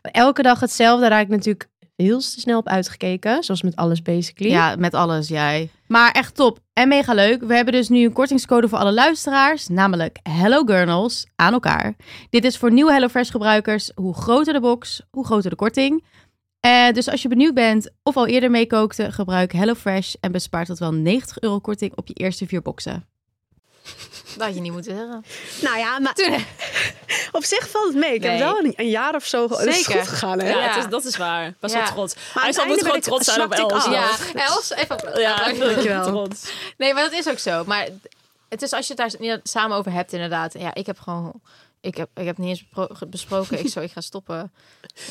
Elke 0.02 0.42
dag 0.42 0.60
hetzelfde. 0.60 1.08
Raak 1.08 1.24
ik 1.24 1.30
natuurlijk 1.30 1.70
heel 1.96 2.22
snel 2.22 2.60
op 2.60 2.68
uitgekeken. 2.68 3.44
Zoals 3.44 3.62
met 3.62 3.76
alles 3.76 4.02
basically. 4.02 4.52
Ja, 4.52 4.76
met 4.76 4.94
alles, 4.94 5.28
jij. 5.28 5.70
Maar 5.88 6.12
echt 6.12 6.36
top 6.36 6.60
en 6.74 6.88
mega 6.88 7.14
leuk. 7.14 7.44
We 7.44 7.56
hebben 7.56 7.74
dus 7.74 7.90
nu 7.90 8.06
een 8.06 8.14
kortingscode 8.14 8.68
voor 8.68 8.78
alle 8.78 8.94
luisteraars, 8.94 9.68
namelijk 9.68 10.18
Hello 10.24 10.64
Gurnals 10.64 11.26
aan 11.36 11.54
elkaar. 11.54 11.96
Dit 12.30 12.44
is 12.46 12.58
voor 12.58 12.72
nieuwe 12.72 12.92
HelloFresh 12.92 13.32
gebruikers. 13.32 13.92
Hoe 13.96 14.14
groter 14.14 14.54
de 14.54 14.60
box, 14.60 15.02
hoe 15.12 15.26
groter 15.26 15.50
de 15.50 15.56
korting. 15.56 16.04
Eh, 16.66 16.92
dus 16.94 17.10
als 17.10 17.22
je 17.22 17.28
benieuwd 17.28 17.54
bent 17.54 17.90
of 18.04 18.16
al 18.18 18.28
eerder 18.28 18.52
meekookte, 18.52 19.12
gebruik 19.12 19.52
HelloFresh 19.54 20.14
en 20.20 20.32
bespaart 20.32 20.68
tot 20.68 20.80
wel 20.80 20.92
90 20.94 21.40
euro 21.40 21.60
korting 21.60 21.92
op 21.96 22.08
je 22.08 22.14
eerste 22.14 22.48
vier 22.48 22.62
boxen. 22.62 23.06
Dat 24.38 24.46
had 24.46 24.56
je 24.56 24.62
niet 24.62 24.72
moeten 24.72 24.96
zeggen. 24.96 25.24
Nou 25.62 25.78
ja, 25.78 26.00
maar 26.00 26.16
op 27.32 27.44
zich 27.44 27.70
valt 27.70 27.88
het 27.88 27.96
mee. 27.96 28.14
Ik 28.14 28.24
heb 28.24 28.40
wel 28.40 28.58
een, 28.60 28.74
een 28.76 28.90
jaar 28.90 29.16
of 29.16 29.26
zo. 29.26 29.50
Het 29.50 29.66
is 29.66 29.76
Zeker. 29.84 30.00
goed 30.00 30.08
gegaan, 30.10 30.40
hè? 30.40 30.50
ja, 30.50 30.58
Ja. 30.60 30.74
Het 30.74 30.84
is, 30.84 30.90
dat 30.90 31.06
is 31.06 31.18
waar. 31.18 31.54
Best 31.60 31.74
Ja. 31.74 31.80
wel 31.84 31.92
trots. 31.92 32.16
Hij 32.34 32.54
zal 32.54 32.66
moet 32.66 32.82
gewoon 32.82 33.00
trots 33.00 33.26
zijn 33.34 33.42
op 33.46 33.52
Els. 33.54 33.86
Ja, 33.86 34.10
Els, 34.34 34.72
even... 34.72 35.20
Ja, 35.20 35.36
Dankjewel. 35.60 36.04
trots. 36.06 36.52
Nee, 36.78 36.94
maar 36.94 37.04
dat 37.04 37.12
is 37.14 37.30
ook 37.30 37.40
zo. 37.40 37.64
Maar 37.66 37.88
het 38.50 38.62
is 38.62 38.74
als 38.74 38.88
je 38.88 38.94
het 38.94 39.12
daar 39.12 39.22
niet 39.22 39.40
samen 39.44 39.78
over 39.78 39.92
hebt, 39.92 40.14
inderdaad. 40.14 40.54
Ja, 40.60 40.74
ik 40.74 40.86
heb 40.86 41.00
gewoon... 41.00 41.42
Ik 41.86 41.98
heb, 41.98 42.10
ik 42.14 42.26
heb 42.26 42.38
niet 42.38 42.50
eens 42.50 42.70
bespro- 42.70 43.08
besproken. 43.08 43.60
Ik 43.60 43.68
zo, 43.68 43.80
ik 43.80 43.92
ga 43.92 44.02
stoppen. 44.02 44.52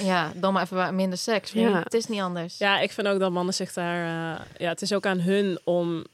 Ja, 0.02 0.32
dan 0.36 0.52
maar 0.52 0.62
even 0.62 0.76
wat 0.76 0.92
minder 0.92 1.18
seks. 1.18 1.52
Het 1.82 1.94
is 1.94 2.06
niet 2.06 2.20
anders. 2.20 2.58
Ja, 2.58 2.78
ik 2.80 2.92
vind 2.92 3.06
ook 3.06 3.18
dat 3.20 3.30
mannen 3.32 3.54
zich 3.54 3.72
daar... 3.72 4.04
eh, 4.36 4.44
ja, 4.58 4.68
het 4.68 4.82
is 4.82 4.92
ook 4.92 5.06
aan 5.06 5.20
hun 5.20 5.60
om 5.64 6.04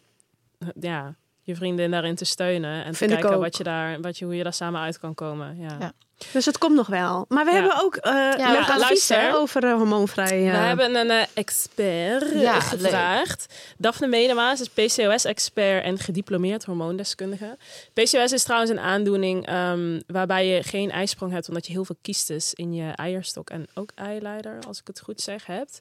ja, 0.80 1.14
je 1.50 1.56
vriendin 1.56 1.90
daarin 1.90 2.14
te 2.14 2.24
steunen. 2.24 2.84
En 2.84 2.94
Vind 2.94 3.10
te 3.10 3.16
kijken 3.16 3.36
ook. 3.36 3.42
wat 3.42 3.56
je 3.56 3.62
daar, 3.64 4.00
wat 4.00 4.18
je, 4.18 4.24
hoe 4.24 4.36
je 4.36 4.42
daar 4.42 4.52
samen 4.52 4.80
uit 4.80 4.98
kan 4.98 5.14
komen. 5.14 5.56
Ja. 5.58 5.76
Ja. 5.80 5.92
Dus 6.32 6.44
het 6.46 6.58
komt 6.58 6.74
nog 6.76 6.86
wel. 6.86 7.24
Maar 7.28 7.44
we 7.44 7.50
Ja. 7.50 7.56
hebben 7.60 7.82
ook 7.82 7.96
eh 7.96 8.12
leuk 8.12 8.38
Ja, 8.38 8.58
advies 8.60 8.78
luister. 8.80 9.20
hè, 9.20 9.34
over 9.36 9.64
eh, 9.64 9.72
hormoonvrij. 9.72 10.44
eh, 10.46 10.50
We 10.50 10.56
hebben 10.66 10.94
een 10.94 11.10
eh, 11.10 11.22
expert 11.34 12.32
Ja, 12.34 12.60
gevraagd. 12.60 13.54
Daphne 13.78 14.06
Medema 14.06 14.52
is 14.52 14.68
PCOS-expert 14.68 15.84
en 15.84 15.98
gediplomeerd 15.98 16.64
hormoondeskundige. 16.64 17.56
PCOS 17.92 18.32
is 18.32 18.42
trouwens 18.42 18.70
een 18.70 18.80
aandoening 18.80 19.46
ehm, 19.46 20.00
waarbij 20.06 20.46
je 20.46 20.62
geen 20.62 20.90
ijsprong 20.90 21.32
hebt... 21.32 21.48
omdat 21.48 21.66
je 21.66 21.72
heel 21.72 21.84
veel 21.84 21.96
kiestes 22.02 22.54
in 22.54 22.72
je 22.74 22.90
eierstok 22.90 23.50
en 23.50 23.66
ook 23.74 23.90
eileider, 23.94 24.58
als 24.66 24.80
ik 24.80 24.86
het 24.86 25.00
goed 25.00 25.20
zeg, 25.20 25.46
hebt. 25.46 25.80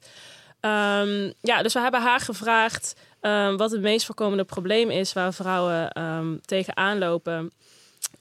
Ehm, 0.59 1.31
ja, 1.41 1.61
dus 1.61 1.73
we 1.73 1.79
hebben 1.79 2.01
haar 2.01 2.19
gevraagd 2.19 2.93
ehm, 3.21 3.55
wat 3.57 3.71
het 3.71 3.81
meest 3.81 4.05
voorkomende 4.05 4.43
probleem 4.43 4.89
is... 4.89 5.13
waar 5.13 5.33
vrouwen 5.33 5.91
ehm 5.91 6.37
tegenaan 6.45 6.97
lopen. 6.97 7.51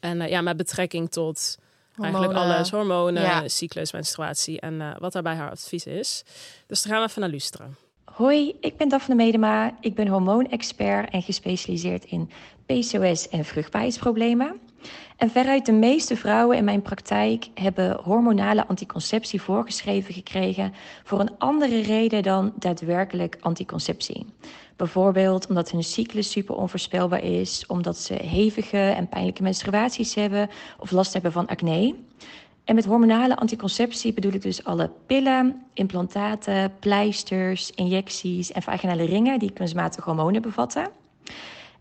En 0.00 0.20
eh, 0.20 0.30
ja, 0.30 0.40
met 0.40 0.56
betrekking 0.56 1.10
tot... 1.10 1.58
Eigenlijk 2.00 2.32
alles, 2.34 2.70
hormonen, 2.70 3.22
Ja. 3.22 3.48
cyclus, 3.48 3.92
menstruatie 3.92 4.60
en 4.60 4.80
eh, 4.80 4.90
wat 4.98 5.12
daarbij 5.12 5.34
haar 5.34 5.50
advies 5.50 5.86
is. 5.86 6.24
Dus 6.66 6.82
daar 6.82 6.92
gaan 6.92 7.02
we 7.02 7.08
even 7.08 7.20
naar 7.20 7.30
luisteren. 7.30 7.76
Hoi, 8.04 8.56
ik 8.60 8.76
ben 8.76 8.88
Daphne 8.88 9.14
Medema. 9.14 9.74
Ik 9.80 9.94
ben 9.94 10.06
hormoonexpert 10.08 11.10
en 11.10 11.22
gespecialiseerd 11.22 12.04
in 12.04 12.30
PCOS 12.66 13.28
en 13.28 13.44
vruchtbaarheidsproblemen. 13.44 14.60
En 15.16 15.30
veruit 15.30 15.66
de 15.66 15.72
meeste 15.72 16.16
vrouwen 16.16 16.56
in 16.56 16.64
mijn 16.64 16.82
praktijk 16.82 17.48
hebben 17.54 18.00
hormonale 18.02 18.66
anticonceptie 18.66 19.42
voorgeschreven 19.42 20.14
gekregen 20.14 20.74
voor 21.04 21.20
een 21.20 21.38
andere 21.38 21.80
reden 21.80 22.22
dan 22.22 22.52
daadwerkelijk 22.56 23.36
anticonceptie. 23.40 24.26
Bijvoorbeeld 24.76 25.46
omdat 25.46 25.70
hun 25.70 25.84
cyclus 25.84 26.30
super 26.30 26.54
onvoorspelbaar 26.54 27.22
is, 27.22 27.66
omdat 27.66 27.96
ze 27.96 28.14
hevige 28.14 28.78
en 28.78 29.08
pijnlijke 29.08 29.42
menstruaties 29.42 30.14
hebben 30.14 30.48
of 30.78 30.90
last 30.90 31.12
hebben 31.12 31.32
van 31.32 31.46
acne. 31.46 31.94
En 32.64 32.74
met 32.74 32.84
hormonale 32.84 33.36
anticonceptie 33.36 34.12
bedoel 34.12 34.32
ik 34.32 34.42
dus 34.42 34.64
alle 34.64 34.90
pillen, 35.06 35.66
implantaten, 35.74 36.72
pleisters, 36.78 37.70
injecties 37.70 38.52
en 38.52 38.62
vaginale 38.62 39.04
ringen 39.04 39.38
die 39.38 39.52
kunstmatige 39.52 40.08
hormonen 40.08 40.42
bevatten. 40.42 40.90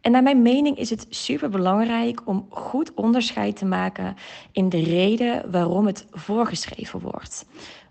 En 0.01 0.11
naar 0.11 0.23
mijn 0.23 0.41
mening 0.41 0.77
is 0.77 0.89
het 0.89 1.05
super 1.09 1.49
belangrijk 1.49 2.21
om 2.25 2.45
goed 2.49 2.93
onderscheid 2.93 3.55
te 3.55 3.65
maken 3.65 4.15
in 4.51 4.69
de 4.69 4.83
reden 4.83 5.51
waarom 5.51 5.85
het 5.85 6.05
voorgeschreven 6.11 6.99
wordt. 6.99 7.45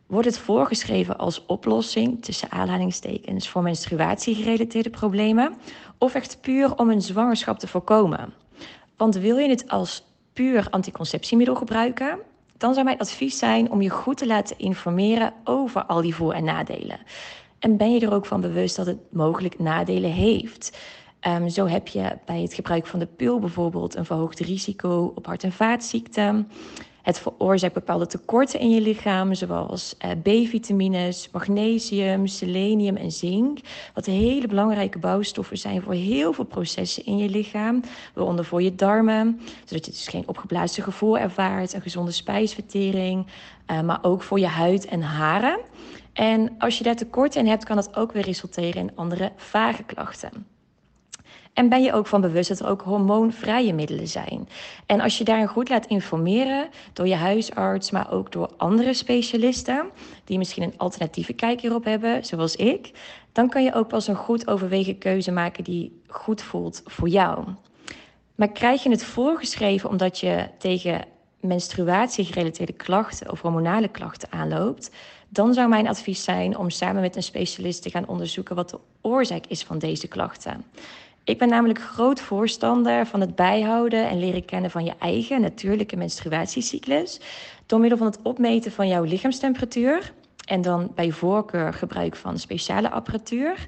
Wordt 0.06 0.26
het 0.26 0.38
voorgeschreven 0.38 1.18
als 1.18 1.46
oplossing 1.46 2.24
tussen 2.24 2.50
aanhalingstekens 2.50 3.48
voor 3.48 3.62
menstruatiegerelateerde 3.62 4.90
problemen 4.90 5.54
of 5.98 6.14
echt 6.14 6.40
puur 6.40 6.76
om 6.78 6.90
een 6.90 7.02
zwangerschap 7.02 7.58
te 7.58 7.68
voorkomen? 7.68 8.32
Want 8.96 9.14
wil 9.14 9.36
je 9.36 9.48
het 9.48 9.68
als 9.68 10.04
puur 10.32 10.66
anticonceptiemiddel 10.70 11.54
gebruiken, 11.54 12.18
dan 12.56 12.72
zou 12.74 12.84
mijn 12.84 12.98
advies 12.98 13.38
zijn 13.38 13.70
om 13.70 13.82
je 13.82 13.90
goed 13.90 14.16
te 14.16 14.26
laten 14.26 14.58
informeren 14.58 15.32
over 15.44 15.84
al 15.84 16.02
die 16.02 16.14
voor- 16.14 16.32
en 16.32 16.44
nadelen. 16.44 16.98
En 17.58 17.76
ben 17.76 17.92
je 17.92 18.00
er 18.00 18.12
ook 18.12 18.26
van 18.26 18.40
bewust 18.40 18.76
dat 18.76 18.86
het 18.86 19.12
mogelijk 19.12 19.58
nadelen 19.58 20.12
heeft? 20.12 20.78
Ehm, 21.26 21.48
zo 21.48 21.66
heb 21.66 21.88
je 21.88 22.18
bij 22.24 22.40
het 22.40 22.54
gebruik 22.54 22.86
van 22.86 22.98
de 22.98 23.06
pil 23.06 23.38
bijvoorbeeld 23.38 23.96
een 23.96 24.04
verhoogd 24.04 24.40
risico 24.40 25.12
op 25.14 25.26
hart- 25.26 25.44
en 25.44 25.52
vaatziekten. 25.52 26.50
Het 27.02 27.18
veroorzaakt 27.18 27.74
bepaalde 27.74 28.06
tekorten 28.06 28.60
in 28.60 28.70
je 28.70 28.80
lichaam, 28.80 29.34
zoals 29.34 29.94
eh, 29.98 30.10
B-vitamines, 30.10 31.30
magnesium, 31.32 32.26
selenium 32.26 32.96
en 32.96 33.12
zink. 33.12 33.58
Wat 33.94 34.06
hele 34.06 34.46
belangrijke 34.46 34.98
bouwstoffen 34.98 35.58
zijn 35.58 35.82
voor 35.82 35.94
heel 35.94 36.32
veel 36.32 36.44
processen 36.44 37.04
in 37.04 37.18
je 37.18 37.28
lichaam, 37.28 37.82
waaronder 38.14 38.44
voor 38.44 38.62
je 38.62 38.74
darmen, 38.74 39.40
zodat 39.64 39.86
je 39.86 39.90
dus 39.90 40.08
geen 40.08 40.28
opgeblazen 40.28 40.82
gevoel 40.82 41.18
ervaart, 41.18 41.72
een 41.72 41.82
gezonde 41.82 42.12
spijsvertering, 42.12 43.26
eh, 43.66 43.80
maar 43.80 43.98
ook 44.02 44.22
voor 44.22 44.38
je 44.38 44.46
huid 44.46 44.84
en 44.84 45.02
haren. 45.02 45.58
En 46.12 46.54
als 46.58 46.78
je 46.78 46.84
daar 46.84 46.96
tekort 46.96 47.34
in 47.34 47.46
hebt, 47.46 47.64
kan 47.64 47.76
dat 47.76 47.96
ook 47.96 48.12
weer 48.12 48.24
resulteren 48.24 48.82
in 48.82 48.92
andere 48.94 49.32
vage 49.36 49.82
klachten. 49.82 50.55
En 51.56 51.68
ben 51.68 51.82
je 51.82 51.92
ook 51.92 52.06
van 52.06 52.20
bewust 52.20 52.48
dat 52.48 52.60
er 52.60 52.68
ook 52.68 52.82
hormoonvrije 52.82 53.72
middelen 53.72 54.08
zijn. 54.08 54.48
En 54.86 55.00
als 55.00 55.18
je 55.18 55.24
daarin 55.24 55.46
goed 55.46 55.68
laat 55.68 55.86
informeren 55.86 56.68
door 56.92 57.06
je 57.06 57.14
huisarts, 57.14 57.90
maar 57.90 58.12
ook 58.12 58.32
door 58.32 58.50
andere 58.56 58.94
specialisten, 58.94 59.90
die 60.24 60.38
misschien 60.38 60.62
een 60.62 60.78
alternatieve 60.78 61.32
kijk 61.32 61.60
hierop 61.60 61.84
hebben, 61.84 62.24
zoals 62.24 62.56
ik, 62.56 62.90
dan 63.32 63.48
kan 63.48 63.64
je 63.64 63.74
ook 63.74 63.88
pas 63.88 64.06
een 64.06 64.14
goed 64.14 64.48
overwegen 64.48 64.98
keuze 64.98 65.30
maken 65.30 65.64
die 65.64 66.02
goed 66.06 66.42
voelt 66.42 66.82
voor 66.84 67.08
jou. 67.08 67.44
Maar 68.34 68.52
krijg 68.52 68.82
je 68.82 68.90
het 68.90 69.04
voorgeschreven 69.04 69.90
omdat 69.90 70.18
je 70.18 70.48
tegen 70.58 71.04
menstruatiegerelateerde 71.40 72.72
klachten 72.72 73.30
of 73.30 73.40
hormonale 73.40 73.88
klachten 73.88 74.32
aanloopt, 74.32 74.90
dan 75.28 75.54
zou 75.54 75.68
mijn 75.68 75.88
advies 75.88 76.24
zijn 76.24 76.56
om 76.56 76.70
samen 76.70 77.02
met 77.02 77.16
een 77.16 77.22
specialist 77.22 77.82
te 77.82 77.90
gaan 77.90 78.08
onderzoeken 78.08 78.56
wat 78.56 78.70
de 78.70 78.78
oorzaak 79.00 79.46
is 79.46 79.62
van 79.62 79.78
deze 79.78 80.08
klachten. 80.08 80.64
Ik 81.26 81.38
ben 81.38 81.48
namelijk 81.48 81.80
groot 81.80 82.20
voorstander 82.20 83.06
van 83.06 83.20
het 83.20 83.34
bijhouden 83.34 84.08
en 84.08 84.18
leren 84.18 84.44
kennen 84.44 84.70
van 84.70 84.84
je 84.84 84.92
eigen 84.98 85.40
natuurlijke 85.40 85.96
menstruatiecyclus 85.96 87.20
door 87.66 87.80
middel 87.80 87.98
van 87.98 88.06
het 88.06 88.18
opmeten 88.22 88.72
van 88.72 88.88
jouw 88.88 89.02
lichaamstemperatuur 89.02 90.12
en 90.44 90.62
dan 90.62 90.92
bij 90.94 91.10
voorkeur 91.10 91.72
gebruik 91.72 92.16
van 92.16 92.38
speciale 92.38 92.90
apparatuur 92.90 93.66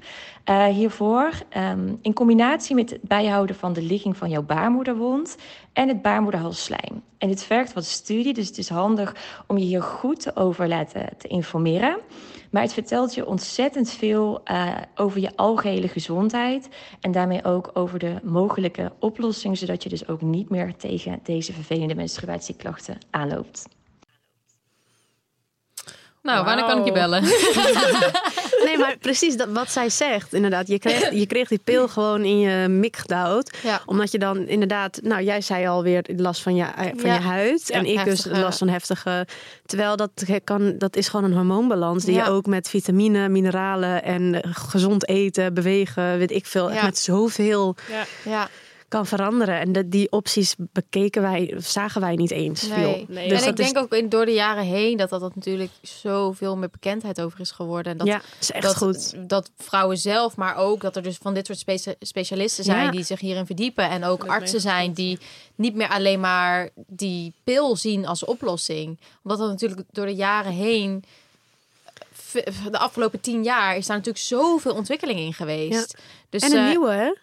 uh, 0.49 0.65
hiervoor. 0.65 1.31
Um, 1.57 1.99
in 2.01 2.13
combinatie 2.13 2.75
met 2.75 2.89
het 2.89 3.01
bijhouden 3.01 3.55
van 3.55 3.73
de 3.73 3.81
ligging 3.81 4.17
van 4.17 4.29
jouw 4.29 4.43
baarmoederwond 4.43 5.37
en 5.73 5.87
het 5.87 6.01
baarmoederhalsslijm. 6.01 7.03
En 7.17 7.27
dit 7.27 7.43
vergt 7.43 7.73
wat 7.73 7.85
studie, 7.85 8.33
dus 8.33 8.47
het 8.47 8.57
is 8.57 8.69
handig 8.69 9.15
om 9.47 9.57
je 9.57 9.65
hier 9.65 9.83
goed 9.83 10.35
over 10.35 10.67
laten 10.67 11.09
te 11.17 11.27
informeren. 11.27 11.97
Maar 12.49 12.61
het 12.61 12.73
vertelt 12.73 13.15
je 13.15 13.25
ontzettend 13.25 13.91
veel 13.91 14.41
uh, 14.51 14.77
over 14.95 15.21
je 15.21 15.35
algehele 15.35 15.87
gezondheid. 15.87 16.69
En 16.99 17.11
daarmee 17.11 17.43
ook 17.43 17.71
over 17.73 17.99
de 17.99 18.15
mogelijke 18.23 18.91
oplossing, 18.99 19.57
zodat 19.57 19.83
je 19.83 19.89
dus 19.89 20.07
ook 20.07 20.21
niet 20.21 20.49
meer 20.49 20.75
tegen 20.75 21.19
deze 21.23 21.53
vervelende 21.53 21.95
menstruatieklachten 21.95 22.97
aanloopt. 23.09 23.78
Nou, 26.21 26.45
wanneer 26.45 26.65
kan 26.65 26.79
ik 26.79 26.85
je 26.85 26.91
bellen? 26.91 27.23
nee, 28.65 28.77
maar 28.77 28.97
precies 28.99 29.37
dat, 29.37 29.47
wat 29.51 29.71
zij 29.71 29.89
zegt, 29.89 30.33
inderdaad. 30.33 30.67
Je 30.67 30.79
kreeg, 30.79 31.11
je 31.13 31.25
kreeg 31.27 31.47
die 31.47 31.61
pil 31.63 31.87
gewoon 31.87 32.23
in 32.23 32.39
je 32.39 32.67
mik 32.67 32.97
gedouwd. 32.97 33.57
Ja. 33.63 33.81
Omdat 33.85 34.11
je 34.11 34.19
dan 34.19 34.47
inderdaad, 34.47 34.99
nou 35.03 35.23
jij 35.23 35.41
zei 35.41 35.67
alweer 35.67 36.05
last 36.15 36.41
van 36.41 36.55
je, 36.55 36.65
van 36.75 37.09
Ja. 37.09 37.13
je 37.13 37.19
huid. 37.19 37.69
en 37.69 37.85
ik 37.85 38.03
dus 38.03 38.25
last 38.25 38.57
van 38.57 38.67
heftige. 38.67 39.27
Terwijl 39.65 39.95
dat, 39.95 40.11
kan, 40.43 40.77
dat 40.77 40.95
is 40.95 41.07
gewoon 41.09 41.25
een 41.25 41.37
hormoonbalans. 41.37 42.03
Die 42.05 42.15
je 42.15 42.29
ook 42.29 42.45
met 42.45 42.69
vitamine, 42.69 43.29
mineralen 43.29 44.03
en 44.03 44.41
eh, 44.41 44.51
gezond 44.53 45.07
eten, 45.07 45.53
bewegen, 45.53 46.17
weet 46.17 46.31
ik 46.31 46.45
veel. 46.45 46.71
Echt 46.71 46.83
met 46.83 46.97
zoveel 46.97 47.75
Ja. 48.23 48.49
Ja, 48.89 48.97
kan 48.97 49.05
veranderen. 49.05 49.59
En 49.59 49.71
de, 49.71 49.89
die 49.89 50.11
opties 50.11 50.55
bekeken 50.57 51.21
wij, 51.21 51.55
zagen 51.57 52.01
wij 52.01 52.15
niet 52.15 52.31
eens 52.31 52.61
nee. 52.61 52.71
veel. 52.77 53.05
Nee, 53.07 53.23
en 53.23 53.29
Dus 53.29 53.39
ik 53.39 53.45
dat 53.45 53.59
is- 53.59 53.71
denk 53.71 53.85
ook 53.85 53.93
in, 53.93 54.09
door 54.09 54.25
de 54.25 54.33
jaren 54.33 54.63
heen 54.63 54.97
dat 54.97 55.09
dat, 55.09 55.19
dat 55.19 55.35
natuurlijk 55.35 55.71
zoveel 55.81 56.57
meer 56.57 56.69
bekendheid 56.69 57.21
over 57.21 57.39
is 57.39 57.51
geworden. 57.51 57.91
En 57.91 57.97
dat, 57.97 58.07
ja, 58.07 58.21
is 58.39 58.51
echt 58.51 58.63
dat, 58.63 58.75
goed. 58.77 59.29
dat 59.29 59.51
vrouwen 59.57 59.97
zelf, 59.97 60.35
maar 60.35 60.55
ook 60.55 60.81
dat 60.81 60.95
er 60.95 61.03
dus 61.03 61.17
van 61.21 61.33
dit 61.33 61.45
soort 61.45 61.59
specia- 61.59 61.95
specialisten 61.99 62.63
zijn 62.63 62.83
Ja. 62.85 62.91
die 62.91 63.03
zich 63.03 63.19
hierin 63.19 63.45
verdiepen. 63.45 63.89
En 63.89 64.03
ook 64.03 64.23
ik 64.23 64.29
artsen 64.29 64.61
zijn 64.61 64.93
die 64.93 65.19
niet 65.55 65.75
meer 65.75 65.89
alleen 65.89 66.19
maar 66.19 66.69
die 66.75 67.33
pil 67.43 67.75
zien 67.75 68.05
als 68.07 68.25
oplossing. 68.25 68.97
Omdat 69.23 69.39
dat 69.39 69.49
natuurlijk 69.49 69.81
door 69.91 70.05
de 70.05 70.15
jaren 70.15 70.51
heen, 70.53 71.03
de 72.71 72.77
afgelopen 72.77 73.19
tien 73.21 73.43
jaar, 73.43 73.77
is 73.77 73.85
daar 73.87 73.97
natuurlijk 73.97 74.25
zoveel 74.25 74.73
ontwikkeling 74.73 75.19
in 75.19 75.33
geweest. 75.33 75.97
Dus, 76.29 76.41
en 76.43 76.51
een 76.51 76.63
eh, 76.63 76.69
nieuwe, 76.69 76.91
hè? 76.91 77.13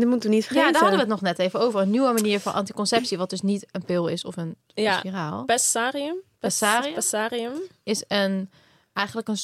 Dat 0.00 0.08
moeten 0.08 0.28
we 0.30 0.34
niet 0.34 0.44
vergeten. 0.44 0.66
Ja, 0.66 0.72
daar 0.72 0.82
hadden 0.82 1.06
we 1.06 1.12
het 1.12 1.20
nog 1.22 1.30
net 1.30 1.38
even 1.38 1.60
over. 1.60 1.80
Een 1.80 1.90
nieuwe 1.90 2.12
manier 2.12 2.40
van 2.40 2.52
anticonceptie, 2.52 3.18
wat 3.18 3.30
dus 3.30 3.40
niet 3.40 3.66
een 3.72 3.84
pil 3.84 4.06
is 4.06 4.24
of 4.24 4.36
een 4.36 4.56
Ja. 4.66 4.98
spiraal. 4.98 5.44
Pessarium. 5.44 6.16
Pessarium? 6.38 6.94
Pessarium. 6.94 7.52
Is 7.82 8.04
een, 8.08 8.50
eigenlijk 8.92 9.28
een, 9.28 9.36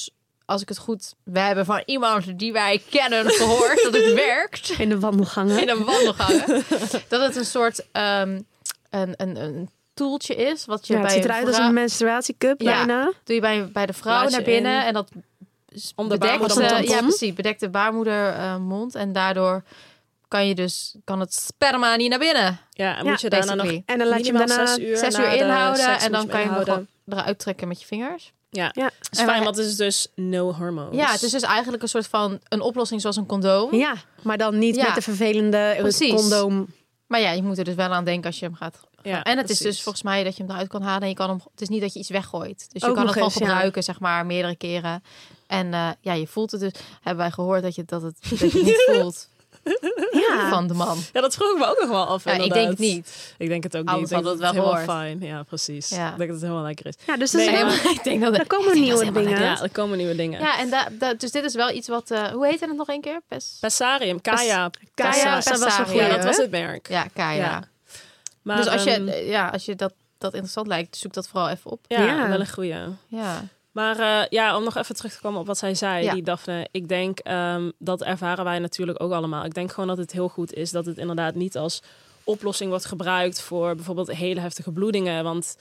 als 0.44 0.62
ik 0.62 0.68
het 0.68 0.78
goed, 0.78 1.14
we 1.24 1.38
hebben 1.38 1.64
van 1.64 1.82
iemand 1.86 2.38
die 2.38 2.52
wij 2.52 2.82
kennen 2.90 3.30
gehoord 3.30 3.82
dat 3.82 3.94
het 3.94 4.12
werkt. 4.28 4.70
In 4.78 4.88
de 4.88 4.98
wandelgangen. 5.00 5.60
in 5.62 5.68
een 5.68 5.84
wandelgangen. 5.84 6.46
dat 7.08 7.20
het 7.20 7.36
een 7.36 7.44
soort 7.44 7.78
um, 7.92 8.46
een, 8.90 9.14
een, 9.16 9.36
een 9.36 9.70
toeltje 9.94 10.34
is. 10.34 10.64
Wat 10.64 10.86
je 10.86 10.92
Ja, 10.94 11.00
bij 11.00 11.08
het 11.14 11.18
ziet 11.22 11.30
eruit 11.30 11.46
als 11.46 11.56
een 11.58 11.72
menstruatiecup 11.74 12.60
Ja. 12.60 12.72
bijna. 12.76 13.12
doe 13.24 13.34
je 13.34 13.40
bij, 13.40 13.70
bij 13.72 13.86
de 13.86 13.92
vrouw 13.92 14.28
naar 14.28 14.42
binnen 14.42 14.80
in. 14.80 14.86
en 14.86 14.92
dat 14.94 15.10
Om 15.96 16.08
de 16.08 16.18
bedekt, 16.18 16.38
baarmoeder- 16.38 16.88
ja 16.88 17.00
precies, 17.00 17.32
bedekt 17.32 17.60
de 17.60 17.68
baarmoedermond 17.68 18.94
en 18.94 19.12
daardoor 19.12 19.62
kan 20.30 20.46
je 20.48 20.54
dus 20.54 20.94
kan 21.04 21.20
het 21.20 21.34
sperma 21.34 21.96
niet 21.96 22.10
naar 22.10 22.18
binnen. 22.18 22.60
Ja, 22.70 22.96
en 22.96 23.04
Ja, 23.04 23.10
moet 23.10 23.20
je 23.20 23.28
daarna 23.30 23.54
nog. 23.54 23.66
En 23.86 23.98
dan 23.98 24.06
laat 24.08 24.26
je 24.26 24.32
hem 24.36 24.46
daarna 24.46 24.66
zes 24.66 24.78
uur, 24.78 24.96
Zes 24.96 25.18
uur 25.18 25.30
de 25.30 25.36
inhouden 25.36 25.98
en 25.98 26.12
dan 26.12 26.26
kan 26.26 26.40
je 26.40 26.48
hem 26.48 26.86
eruit 27.06 27.38
trekken 27.38 27.68
met 27.68 27.80
je 27.80 27.86
vingers. 27.86 28.32
Ja, 28.50 28.70
Ja. 28.74 28.82
dat 28.84 28.92
is 29.10 29.18
En 29.18 29.24
fijn, 29.24 29.26
wij- 29.26 29.44
want 29.44 29.56
het 29.56 29.66
is 29.66 29.76
dus 29.76 30.08
no 30.14 30.52
hormones. 30.52 30.96
Ja, 30.96 31.10
het 31.12 31.22
is 31.22 31.30
dus 31.30 31.42
eigenlijk 31.42 31.82
een 31.82 31.88
soort 31.88 32.06
van 32.06 32.40
een 32.48 32.60
oplossing 32.60 33.00
zoals 33.00 33.16
een 33.16 33.26
condoom. 33.26 33.74
Ja, 33.74 33.94
maar 34.22 34.38
dan 34.38 34.58
niet 34.58 34.76
Ja. 34.76 34.84
met 34.84 34.94
de 34.94 35.02
vervelende 35.02 35.56
eh, 35.56 35.78
Precies. 35.80 36.14
condoom. 36.14 36.66
Maar 37.06 37.20
ja, 37.20 37.30
je 37.30 37.42
moet 37.42 37.58
er 37.58 37.64
dus 37.64 37.74
wel 37.74 37.88
aan 37.92 38.04
denken 38.04 38.26
als 38.26 38.38
je 38.38 38.44
hem 38.44 38.54
gaat. 38.54 38.80
Ja, 39.02 39.22
en 39.22 39.38
het 39.38 39.50
is 39.50 39.58
dus 39.58 39.82
volgens 39.82 40.04
mij 40.04 40.24
dat 40.24 40.36
je 40.36 40.42
hem 40.42 40.52
eruit 40.52 40.68
kan 40.68 40.82
halen. 40.82 41.02
En 41.02 41.08
je 41.08 41.14
kan 41.14 41.28
hem, 41.28 41.40
het 41.52 41.60
is 41.60 41.68
niet 41.68 41.80
dat 41.80 41.92
je 41.92 41.98
iets 41.98 42.08
weggooit. 42.08 42.66
Dus 42.72 42.82
je 42.82 42.88
Ook 42.88 42.94
kan 42.94 43.04
het 43.04 43.12
gewoon 43.12 43.28
eens, 43.28 43.38
ja. 43.38 43.46
gebruiken, 43.46 43.82
zeg 43.82 44.00
maar, 44.00 44.26
meerdere 44.26 44.56
keren. 44.56 45.02
En 45.46 45.74
eh, 45.74 45.88
ja, 46.00 46.12
je 46.12 46.26
voelt 46.26 46.50
het 46.50 46.60
dus. 46.60 46.72
Hebben 47.00 47.22
wij 47.24 47.30
gehoord 47.30 47.62
dat 47.62 47.74
je, 47.74 47.84
dat 47.84 48.02
het, 48.02 48.16
dat 48.30 48.38
je 48.38 48.44
het 48.46 48.62
niet 48.62 48.84
voelt 48.92 49.28
Ja. 50.10 50.48
van 50.48 50.66
de 50.66 50.74
man. 50.74 50.98
Ja, 51.12 51.20
dat 51.20 51.34
vroeg 51.34 51.50
ik 51.52 51.58
me 51.58 51.66
ook 51.66 51.78
nog 51.80 51.88
wel 51.88 52.06
af. 52.06 52.24
Ja, 52.24 52.32
ik 52.32 52.52
denk 52.52 52.68
het 52.68 52.78
niet. 52.78 53.34
Ik 53.38 53.48
denk 53.48 53.62
het 53.62 53.76
ook 53.76 53.88
Anders 53.88 54.10
niet. 54.10 54.18
Ik 54.18 54.24
denk 54.24 54.24
dat 54.24 54.32
het 54.48 54.54
wel 54.56 54.64
helemaal 54.64 54.96
fijn. 54.96 55.20
Ja, 55.20 55.42
precies. 55.42 55.88
Ja. 55.88 56.10
Ik 56.10 56.16
denk 56.16 56.18
dat 56.18 56.28
het 56.28 56.40
helemaal 56.40 56.62
lekker 56.66 56.86
is. 56.86 56.94
ja, 57.06 57.16
dus 57.16 57.30
dat 57.30 57.40
Nee, 57.40 57.50
helemaal- 57.50 57.90
ik 57.96 58.04
denk 58.04 58.20
dat 58.22 58.38
er 58.38 58.46
komen 58.46 58.80
nieuwe 58.80 59.12
dingen. 59.12 59.40
Ja, 59.40 59.62
er 59.62 59.70
komen 59.70 59.98
nieuwe 59.98 60.14
dingen. 60.14 60.40
Ja, 60.40 60.58
en 60.58 60.70
da, 60.70 60.88
da- 60.98 61.14
dus 61.14 61.30
dit 61.30 61.44
is 61.44 61.54
wel 61.54 61.70
iets 61.70 61.88
wat. 61.88 62.10
eh, 62.10 62.26
hoe 62.26 62.46
heette 62.46 62.66
het 62.66 62.76
nog 62.76 62.88
een 62.88 63.00
keer? 63.00 63.20
Pes. 63.28 63.56
Pessarium, 63.60 64.20
Kaya. 64.20 64.70
Kaya, 64.94 65.10
Kaya 65.12 65.34
dat 65.34 65.44
was 65.44 65.46
een 65.46 65.64
Pessarium. 65.64 65.86
goeie, 65.90 66.06
Ja, 66.08 66.14
dat 66.16 66.24
was 66.24 66.36
hè? 66.36 66.42
het 66.42 66.50
merk. 66.50 66.88
Ja, 66.88 67.06
Kaya. 67.14 67.44
Ja. 67.44 67.62
Maar, 68.42 68.56
dus 68.56 68.66
als 68.66 68.82
je, 68.84 68.90
ehm, 68.90 69.08
eh, 69.08 69.28
ja, 69.28 69.48
als 69.48 69.64
je 69.64 69.74
dat, 69.74 69.92
dat 70.18 70.32
interessant 70.32 70.66
lijkt, 70.66 70.96
zoek 70.96 71.12
dat 71.12 71.28
vooral 71.28 71.48
even 71.48 71.70
op. 71.70 71.80
ja, 71.88 72.02
Ja. 72.04 72.28
wel 72.28 72.40
een 72.40 72.50
goeie. 72.50 72.74
Ja. 73.08 73.44
Maar 73.72 73.98
eh, 73.98 74.26
ja, 74.30 74.56
om 74.56 74.64
nog 74.64 74.76
even 74.76 74.94
terug 74.96 75.12
te 75.12 75.20
komen 75.20 75.40
op 75.40 75.46
wat 75.46 75.58
zij 75.58 75.74
zei, 75.74 76.04
Ja. 76.04 76.12
die 76.14 76.22
Daphne. 76.22 76.68
Ik 76.70 76.88
denk, 76.88 77.18
ehm, 77.18 77.70
dat 77.78 78.02
ervaren 78.02 78.44
wij 78.44 78.58
natuurlijk 78.58 79.02
ook 79.02 79.12
allemaal. 79.12 79.44
Ik 79.44 79.54
denk 79.54 79.72
gewoon 79.72 79.88
dat 79.88 79.98
het 79.98 80.12
heel 80.12 80.28
goed 80.28 80.52
is 80.54 80.70
dat 80.70 80.86
het 80.86 80.98
inderdaad 80.98 81.34
niet 81.34 81.56
als 81.56 81.82
oplossing 82.24 82.70
wordt 82.70 82.84
gebruikt 82.84 83.40
voor 83.40 83.74
bijvoorbeeld 83.74 84.10
hele 84.12 84.40
heftige 84.40 84.72
bloedingen. 84.72 85.24
Want 85.24 85.56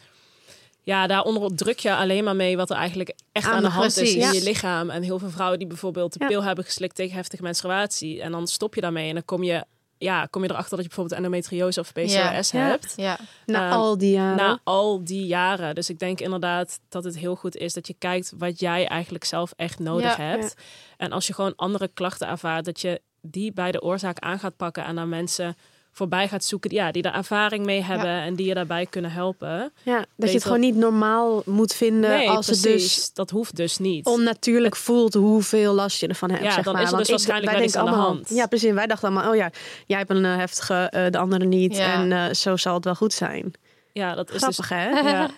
ja, 0.84 1.07
daaronder 1.07 1.55
druk 1.55 1.80
je 1.80 1.95
alleen 1.95 2.24
maar 2.24 2.36
mee 2.36 2.57
wat 2.57 2.70
er 2.70 2.76
eigenlijk 2.76 3.14
echt 3.32 3.47
aan, 3.47 3.53
Aan 3.53 3.62
de 3.62 3.70
hand 3.70 3.97
is 3.97 4.14
in 4.14 4.20
Ja. 4.20 4.32
je 4.32 4.43
lichaam. 4.43 4.89
En 4.89 5.01
heel 5.03 5.20
veel 5.20 5.30
vrouwen 5.30 5.60
die 5.60 5.68
bijvoorbeeld 5.68 6.14
de 6.14 6.20
Ja. 6.20 6.28
pil 6.28 6.43
hebben 6.43 6.64
geslikt 6.66 6.95
tegen 6.95 7.16
heftige 7.16 7.43
menstruatie. 7.43 8.22
En 8.22 8.32
dan 8.32 8.47
stop 8.47 8.76
je 8.76 8.82
daarmee 8.82 9.07
en 9.07 9.14
dan 9.14 9.26
kom 9.26 9.43
je, 9.43 9.66
ja, 9.99 10.25
kom 10.25 10.43
je 10.43 10.49
erachter 10.49 10.75
dat 10.77 10.85
je 10.85 10.87
bijvoorbeeld 10.87 11.17
endometriose 11.17 11.79
of 11.79 11.91
PCOS 11.93 12.51
Ja. 12.51 12.59
hebt. 12.59 12.93
Ja. 12.95 13.17
Na 13.45 13.63
Ehm, 13.69 13.73
al 13.79 13.97
die 13.97 14.11
jaren. 14.11 14.35
Na 14.37 14.59
al 14.63 15.03
die 15.03 15.25
jaren. 15.25 15.75
Dus 15.75 15.89
ik 15.89 15.99
denk 15.99 16.19
inderdaad 16.19 16.79
dat 16.89 17.03
het 17.03 17.17
heel 17.17 17.35
goed 17.35 17.55
is 17.55 17.73
dat 17.73 17.87
je 17.87 17.95
kijkt 17.97 18.33
wat 18.37 18.59
jij 18.59 18.87
eigenlijk 18.87 19.23
zelf 19.23 19.53
echt 19.55 19.79
nodig 19.79 20.17
Ja, 20.17 20.23
hebt. 20.23 20.53
En 20.97 21.11
als 21.11 21.27
je 21.27 21.33
gewoon 21.33 21.53
andere 21.55 21.87
klachten 21.87 22.27
ervaart, 22.27 22.65
dat 22.65 22.81
je 22.81 23.01
die 23.21 23.53
bij 23.53 23.71
de 23.71 23.81
oorzaak 23.81 24.19
aan 24.19 24.39
gaat 24.39 24.55
pakken 24.57 24.83
en 24.85 24.95
naar 24.95 25.07
mensen 25.07 25.55
voorbij 25.99 26.27
gaat 26.27 26.43
zoeken 26.43 26.71
ja, 26.71 26.91
die 26.91 27.01
daar 27.01 27.13
ervaring 27.15 27.65
mee 27.65 27.81
hebben 27.83 28.09
en 28.21 28.35
die 28.35 28.47
je 28.47 28.53
daarbij 28.53 28.85
kunnen 28.85 29.11
helpen. 29.11 29.71
ja, 29.83 30.05
dat 30.15 30.29
je 30.29 30.35
het 30.35 30.43
gewoon 30.43 30.59
niet 30.59 30.75
normaal 30.75 31.41
moet 31.45 31.73
vinden 31.73 32.09
Nee, 32.09 32.29
als 32.29 32.45
precies. 32.45 32.63
het 32.63 32.73
dus 32.73 33.13
dat 33.13 33.29
hoeft 33.29 33.55
dus 33.55 33.77
niet. 33.77 34.05
onnatuurlijk 34.05 34.75
voelt 34.75 35.13
hoeveel 35.13 35.73
last 35.73 35.99
je 35.99 36.07
ervan 36.07 36.29
hebt. 36.31 36.43
Ja, 36.43 36.51
zeg 36.51 36.63
dan 36.63 36.73
maar. 36.73 36.81
is 36.83 36.89
er 36.89 36.95
Want 36.95 37.07
dus 37.07 37.21
ik- 37.21 37.27
waarschijnlijk 37.27 37.51
wij 37.51 37.55
wel 37.55 37.63
iets 37.65 37.73
denken 37.73 37.91
aan 37.91 37.99
de 37.99 38.05
allemaal- 38.07 38.23
hand. 38.25 38.37
Ja, 38.37 38.47
precies. 38.47 38.71
Wij 38.71 38.87
dachten 38.87 39.09
allemaal, 39.09 39.29
oh 39.29 39.35
ja, 39.35 39.51
jij 39.85 39.97
hebt 39.97 40.09
een 40.09 40.25
eh, 40.25 40.35
heftige, 40.35 40.73
eh, 40.73 41.11
de 41.11 41.17
andere 41.17 41.45
niet. 41.45 41.75
Ja. 41.77 41.93
En 41.93 42.11
eh, 42.11 42.33
zo 42.33 42.57
zal 42.57 42.73
het 42.73 42.83
wel 42.83 42.95
goed 42.95 43.13
zijn. 43.13 43.51
ja, 43.93 44.15
dat 44.15 44.31
is 44.31 44.37
Grappig, 44.41 44.69
hè? 44.69 44.91
dus. 44.91 45.11
Ja. 45.11 45.29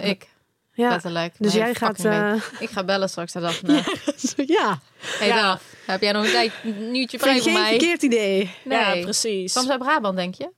Ik, 0.00 0.28
Ja. 0.74 0.88
letterlijk. 0.88 1.34
Dus 1.38 1.52
Nee, 1.52 1.62
jij 1.62 1.74
gaat... 1.74 2.04
eh, 2.04 2.34
Ik 2.58 2.70
ga 2.70 2.84
bellen 2.84 3.08
straks 3.08 3.32
naar 3.32 3.42
Daphne. 3.42 3.82
ja, 4.56 4.80
Hey 5.18 5.28
Daf, 5.32 5.62
heb 5.86 6.00
jij 6.02 6.12
nog 6.12 6.24
een 6.24 6.30
tijd, 6.30 6.52
een 6.64 6.94
uurtje 6.94 7.18
vrij 7.18 7.32
voor 7.34 7.42
geen 7.42 7.52
mij? 7.52 7.68
verkeerd 7.68 8.02
idee. 8.02 8.50
ja, 8.68 8.92
Nee. 8.92 9.02
precies. 9.02 9.52
Ze 9.52 9.70
uit 9.70 9.78
Brabant, 9.78 10.16
denk 10.16 10.34
je? 10.34 10.50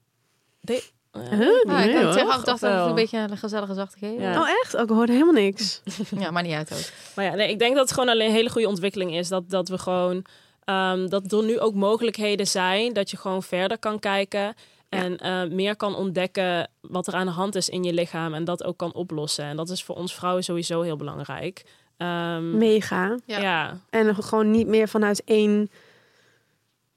De- 0.61 0.83
Huh? 1.31 1.31
Ja, 1.67 1.79
ik 1.83 1.93
Nee, 1.93 2.05
had 2.05 2.27
dacht 2.27 2.45
dat 2.47 2.61
het 2.61 2.87
een 2.89 2.95
beetje 2.95 3.19
een 3.19 3.37
gezellige 3.37 3.75
zachte 3.75 3.99
geven. 3.99 4.21
Ja. 4.23 4.33
Ja. 4.33 4.41
Oh 4.41 4.49
echt? 4.49 4.77
Ook 4.77 4.83
ik 4.83 4.95
hoorde 4.97 5.13
helemaal 5.13 5.33
niks. 5.33 5.83
ja, 6.19 6.31
maar 6.31 6.43
niet 6.43 6.53
uit 6.55 6.73
ook. 6.73 6.79
Maar 7.15 7.25
ja, 7.25 7.35
nee, 7.35 7.51
ik 7.51 7.59
denk 7.59 7.75
dat 7.75 7.83
het 7.85 7.93
gewoon 7.93 8.09
alleen 8.09 8.27
een 8.29 8.35
hele 8.35 8.51
goede 8.51 8.69
ontwikkeling 8.69 9.15
is. 9.17 9.29
Dat, 9.29 9.51
dat 9.51 9.69
we 9.69 9.79
gewoon. 9.79 10.25
ehm, 10.65 11.07
dat 11.09 11.33
er 11.33 11.45
nu 11.45 11.59
ook 11.61 11.75
mogelijkheden 11.75 12.47
zijn 12.47 12.93
dat 12.93 13.11
je 13.11 13.17
gewoon 13.17 13.43
verder 13.43 13.79
kan 13.79 13.99
kijken. 13.99 14.55
En 14.89 15.17
eh, 15.19 15.45
meer 15.45 15.77
kan 15.77 15.95
ontdekken 15.97 16.71
wat 16.81 17.07
er 17.07 17.15
aan 17.15 17.27
de 17.27 17.33
hand 17.33 17.55
is 17.55 17.69
in 17.69 17.85
je 17.85 17.93
lichaam. 17.93 18.35
En 18.35 18.45
dat 18.45 18.65
ook 18.65 18.77
kan 18.77 18.95
oplossen. 18.95 19.45
En 19.45 19.57
dat 19.57 19.69
is 19.69 19.85
voor 19.85 19.95
ons 19.97 20.15
vrouwen 20.15 20.45
sowieso 20.45 20.81
heel 20.83 20.97
belangrijk. 20.97 21.65
Ehm, 21.97 22.57
Mega. 22.59 23.17
Ja. 23.25 23.39
ja. 23.41 23.79
En 23.91 24.15
gewoon 24.15 24.51
niet 24.51 24.67
meer 24.67 24.89
vanuit 24.89 25.25
één 25.25 25.71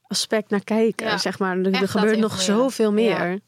aspect 0.07 0.49
naar 0.49 0.63
kijken, 0.63 1.07
Ja. 1.07 1.17
zeg 1.17 1.39
maar. 1.39 1.57
Er, 1.57 1.73
er 1.73 1.87
gebeurt 1.89 2.19
nog 2.19 2.41
zoveel 2.41 2.91
meer. 2.91 3.39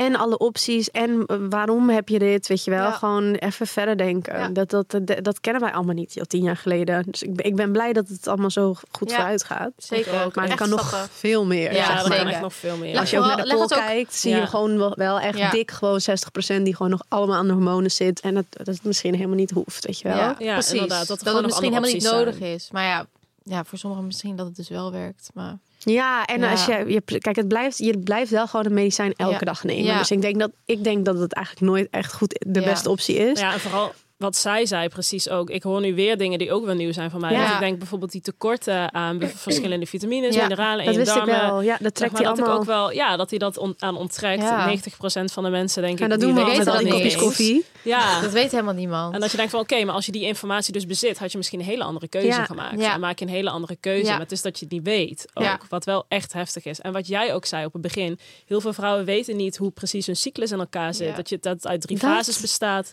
En 0.00 0.16
alle 0.16 0.38
opties 0.38 0.90
en 0.90 1.24
eh, 1.26 1.36
waarom 1.50 1.88
heb 1.90 2.08
je 2.08 2.18
dit, 2.18 2.46
weet 2.46 2.64
je 2.64 2.70
wel. 2.70 2.82
Ja. 2.82 2.90
Gewoon 2.90 3.34
even 3.34 3.66
verder 3.66 3.96
denken. 3.96 4.38
Ja. 4.38 4.48
Dat, 4.48 4.70
dat, 4.70 4.90
dat, 4.90 5.24
dat 5.24 5.40
kennen 5.40 5.62
wij 5.62 5.72
allemaal 5.72 5.94
niet, 5.94 6.14
joh, 6.14 6.24
tien 6.24 6.42
jaar 6.42 6.56
geleden. 6.56 7.04
Dus 7.10 7.22
ik 7.22 7.34
ben, 7.34 7.44
ik 7.46 7.56
ben 7.56 7.72
blij 7.72 7.92
dat 7.92 8.08
het 8.08 8.26
allemaal 8.28 8.50
zo 8.50 8.74
goed 8.90 9.10
Ja. 9.10 9.16
vooruit 9.16 9.44
gaat. 9.44 9.70
Zeker. 9.76 10.24
ook. 10.24 10.34
Maar 10.34 10.48
er 10.48 10.56
kan 10.56 10.68
nog 10.68 11.08
veel 11.12 11.46
meer. 11.46 11.74
Ja, 11.74 12.04
er 12.04 12.10
kan 12.10 12.26
echt 12.26 12.40
nog 12.40 12.54
veel 12.54 12.76
meer. 12.76 12.98
Als 12.98 13.10
je 13.10 13.18
ook 13.18 13.24
naar 13.24 13.44
de 13.44 13.66
kijkt, 13.68 14.14
zie 14.14 14.30
Ja. 14.30 14.36
je 14.36 14.46
gewoon 14.46 14.78
wel, 14.78 14.92
wel 14.94 15.20
echt 15.20 15.38
Ja. 15.38 15.50
dik 15.50 15.70
gewoon 15.70 16.00
60% 16.00 16.64
die 16.64 16.76
gewoon 16.76 16.90
nog 16.90 17.02
allemaal 17.08 17.36
aan 17.36 17.46
de 17.46 17.52
hormonen 17.52 17.90
zit. 17.90 18.20
En 18.20 18.34
dat, 18.34 18.44
dat 18.50 18.66
het 18.66 18.84
misschien 18.84 19.14
helemaal 19.14 19.36
niet 19.36 19.50
hoeft, 19.50 19.86
weet 19.86 19.98
je 19.98 20.08
wel. 20.08 20.16
Ja, 20.16 20.34
Ja, 20.38 20.52
precies. 20.52 20.72
inderdaad, 20.72 21.06
dat 21.06 21.20
Dat, 21.22 21.34
het 21.34 21.44
misschien 21.44 21.68
helemaal 21.72 21.92
niet 21.92 22.02
nodig 22.02 22.38
is. 22.40 22.68
Maar 22.72 22.84
ja, 22.84 23.06
ja, 23.42 23.64
voor 23.64 23.78
sommigen 23.78 24.06
misschien 24.06 24.36
dat 24.36 24.46
het 24.46 24.56
dus 24.56 24.68
wel 24.68 24.92
werkt. 24.92 25.30
Maar 25.34 25.58
Ja, 25.84 26.24
en 26.24 26.40
Ja. 26.40 26.50
als 26.50 26.64
je, 26.64 26.84
je 26.86 27.18
kijk, 27.18 27.36
het 27.36 27.48
blijft, 27.48 27.78
je 27.78 27.98
blijft 27.98 28.30
wel 28.30 28.46
gewoon 28.46 28.66
een 28.66 28.74
medicijn 28.74 29.12
elke 29.16 29.32
Ja. 29.32 29.38
dag 29.38 29.64
nemen. 29.64 29.84
Ja. 29.84 29.98
Dus 29.98 30.10
ik 30.10 30.22
denk 30.22 30.38
dat 30.38 30.50
ik 30.64 30.84
denk 30.84 31.04
dat 31.04 31.18
het 31.18 31.32
eigenlijk 31.32 31.66
nooit 31.66 31.88
echt 31.90 32.12
goed 32.12 32.44
de 32.46 32.60
Ja. 32.60 32.66
beste 32.66 32.90
optie 32.90 33.16
is. 33.16 33.40
Ja, 33.40 33.52
en 33.52 33.60
vooral 33.60 33.92
wat 34.20 34.36
zij 34.36 34.66
zei 34.66 34.88
precies 34.88 35.28
ook. 35.28 35.50
Ik 35.50 35.62
hoor 35.62 35.80
nu 35.80 35.94
weer 35.94 36.16
dingen 36.18 36.38
die 36.38 36.52
ook 36.52 36.64
wel 36.64 36.74
nieuw 36.74 36.92
zijn 36.92 37.10
van 37.10 37.20
mij. 37.20 37.32
Ja. 37.32 37.38
Want 37.40 37.52
ik 37.52 37.58
denk 37.60 37.78
bijvoorbeeld 37.78 38.12
die 38.12 38.20
tekorten 38.20 38.94
aan 38.94 39.20
verschillende 39.34 39.86
vitamines, 39.86 40.34
Ja, 40.34 40.42
mineralen 40.42 40.78
in 40.78 40.84
dat 40.84 40.94
je 40.94 41.00
wist 41.00 41.10
ik 41.16 41.24
darmen. 41.24 41.46
wel. 41.50 41.60
Ja, 41.62 41.76
dat 41.80 41.94
trekt 41.94 42.12
maar 42.12 42.20
hij 42.20 42.30
dat 42.30 42.38
ik 42.38 42.44
allemaal. 42.44 42.60
ook 42.60 42.66
wel, 42.66 42.92
ja, 42.92 43.16
dat 43.16 43.30
hij 43.30 43.38
dat 43.38 43.56
on- 43.58 43.74
aan 43.78 43.96
onttrekt. 43.96 44.42
Ja. 44.42 44.66
90% 44.66 45.32
van 45.32 45.44
de 45.44 45.50
mensen 45.50 45.82
denk 45.82 45.98
Ja, 45.98 46.04
ik. 46.04 46.10
dat 46.10 46.20
die 46.20 46.28
doen 46.28 46.36
we 46.36 46.42
al 46.50 46.56
met 46.56 46.64
die 46.64 46.74
dat 46.84 46.92
kopjes 46.92 47.16
koffie. 47.16 47.64
Ja. 47.82 48.20
dat 48.20 48.32
weet 48.32 48.50
helemaal 48.50 48.74
niemand. 48.74 49.14
En 49.14 49.20
dat 49.20 49.30
je 49.30 49.36
denkt 49.36 49.50
van 49.52 49.60
oké, 49.60 49.84
maar 49.84 49.94
als 49.94 50.06
je 50.06 50.12
die 50.12 50.22
informatie 50.24 50.72
dus 50.72 50.86
bezit, 50.86 51.18
had 51.18 51.30
je 51.32 51.38
misschien 51.38 51.58
een 51.60 51.66
hele 51.66 51.84
andere 51.84 52.08
keuze 52.08 52.26
Ja. 52.26 52.44
gemaakt. 52.44 52.80
Ja. 52.80 52.90
Dan 52.90 53.00
maak 53.00 53.18
je 53.18 53.24
een 53.24 53.30
hele 53.30 53.50
andere 53.50 53.76
keuze. 53.80 54.04
Ja. 54.04 54.10
Maar 54.10 54.20
het 54.20 54.32
is 54.32 54.42
dat 54.42 54.58
je 54.58 54.64
het 54.64 54.74
niet 54.74 54.84
weet. 54.84 55.26
Ook, 55.34 55.44
Ja. 55.44 55.60
Wat 55.68 55.84
wel 55.84 56.04
echt 56.08 56.32
heftig 56.32 56.64
is. 56.64 56.80
En 56.80 56.92
wat 56.92 57.06
jij 57.06 57.34
ook 57.34 57.44
zei 57.46 57.64
op 57.64 57.72
het 57.72 57.82
begin. 57.82 58.18
Heel 58.46 58.60
veel 58.60 58.72
vrouwen 58.72 59.04
weten 59.04 59.36
niet 59.36 59.56
hoe 59.56 59.70
precies 59.70 60.06
hun 60.06 60.16
cyclus 60.16 60.50
in 60.52 60.58
elkaar 60.58 60.94
zit. 60.94 61.08
Ja. 61.08 61.14
Dat 61.14 61.28
je 61.28 61.38
dat 61.40 61.52
het 61.54 61.66
uit 61.66 61.80
drie 61.80 61.98
Dat- 61.98 62.10
fases 62.10 62.40
bestaat. 62.40 62.92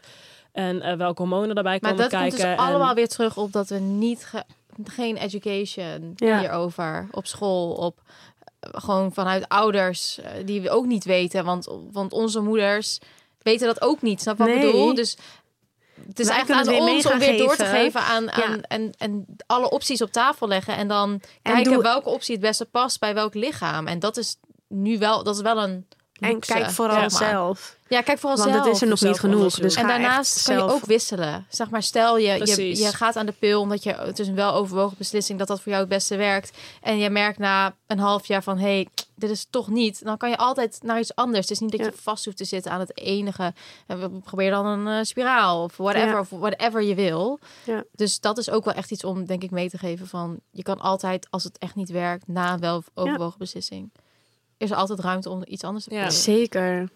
En 0.58 0.82
eh, 0.82 0.97
welke 0.97 1.22
hormonen 1.22 1.55
daarbij 1.55 1.78
maar 1.82 1.91
komen 1.91 2.10
dat 2.10 2.20
komt 2.20 2.22
kijken. 2.32 2.38
dus 2.49 2.58
en- 2.66 2.66
allemaal 2.66 2.93
weer 2.93 3.08
terug 3.08 3.38
op 3.38 3.51
dat 3.51 3.68
we 3.70 3.76
niet 3.80 4.26
ge- 4.26 4.43
geen 4.84 5.18
education 5.18 6.14
Ja. 6.16 6.39
hierover 6.39 7.08
op 7.12 7.28
school, 7.28 7.72
op 7.72 8.01
eh, 8.60 8.70
gewoon 8.74 9.14
vanuit 9.14 9.47
ouders 9.49 10.20
eh, 10.20 10.32
die 10.45 10.62
we 10.62 10.70
ook 10.70 10.86
niet 10.86 11.03
weten, 11.03 11.45
want 11.45 11.68
want 11.91 12.14
onze 12.14 12.39
moeders 12.39 12.99
weten 13.41 13.68
dat 13.68 13.82
ook 13.82 14.01
niet. 14.01 14.22
Snap 14.22 14.38
wat 14.38 14.47
ik 14.47 14.62
bedoel? 14.62 14.93
Dus 14.95 15.18
het 16.08 16.20
is 16.20 16.28
Wij 16.28 16.36
eigenlijk 16.36 16.68
aan 16.70 16.80
ons 16.88 17.05
om 17.05 17.20
weer 17.20 17.38
door 17.38 17.55
te 17.55 17.66
geven. 17.66 18.01
aan, 18.01 18.32
aan 18.32 18.55
Ja. 18.55 18.62
en, 18.62 18.93
en 18.97 19.26
alle 19.45 19.70
opties 19.70 20.01
op 20.01 20.12
tafel 20.12 20.47
leggen 20.47 20.76
en 20.76 20.88
dan 20.88 21.22
kijken 21.41 21.74
doe- 21.74 21.82
welke 21.84 22.10
optie 22.10 22.34
het 22.36 22.43
beste 22.43 22.66
past 22.66 22.99
bij 22.99 23.14
welk 23.14 23.34
lichaam. 23.34 23.88
En 23.88 23.99
dat 23.99 24.18
is 24.18 24.38
nu 24.68 24.97
wel, 24.97 25.24
dat 25.24 25.36
is 25.36 25.41
wel 25.41 25.64
een 25.64 25.88
En 26.20 26.39
kijk 26.39 26.70
vooral 26.72 27.09
zelf. 27.09 27.76
Ja, 27.89 28.01
kijk 28.01 28.20
vooral 28.20 28.38
Want 28.38 28.51
zelf. 28.51 28.65
het 28.65 28.76
is 28.76 28.82
er 28.82 28.88
nog 28.88 29.01
niet 29.01 29.20
genoeg. 29.20 29.53
Dus 29.59 29.76
En 29.76 29.88
daarnaast 29.88 30.43
kan 30.43 30.55
je 30.55 30.61
ook 30.61 30.86
wisselen. 30.86 31.45
Zeg 31.49 31.70
maar, 31.70 31.84
stel 31.84 32.18
je, 32.18 32.32
je, 32.32 32.38
Precies. 32.38 32.80
je 32.80 32.93
gaat 32.93 33.15
aan 33.15 33.26
de 33.26 33.32
pil 33.39 33.61
omdat 33.61 33.84
je 33.84 33.93
het 33.93 34.20
is 34.20 34.28
een 34.28 34.36
wel 34.36 34.53
overwogen 34.53 34.97
beslissing 34.97 35.39
dat 35.39 35.47
dat 35.47 35.57
voor 35.61 35.72
jou 35.72 35.80
het 35.84 35.89
beste 35.93 36.15
werkt. 36.15 36.57
En 36.82 36.97
je 36.97 37.09
merkt 37.09 37.38
na 37.38 37.76
een 37.88 37.99
half 37.99 38.26
jaar 38.28 38.43
van 38.43 38.57
hé, 38.57 38.63
hey, 38.63 38.88
dit 39.15 39.30
is 39.30 39.47
toch 39.49 39.68
niet. 39.68 40.03
Dan 40.03 40.18
kan 40.18 40.30
je 40.30 40.38
altijd 40.38 40.80
naar 40.84 40.99
iets 40.99 41.15
anders. 41.15 41.39
Het 41.41 41.51
is 41.51 41.59
niet 41.59 41.72
dat 41.72 41.80
Ja. 41.80 41.86
je 41.86 41.91
vast 42.01 42.26
hoeft 42.26 42.38
te 42.38 42.45
zitten 42.45 42.72
aan 42.72 42.80
het 42.80 42.97
enige. 42.97 43.53
En 43.88 43.99
we 43.99 44.09
probeer 44.20 44.51
dan 44.51 44.65
een 44.65 44.88
eh, 44.99 45.03
spiraal 45.03 45.63
of 45.63 45.78
whatever, 45.78 46.07
Ja. 46.09 46.20
of 46.20 46.30
whatever 46.30 46.84
je 46.84 46.95
wil. 46.95 47.39
Ja. 47.63 47.84
Dus 47.95 48.20
dat 48.20 48.38
is 48.38 48.49
ook 48.49 48.65
wel 48.65 48.74
echt 48.74 48.91
iets 48.91 49.03
om 49.03 49.26
denk 49.26 49.43
ik 49.43 49.51
mee 49.51 49.70
te 49.70 49.78
geven 49.78 50.07
van 50.07 50.39
je 50.51 50.63
kan 50.63 50.80
altijd 50.80 51.28
als 51.30 51.43
het 51.43 51.57
echt 51.57 51.76
niet 51.76 51.89
werkt 51.89 52.28
na 52.28 52.53
een 52.53 52.59
wel 52.59 52.84
overwogen 52.93 53.39
beslissing. 53.39 53.91
Is 54.58 54.72
er 54.72 54.76
altijd 54.78 54.99
ruimte 54.99 55.30
om 55.30 55.41
iets 55.47 55.64
anders 55.64 55.84
te 55.86 55.93
Ja. 55.93 55.99
proberen. 55.99 56.22
Zeker. 56.24 56.89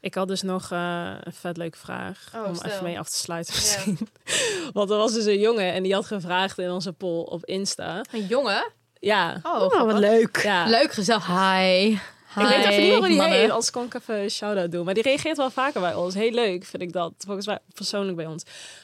Ik 0.00 0.14
had 0.14 0.28
dus 0.28 0.42
nog 0.42 0.70
eh, 0.70 1.10
een 1.20 1.32
vet 1.32 1.56
leuke 1.56 1.78
vraag. 1.78 2.30
Oh, 2.34 2.46
om 2.46 2.54
stel. 2.54 2.70
even 2.70 2.84
mee 2.84 2.98
af 2.98 3.08
te 3.08 3.16
sluiten 3.16 3.54
misschien. 3.54 3.98
Want 4.72 4.90
er 4.90 4.96
was 4.96 5.12
dus 5.12 5.24
een 5.24 5.38
jongen 5.40 5.72
en 5.72 5.82
die 5.82 5.94
had 5.94 6.06
gevraagd 6.06 6.58
in 6.58 6.70
onze 6.70 6.92
poll 6.92 7.22
op 7.24 7.44
Insta. 7.44 8.04
Een 8.12 8.26
jongen? 8.26 8.70
Ja. 9.00 9.40
Oh, 9.42 9.62
Oh, 9.62 9.82
wat 9.82 9.98
leuk. 9.98 10.40
ja. 10.42 10.66
Leuk 10.66 10.92
gezellig. 10.92 11.26
Hi. 11.26 11.98
Ik 12.40 12.42
weet 12.48 12.64
even 12.64 12.68
niet 12.68 12.78
meer 12.88 12.96
hoe 12.98 13.06
die 13.08 13.22
heet, 13.22 13.50
anders 13.50 13.70
kan 13.70 13.84
ik 13.84 13.94
even 13.94 14.14
een 14.22 14.30
shout-out 14.30 14.72
doen. 14.72 14.84
Maar 14.84 14.94
die 14.94 15.02
reageert 15.02 15.36
wel 15.36 15.50
vaker 15.50 15.80
bij 15.80 15.94
ons. 15.94 16.14
Heel 16.14 16.30
leuk 16.30 16.64
vind 16.64 16.82
ik 16.82 16.92
dat, 16.92 17.12
volgens 17.18 17.46
mij 17.46 17.58
persoonlijk 17.74 18.16
bij 18.16 18.26
ons. 18.26 18.42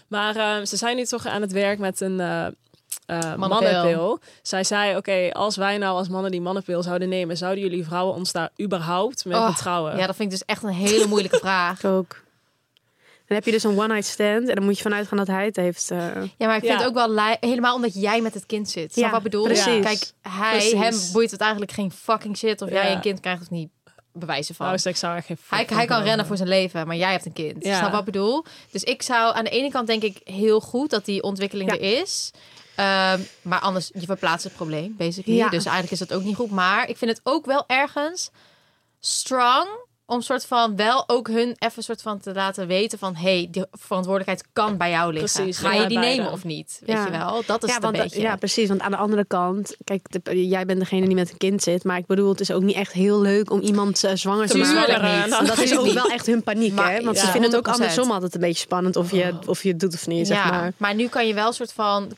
Maar 0.08 0.36
eh, 0.36 0.64
ze 0.66 0.76
zijn 0.76 0.96
nu 0.96 1.04
toch 1.04 1.26
aan 1.26 1.40
het 1.40 1.52
werk 1.52 1.78
met 1.78 2.00
een 2.00 2.20
eh 2.20 2.46
eh, 3.06 3.18
Mannenpil. 3.36 3.72
mannenpil. 3.72 4.20
Zij 4.42 4.64
zei, 4.64 4.96
oké, 4.96 5.30
als 5.32 5.56
wij 5.56 5.78
nou 5.78 5.96
als 5.96 6.08
mannen 6.08 6.30
die 6.30 6.40
mannenpil 6.40 6.82
zouden 6.82 7.08
nemen... 7.08 7.36
zouden 7.36 7.62
jullie 7.64 7.84
vrouwen 7.84 8.14
ons 8.14 8.32
daar 8.32 8.50
überhaupt 8.60 9.24
mee 9.24 9.36
Oh, 9.38 9.46
vertrouwen? 9.46 9.96
Ja, 9.96 10.06
dat 10.06 10.16
vind 10.16 10.32
ik 10.32 10.38
dus 10.38 10.46
echt 10.46 10.62
een 10.62 10.68
hele 10.68 11.06
moeilijke 11.06 11.38
vraag. 11.46 11.78
Ik 11.78 11.90
ook. 11.90 12.20
Dan 13.26 13.36
heb 13.40 13.44
je 13.44 13.50
dus 13.52 13.64
een 13.64 13.78
one-night 13.78 14.04
stand 14.06 14.48
en 14.48 14.54
dan 14.54 14.64
moet 14.64 14.76
je 14.76 14.82
vanuit 14.82 15.06
gaan 15.08 15.18
dat 15.18 15.26
hij 15.26 15.44
het 15.44 15.56
heeft. 15.56 15.90
eh, 15.90 15.98
Ja, 16.36 16.46
maar 16.46 16.56
ik 16.56 16.60
vind 16.64 16.72
Ja. 16.72 16.78
het 16.78 16.86
ook 16.86 16.94
wel 16.94 17.36
helemaal 17.40 17.74
omdat 17.74 17.94
jij 17.94 18.20
met 18.20 18.34
het 18.34 18.46
kind 18.46 18.70
zit. 18.70 18.94
Ja, 18.94 19.10
wat 19.10 19.22
bedoel? 19.22 19.44
precies. 19.44 19.64
Kijk, 19.84 20.12
hij, 20.22 20.50
Precies. 20.58 20.72
hem 20.78 21.12
boeit 21.12 21.30
het 21.30 21.40
eigenlijk 21.40 21.72
geen 21.72 21.90
fucking 21.92 22.36
shit 22.36 22.62
of 22.62 22.70
jij 22.70 22.92
een 22.92 23.00
kind 23.00 23.20
krijgt 23.20 23.42
of 23.42 23.50
niet. 23.50 23.68
Bewijzen 24.14 24.54
van. 24.54 24.66
Nou, 24.66 24.76
dus 24.78 24.86
ik 24.86 24.96
zou 24.96 25.16
er 25.16 25.22
geen 25.22 25.36
fuck 25.36 25.68
hij, 25.68 25.76
hij 25.78 25.86
kan 25.86 26.02
rennen 26.02 26.26
voor 26.26 26.36
zijn 26.36 26.48
leven, 26.48 26.86
maar 26.86 26.96
jij 26.96 27.10
hebt 27.10 27.26
een 27.26 27.32
kind. 27.32 27.64
Ja. 27.64 27.78
Snap 27.78 27.90
wat 27.90 27.98
ik 28.00 28.04
bedoel? 28.06 28.44
Dus 28.70 28.82
ik 28.82 29.02
zou 29.02 29.34
aan 29.34 29.44
de 29.44 29.50
ene 29.50 29.70
kant 29.70 29.86
denk 29.86 30.02
ik 30.02 30.20
heel 30.24 30.60
goed 30.60 30.90
dat 30.90 31.04
die 31.04 31.22
ontwikkeling 31.22 31.70
Ja. 31.70 31.76
er 31.78 32.00
is. 32.00 32.30
Ehm, 32.74 33.20
maar 33.42 33.60
anders, 33.60 33.90
je 33.94 34.06
verplaatst 34.06 34.44
het 34.44 34.54
probleem, 34.54 34.94
basically. 34.98 35.38
Ja. 35.38 35.48
Dus 35.48 35.64
eigenlijk 35.64 35.92
is 35.92 35.98
dat 36.08 36.12
ook 36.18 36.24
niet 36.24 36.36
goed. 36.36 36.50
Maar 36.50 36.88
ik 36.88 36.96
vind 36.96 37.10
het 37.10 37.20
ook 37.22 37.46
wel 37.46 37.64
ergens 37.66 38.30
strong 39.00 39.68
om 40.06 40.20
soort 40.20 40.46
van 40.46 40.76
wel 40.76 41.04
ook 41.06 41.28
hun 41.28 41.56
even 41.58 41.82
soort 41.82 42.02
van 42.02 42.20
te 42.20 42.32
laten 42.34 42.66
weten 42.66 42.98
van... 42.98 43.16
hey, 43.16 43.48
die 43.50 43.64
verantwoordelijkheid 43.72 44.44
kan 44.52 44.76
bij 44.76 44.90
jou 44.90 45.12
liggen. 45.12 45.42
Precies, 45.42 45.58
Ga 45.58 45.72
je 45.72 45.86
die 45.86 45.98
nemen 45.98 46.32
of 46.32 46.44
niet? 46.44 46.80
Weet 46.86 46.96
Ja. 46.96 47.04
je 47.04 47.10
wel? 47.10 47.42
Dat 47.46 47.62
is 47.62 47.68
ja, 47.68 47.74
het 47.74 47.82
want, 47.84 47.96
een 47.96 48.02
beetje. 48.02 48.20
ja, 48.20 48.36
precies. 48.36 48.68
Want 48.68 48.80
aan 48.80 48.90
de 48.90 48.96
andere 48.96 49.24
kant, 49.24 49.76
kijk, 49.84 50.22
de- 50.22 50.48
jij 50.48 50.64
bent 50.66 50.78
degene 50.78 51.06
die 51.06 51.14
met 51.14 51.30
een 51.30 51.36
kind 51.36 51.62
zit. 51.62 51.84
Maar 51.84 51.96
ik 51.98 52.06
bedoel, 52.06 52.28
het 52.28 52.40
is 52.40 52.50
ook 52.50 52.62
niet 52.62 52.76
echt 52.76 52.92
heel 52.92 53.20
leuk 53.20 53.50
om 53.50 53.60
iemand 53.60 54.04
eh, 54.04 54.14
zwanger 54.14 54.46
te 54.48 54.58
maken. 54.58 55.30
Want 55.30 55.46
dat 55.46 55.58
is 55.58 55.78
ook 55.78 55.86
wel 55.92 56.06
echt 56.10 56.26
hun 56.26 56.42
paniek, 56.42 56.72
Maar- 56.72 56.92
hè? 56.92 57.02
Want 57.04 57.16
ja, 57.16 57.24
ze 57.24 57.30
vinden 57.30 57.50
het 57.50 57.58
ook 57.58 57.66
100%. 57.66 57.70
andersom 57.74 58.10
altijd 58.10 58.34
een 58.34 58.40
beetje 58.40 58.62
spannend 58.62 58.96
of 58.96 59.10
je, 59.10 59.34
of 59.46 59.62
je 59.62 59.68
het 59.68 59.80
doet 59.80 59.94
of 59.94 60.06
niet, 60.06 60.26
zeg 60.26 60.36
ja, 60.36 60.50
maar. 60.50 60.72
maar 60.76 60.94
nu 60.94 61.08
kan 61.08 61.26
je 61.26 61.34
wel 61.34 61.52
soort 61.52 61.72
van... 61.72 62.10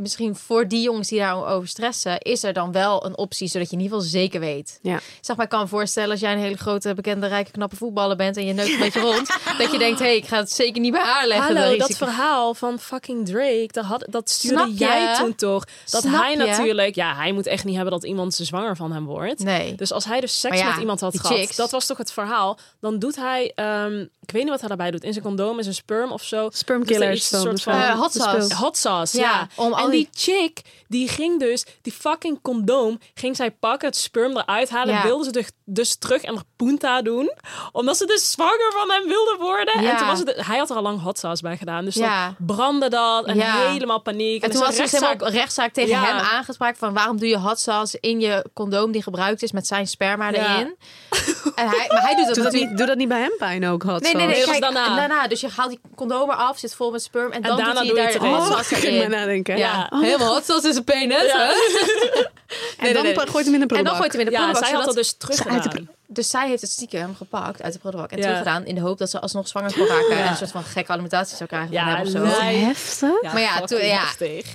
Misschien 0.00 0.36
voor 0.36 0.68
die 0.68 0.82
jongens 0.82 1.08
die 1.08 1.18
daarover 1.18 1.68
stressen... 1.68 2.18
is 2.18 2.42
er 2.42 2.52
dan 2.52 2.72
wel 2.72 3.06
een 3.06 3.18
optie, 3.18 3.48
zodat 3.48 3.70
je 3.70 3.76
in 3.76 3.82
ieder 3.82 3.96
geval 3.96 4.10
zeker 4.12 4.40
weet. 4.40 4.78
Ja. 4.82 5.00
Zeg 5.20 5.36
maar, 5.36 5.44
ik 5.44 5.50
kan 5.50 5.60
me 5.60 5.66
voorstellen 5.66 6.10
als 6.10 6.20
jij 6.20 6.32
een 6.32 6.38
hele 6.38 6.56
grote, 6.56 6.94
bekende, 6.94 7.26
rijke, 7.26 7.50
knappe 7.50 7.76
voetballer 7.76 8.16
bent... 8.16 8.36
en 8.36 8.46
je 8.46 8.52
neukt 8.52 8.72
een 8.72 8.78
beetje 8.78 9.00
rond... 9.00 9.26
dat 9.58 9.72
je 9.72 9.78
denkt, 9.78 9.98
hé, 9.98 10.04
hey, 10.04 10.16
ik 10.16 10.26
ga 10.26 10.36
het 10.36 10.52
zeker 10.52 10.80
niet 10.80 10.92
bij 10.92 11.02
haar 11.02 11.26
leggen. 11.26 11.56
Hallo, 11.56 11.76
dat 11.76 11.96
verhaal 11.96 12.54
van 12.54 12.78
fucking 12.78 13.26
Drake, 13.26 13.68
dat, 13.70 13.84
had, 13.84 14.06
dat 14.10 14.30
stuurde 14.30 14.74
jij 14.74 15.16
toen 15.16 15.34
toch? 15.34 15.64
Dat 15.90 16.02
Snap 16.02 16.20
hij 16.22 16.30
je? 16.30 16.36
natuurlijk, 16.36 16.94
ja, 16.94 17.14
hij 17.14 17.32
moet 17.32 17.46
echt 17.46 17.64
niet 17.64 17.74
hebben 17.74 17.92
dat 17.92 18.04
iemand 18.04 18.34
zwanger 18.34 18.76
van 18.76 18.92
hem 18.92 19.04
wordt. 19.04 19.42
Nee. 19.42 19.74
Dus 19.74 19.92
als 19.92 20.04
hij 20.04 20.20
dus 20.20 20.40
seks 20.40 20.58
ja, 20.58 20.68
met 20.68 20.80
iemand 20.80 21.00
had 21.00 21.20
gehad, 21.20 21.38
chicks. 21.38 21.56
dat 21.56 21.70
was 21.70 21.86
toch 21.86 21.98
het 21.98 22.12
verhaal. 22.12 22.58
Dan 22.80 22.98
doet 22.98 23.16
hij, 23.16 23.52
ehm, 23.54 24.00
ik 24.00 24.30
weet 24.30 24.42
niet 24.42 24.50
wat 24.50 24.60
hij 24.60 24.68
daarbij 24.68 24.90
doet, 24.90 25.04
in 25.04 25.12
zijn 25.12 25.24
condoom, 25.24 25.56
in 25.56 25.62
zijn 25.62 25.74
sperm 25.74 26.12
of 26.12 26.22
zo. 26.22 26.48
Spermkillers 26.52 27.10
Dus 27.10 27.32
er 27.32 27.32
is 27.32 27.32
een 27.32 27.40
soort 27.40 27.54
dus 27.54 27.62
van 27.62 27.72
wel. 27.72 27.82
Eh, 27.82 27.98
hot 27.98 28.12
sauce. 28.12 28.54
hot 28.54 28.76
sauce, 28.76 29.18
Ja, 29.18 29.30
ja. 29.30 29.48
om 29.54 29.74
en 29.90 29.96
die 29.96 30.08
chick, 30.14 30.60
die 30.88 31.08
ging 31.08 31.40
dus, 31.40 31.64
die 31.82 31.92
fucking 31.92 32.38
condoom, 32.42 32.98
ging 33.14 33.36
zij 33.36 33.50
pakken, 33.50 33.88
het 33.88 33.96
sperm 33.96 34.36
eruit 34.36 34.68
halen, 34.70 34.94
Ja. 34.94 35.02
wilde 35.02 35.24
ze 35.24 35.30
dus, 35.32 35.50
dus 35.64 35.96
terug 35.96 36.22
en 36.22 36.34
er 36.34 36.42
punta 36.56 37.02
doen, 37.02 37.32
omdat 37.72 37.96
ze 37.96 38.06
dus 38.06 38.30
zwanger 38.30 38.72
van 38.78 38.90
hem 38.90 39.06
wilde 39.08 39.36
worden. 39.38 39.82
Ja. 39.82 39.90
En 39.90 39.96
toen 39.96 40.06
was 40.06 40.18
het, 40.18 40.46
hij 40.46 40.58
had 40.58 40.70
er 40.70 40.76
al 40.76 40.82
lang 40.82 41.02
hot 41.02 41.18
sauce 41.18 41.42
bij 41.42 41.56
gedaan, 41.56 41.84
dus 41.84 41.94
Ja. 41.94 42.34
dan 42.38 42.46
brandde 42.46 42.88
dat 42.88 43.26
en 43.26 43.36
Ja. 43.36 43.68
helemaal 43.70 44.00
paniek. 44.00 44.42
En 44.42 44.50
toen 44.50 44.60
er 44.60 44.66
was 44.66 44.76
er 44.76 44.82
dus 44.82 44.92
helemaal 44.92 45.12
rechtszaak- 45.12 45.34
rechtszaak 45.34 45.72
tegen 45.72 45.90
Ja. 45.90 46.04
hem 46.04 46.16
aangespraakt 46.18 46.78
van 46.78 46.94
waarom 46.94 47.18
doe 47.18 47.28
je 47.28 47.38
hot 47.38 47.60
sauce 47.60 47.98
in 48.00 48.20
je 48.20 48.44
condoom 48.54 48.92
die 48.92 49.02
gebruikt 49.02 49.42
is 49.42 49.52
met 49.52 49.66
zijn 49.66 49.86
sperma 49.86 50.28
Ja. 50.30 50.54
erin. 50.56 50.76
En 51.54 51.68
hij, 51.68 51.84
maar 51.88 52.02
hij 52.02 52.14
doet 52.16 52.26
dat 52.26 52.34
Doe 52.34 52.44
dat, 52.44 52.52
niet, 52.52 52.76
doe 52.76 52.86
dat 52.86 52.96
niet 52.96 53.08
bij 53.08 53.20
hem 53.20 53.32
pijn 53.38 53.66
ook, 53.66 53.82
hot 53.82 54.00
Nee, 54.02 54.14
nee, 54.14 54.26
nee. 54.26 54.36
was 54.36 54.44
Kijk, 54.44 54.60
daarna. 54.60 54.96
daarna. 54.96 55.26
Dus 55.28 55.40
je 55.40 55.48
haalt 55.56 55.68
die 55.70 55.80
condoom 55.96 56.30
eraf, 56.30 56.58
zit 56.58 56.74
vol 56.74 56.90
met 56.90 57.02
sperm. 57.02 57.32
En, 57.32 57.42
dan 57.42 57.56
daarna 57.56 57.72
doet 57.72 57.86
doe 57.88 57.96
je 57.96 58.02
hij 58.02 58.12
het 58.12 58.20
daar 58.20 58.30
hot 58.30 58.46
sauce 58.46 58.74
ik 58.74 58.80
ging 58.80 58.92
maar 58.92 59.04
erin. 59.06 59.10
nadenken. 59.18 59.56
Ja, 59.56 59.69
Ja. 59.90 59.98
helemaal 60.00 60.32
hot 60.34 60.44
sauce 60.44 60.66
in 60.66 60.72
zijn 60.72 60.84
penis. 60.84 61.22
Ja. 61.26 61.38
hè? 61.38 61.52
En 62.76 62.92
dan 62.94 63.02
nee, 63.02 63.14
nee. 63.16 63.26
gooit 63.28 63.44
hem 63.44 63.54
in 63.54 63.60
de 63.60 63.66
En 63.66 63.68
dan 63.68 63.68
prullenbak. 63.68 63.96
gooit 63.96 64.12
hij 64.12 64.20
hem 64.20 64.20
in 64.20 64.26
de 64.26 64.32
Ja, 64.32 64.36
prullenbak. 64.38 64.64
zij 64.64 64.74
had 64.76 64.84
dat 64.86 64.94
dus 64.94 65.12
terug 65.16 65.46
Uit 65.46 65.62
de 65.62 65.68
gedaan. 65.70 65.88
Dus 66.06 66.30
zij 66.30 66.48
heeft 66.48 66.62
het 66.62 66.70
stiekem 66.70 67.14
gepakt 67.16 67.62
uit 67.62 67.72
de 67.72 67.78
prullenbak 67.78 68.10
en 68.10 68.16
Ja. 68.16 68.22
teruggedaan 68.22 68.66
in 68.66 68.74
de 68.74 68.80
hoop 68.80 68.98
dat 68.98 69.10
ze 69.10 69.20
alsnog 69.20 69.48
zwanger 69.48 69.72
kon 69.72 69.86
raken 69.86 70.16
en 70.18 70.28
een 70.28 70.36
soort 70.36 70.50
van 70.50 70.62
gekke 70.64 70.92
alimentatie 70.92 71.36
zou 71.36 71.48
krijgen 71.48 71.72
Ja, 71.72 71.96
van 71.96 72.00
of 72.06 72.08
zo. 72.10 72.42
Heftig. 72.44 73.22
Ja, 73.22 73.32
Maar 73.32 73.40
ja, 73.40 73.60
toen- 73.60 73.84
ja. 73.84 73.98
heftig. 73.98 74.46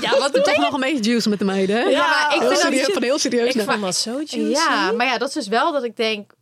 Ja, 0.00 0.18
wat 0.18 0.32
Toch 0.44 0.56
nog 0.56 0.72
een 0.72 0.80
beetje 0.80 1.02
juice 1.10 1.28
met 1.28 1.38
de 1.38 1.44
meiden. 1.44 1.76
hè? 1.76 1.82
Ja, 1.82 1.98
maar 2.08 2.34
ik 2.34 2.38
vind 2.40 2.50
dat 2.50 2.60
serieus, 2.60 2.86
je- 2.86 2.92
van 2.92 3.02
heel 3.02 3.18
serieus. 3.18 3.48
Ik 3.48 3.54
naar- 3.54 3.64
vond 3.64 3.80
dat 3.80 3.96
zo 3.96 4.10
juicy. 4.10 4.38
Ja, 4.38 4.92
maar 4.92 5.06
ja, 5.06 5.18
dat 5.18 5.28
is 5.28 5.34
dus 5.34 5.48
wel 5.48 5.72
dat 5.72 5.84
ik 5.84 5.96
denk, 5.96 6.32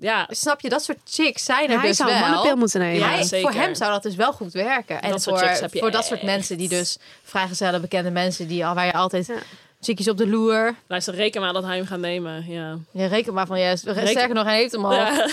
Ja, 0.00 0.26
Snap 0.30 0.60
je, 0.60 0.68
dat 0.68 0.82
soort 0.84 0.98
chicks 1.04 1.44
zijn 1.44 1.70
er 1.70 1.78
Hij 1.78 1.88
dus 1.88 1.96
zou 1.96 2.10
een 2.10 2.18
wel. 2.18 2.24
mannenpil 2.28 2.56
moeten 2.56 2.80
nemen. 2.80 2.98
Ja, 2.98 3.08
Hij, 3.08 3.22
zeker. 3.22 3.52
voor 3.52 3.60
hem 3.60 3.74
zou 3.74 3.92
dat 3.92 4.02
dus 4.02 4.14
wel 4.14 4.32
goed 4.32 4.52
werken. 4.52 5.02
En 5.02 5.10
Dat 5.10 5.22
soort 5.22 5.38
voor, 5.38 5.48
chicks 5.48 5.60
heb 5.60 5.72
je 5.72 5.78
voor 5.78 5.90
dat 5.90 6.04
soort 6.04 6.22
mensen 6.22 6.56
die 6.58 6.68
dus 6.68 6.98
vrijgezelle 7.22 7.80
bekende 7.80 8.10
mensen 8.10 8.48
die 8.48 8.66
al 8.66 8.74
waar 8.74 8.86
je 8.86 8.92
altijd 8.92 9.26
Ja. 9.26 9.34
Chickies 9.82 10.08
op 10.08 10.16
de 10.16 10.26
loer. 10.28 10.74
luister, 10.88 11.14
reken 11.14 11.40
maar 11.40 11.52
dat 11.52 11.64
hij 11.64 11.76
hem 11.76 11.86
gaat 11.86 11.98
nemen. 11.98 12.44
Ja. 12.48 12.78
Je 12.92 13.06
reken 13.06 13.34
maar 13.34 13.46
van 13.46 13.60
je. 13.60 13.76
Sterker 13.76 14.34
nog, 14.34 14.44
hij 14.44 14.56
heeft 14.58 14.72
hem 14.72 14.84
al. 14.84 14.92
Ja. 14.94 15.28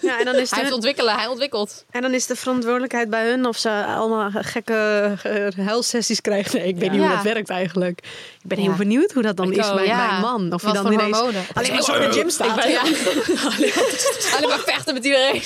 Ja, 0.00 0.18
en, 0.18 0.24
dan 0.24 0.34
is 0.34 0.50
Hij 0.54 0.60
heeft 0.60 0.72
ontwikkelen, 0.72 1.14
hij 1.14 1.26
ontwikkelt. 1.26 1.84
en 1.90 2.02
dan 2.02 2.14
is 2.14 2.26
de 2.26 2.36
verantwoordelijkheid 2.36 3.10
bij 3.10 3.28
hun 3.28 3.46
of 3.46 3.56
ze 3.56 3.84
allemaal 3.84 4.30
gekke 4.34 5.12
uh, 5.26 5.66
helsessies 5.66 6.20
krijgen. 6.20 6.58
Nee, 6.58 6.68
ik 6.68 6.74
weet 6.76 6.84
Ja. 6.84 6.90
niet 6.90 7.00
hoe 7.00 7.08
Ja. 7.08 7.14
dat 7.14 7.24
werkt 7.24 7.50
eigenlijk. 7.50 7.98
Ik 8.42 8.48
ben 8.48 8.58
Ja. 8.58 8.64
heel 8.64 8.74
benieuwd 8.76 9.12
hoe 9.12 9.22
dat 9.22 9.36
dan 9.36 9.52
Ik 9.52 9.58
is 9.58 9.72
bij, 9.74 9.86
Ja. 9.86 10.14
een 10.14 10.20
man. 10.20 10.52
Of 10.52 10.62
Wat 10.62 10.70
je 10.76 10.82
dan 10.82 10.92
voor 10.92 10.92
ineens 11.02 11.16
hormonen. 11.16 11.42
alleen 11.54 11.72
maar 11.72 11.82
zo 11.82 11.92
in 11.94 12.00
de 12.10 12.12
gym 12.12 12.30
staat. 12.30 12.56
Ben- 12.56 12.70
Ja. 12.70 12.80
Alleen 14.36 14.48
maar 14.48 14.62
vechten 14.64 14.94
met 14.94 15.04
iedereen. 15.04 15.42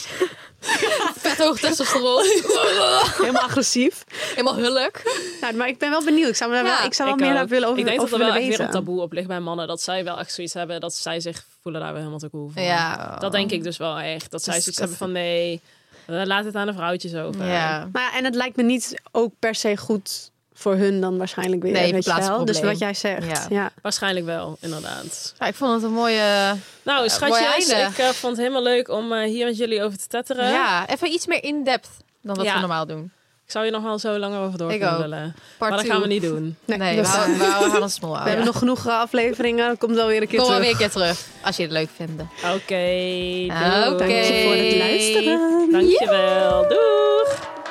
Vet 1.22 1.38
hoog 1.38 1.58
testosteron. 1.58 2.24
Helemaal 3.18 3.42
agressief. 3.42 4.04
Helemaal 4.08 4.56
hulk. 4.56 5.00
Nou, 5.40 5.54
maar 5.54 5.68
ik 5.68 5.78
ben 5.78 5.90
wel 5.90 6.04
benieuwd. 6.04 6.28
Ik 6.28 6.36
zou, 6.36 6.50
me 6.50 6.56
wel, 6.62 6.66
Ja, 6.66 6.84
ik 6.84 6.94
zou 6.94 7.08
wel 7.08 7.18
Ik 7.18 7.24
meer 7.24 7.34
daar 7.34 7.48
willen 7.48 7.68
over, 7.68 7.80
Ik 7.80 7.86
denk 7.86 8.00
dat 8.00 8.12
er 8.12 8.18
wel 8.18 8.34
echt 8.34 8.46
weer 8.46 8.60
een 8.60 8.70
taboe 8.70 9.00
op 9.00 9.12
ligt 9.12 9.26
bij 9.26 9.40
mannen. 9.40 9.66
Dat 9.66 9.80
zij 9.80 10.04
wel 10.04 10.18
echt 10.18 10.32
zoiets 10.32 10.54
hebben 10.54 10.80
dat 10.80 10.94
zij 10.94 11.20
zich 11.20 11.44
voelen 11.62 11.80
daar 11.80 11.90
weer 11.90 11.98
helemaal 11.98 12.20
te 12.20 12.30
cool 12.30 12.50
van. 12.54 12.62
Ja. 12.62 13.16
Dat 13.18 13.32
denk 13.32 13.50
ik 13.50 13.62
dus 13.62 13.76
wel 13.76 13.98
echt. 13.98 14.30
Dat 14.30 14.42
zij 14.42 14.54
Dus 14.54 14.62
zoiets 14.62 14.80
hebben 14.80 14.98
van 14.98 15.12
nee, 15.12 15.60
eh, 16.06 16.22
laat 16.24 16.44
het 16.44 16.54
aan 16.54 16.66
de 16.66 16.72
vrouwtjes 16.72 17.14
over. 17.14 17.46
Ja. 17.46 17.88
Maar 17.92 18.02
ja, 18.02 18.16
en 18.16 18.24
het 18.24 18.34
lijkt 18.34 18.56
me 18.56 18.62
niet 18.62 19.00
ook 19.12 19.32
per 19.38 19.54
se 19.54 19.76
goed 19.76 20.30
voor 20.62 20.74
hun 20.74 21.00
dan 21.00 21.18
waarschijnlijk 21.18 21.62
weer. 21.62 21.72
Nee, 21.72 21.80
weet 21.80 21.90
je 21.90 21.94
verplaatst 22.10 22.28
wel. 22.28 22.38
het 22.38 22.46
Dus 22.46 22.60
wat 22.60 22.78
jij 22.78 22.94
zegt. 22.94 23.26
Ja. 23.26 23.46
Ja. 23.50 23.70
Waarschijnlijk 23.82 24.26
wel, 24.26 24.56
inderdaad. 24.60 25.34
Ja, 25.38 25.46
ik 25.46 25.54
vond 25.54 25.72
het 25.72 25.82
een 25.82 25.92
mooie... 25.92 26.54
Nou, 26.82 26.98
mooi 26.98 27.10
schatjes, 27.10 27.68
ik 27.70 27.98
eh, 27.98 28.08
vond 28.08 28.36
het 28.36 28.36
helemaal 28.36 28.62
leuk 28.62 28.88
om 28.88 29.12
eh, 29.12 29.24
hier 29.24 29.46
met 29.46 29.56
jullie 29.56 29.82
over 29.82 29.98
te 29.98 30.06
tetteren. 30.06 30.48
Ja, 30.50 30.88
even 30.88 31.12
iets 31.12 31.26
meer 31.26 31.44
in-depth 31.44 31.88
dan 32.22 32.36
wat 32.36 32.44
Ja. 32.44 32.54
we 32.54 32.60
normaal 32.60 32.86
doen. 32.86 33.10
Ik 33.46 33.50
zou 33.58 33.64
je 33.64 33.70
nog 33.70 33.82
wel 33.82 33.98
zo 33.98 34.18
langer 34.18 34.40
over 34.40 34.58
door 34.58 34.72
Ik 34.72 34.80
kunnen. 34.80 35.34
Part 35.58 35.70
maar 35.70 35.82
dat 35.82 35.90
gaan 35.90 36.00
we 36.00 36.06
niet 36.06 36.22
doen. 36.22 36.56
Nee, 36.64 36.78
Nee, 36.78 36.96
dat 36.96 37.06
we 37.06 37.12
houden, 37.16 37.38
we 37.38 37.44
houden 37.44 37.82
het 37.82 37.92
small 37.92 38.22
we 38.22 38.28
hebben 38.28 38.46
nog 38.46 38.58
genoeg 38.58 38.86
eh, 38.86 38.98
afleveringen. 39.00 39.66
Dan 39.66 39.78
komt 39.78 39.94
wel 39.94 40.06
weer 40.06 40.22
een 40.22 40.28
keer 40.28 40.38
Kom 40.38 40.48
wel 40.48 40.58
terug. 40.58 40.62
weer 40.78 40.86
een 40.86 40.90
keer 40.90 41.00
terug, 41.02 41.26
als 41.44 41.56
je 41.56 41.62
het 41.62 41.72
leuk 41.72 41.88
vindt. 41.96 42.22
Oké, 42.22 42.52
Oké. 42.54 42.74
doei. 42.74 43.96
Dank 43.98 44.10
je 44.10 44.42
voor 44.44 44.54
het 44.54 44.76
luisteren. 44.76 45.68
Dankjewel. 45.72 46.68
Doeg! 46.68 47.61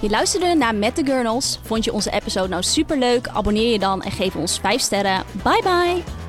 Je 0.00 0.10
luisterde 0.10 0.54
naar 0.54 0.74
Met 0.74 0.96
de 0.96 1.04
Gurnals. 1.04 1.58
Vond 1.62 1.84
je 1.84 1.92
onze 1.92 2.10
episode 2.10 2.48
nou 2.48 2.62
superleuk? 2.62 3.28
Abonneer 3.28 3.72
je 3.72 3.78
dan 3.78 4.02
en 4.02 4.10
geef 4.10 4.36
ons 4.36 4.58
5 4.58 4.80
sterren. 4.80 5.22
Bye 5.42 5.62
bye! 5.62 6.27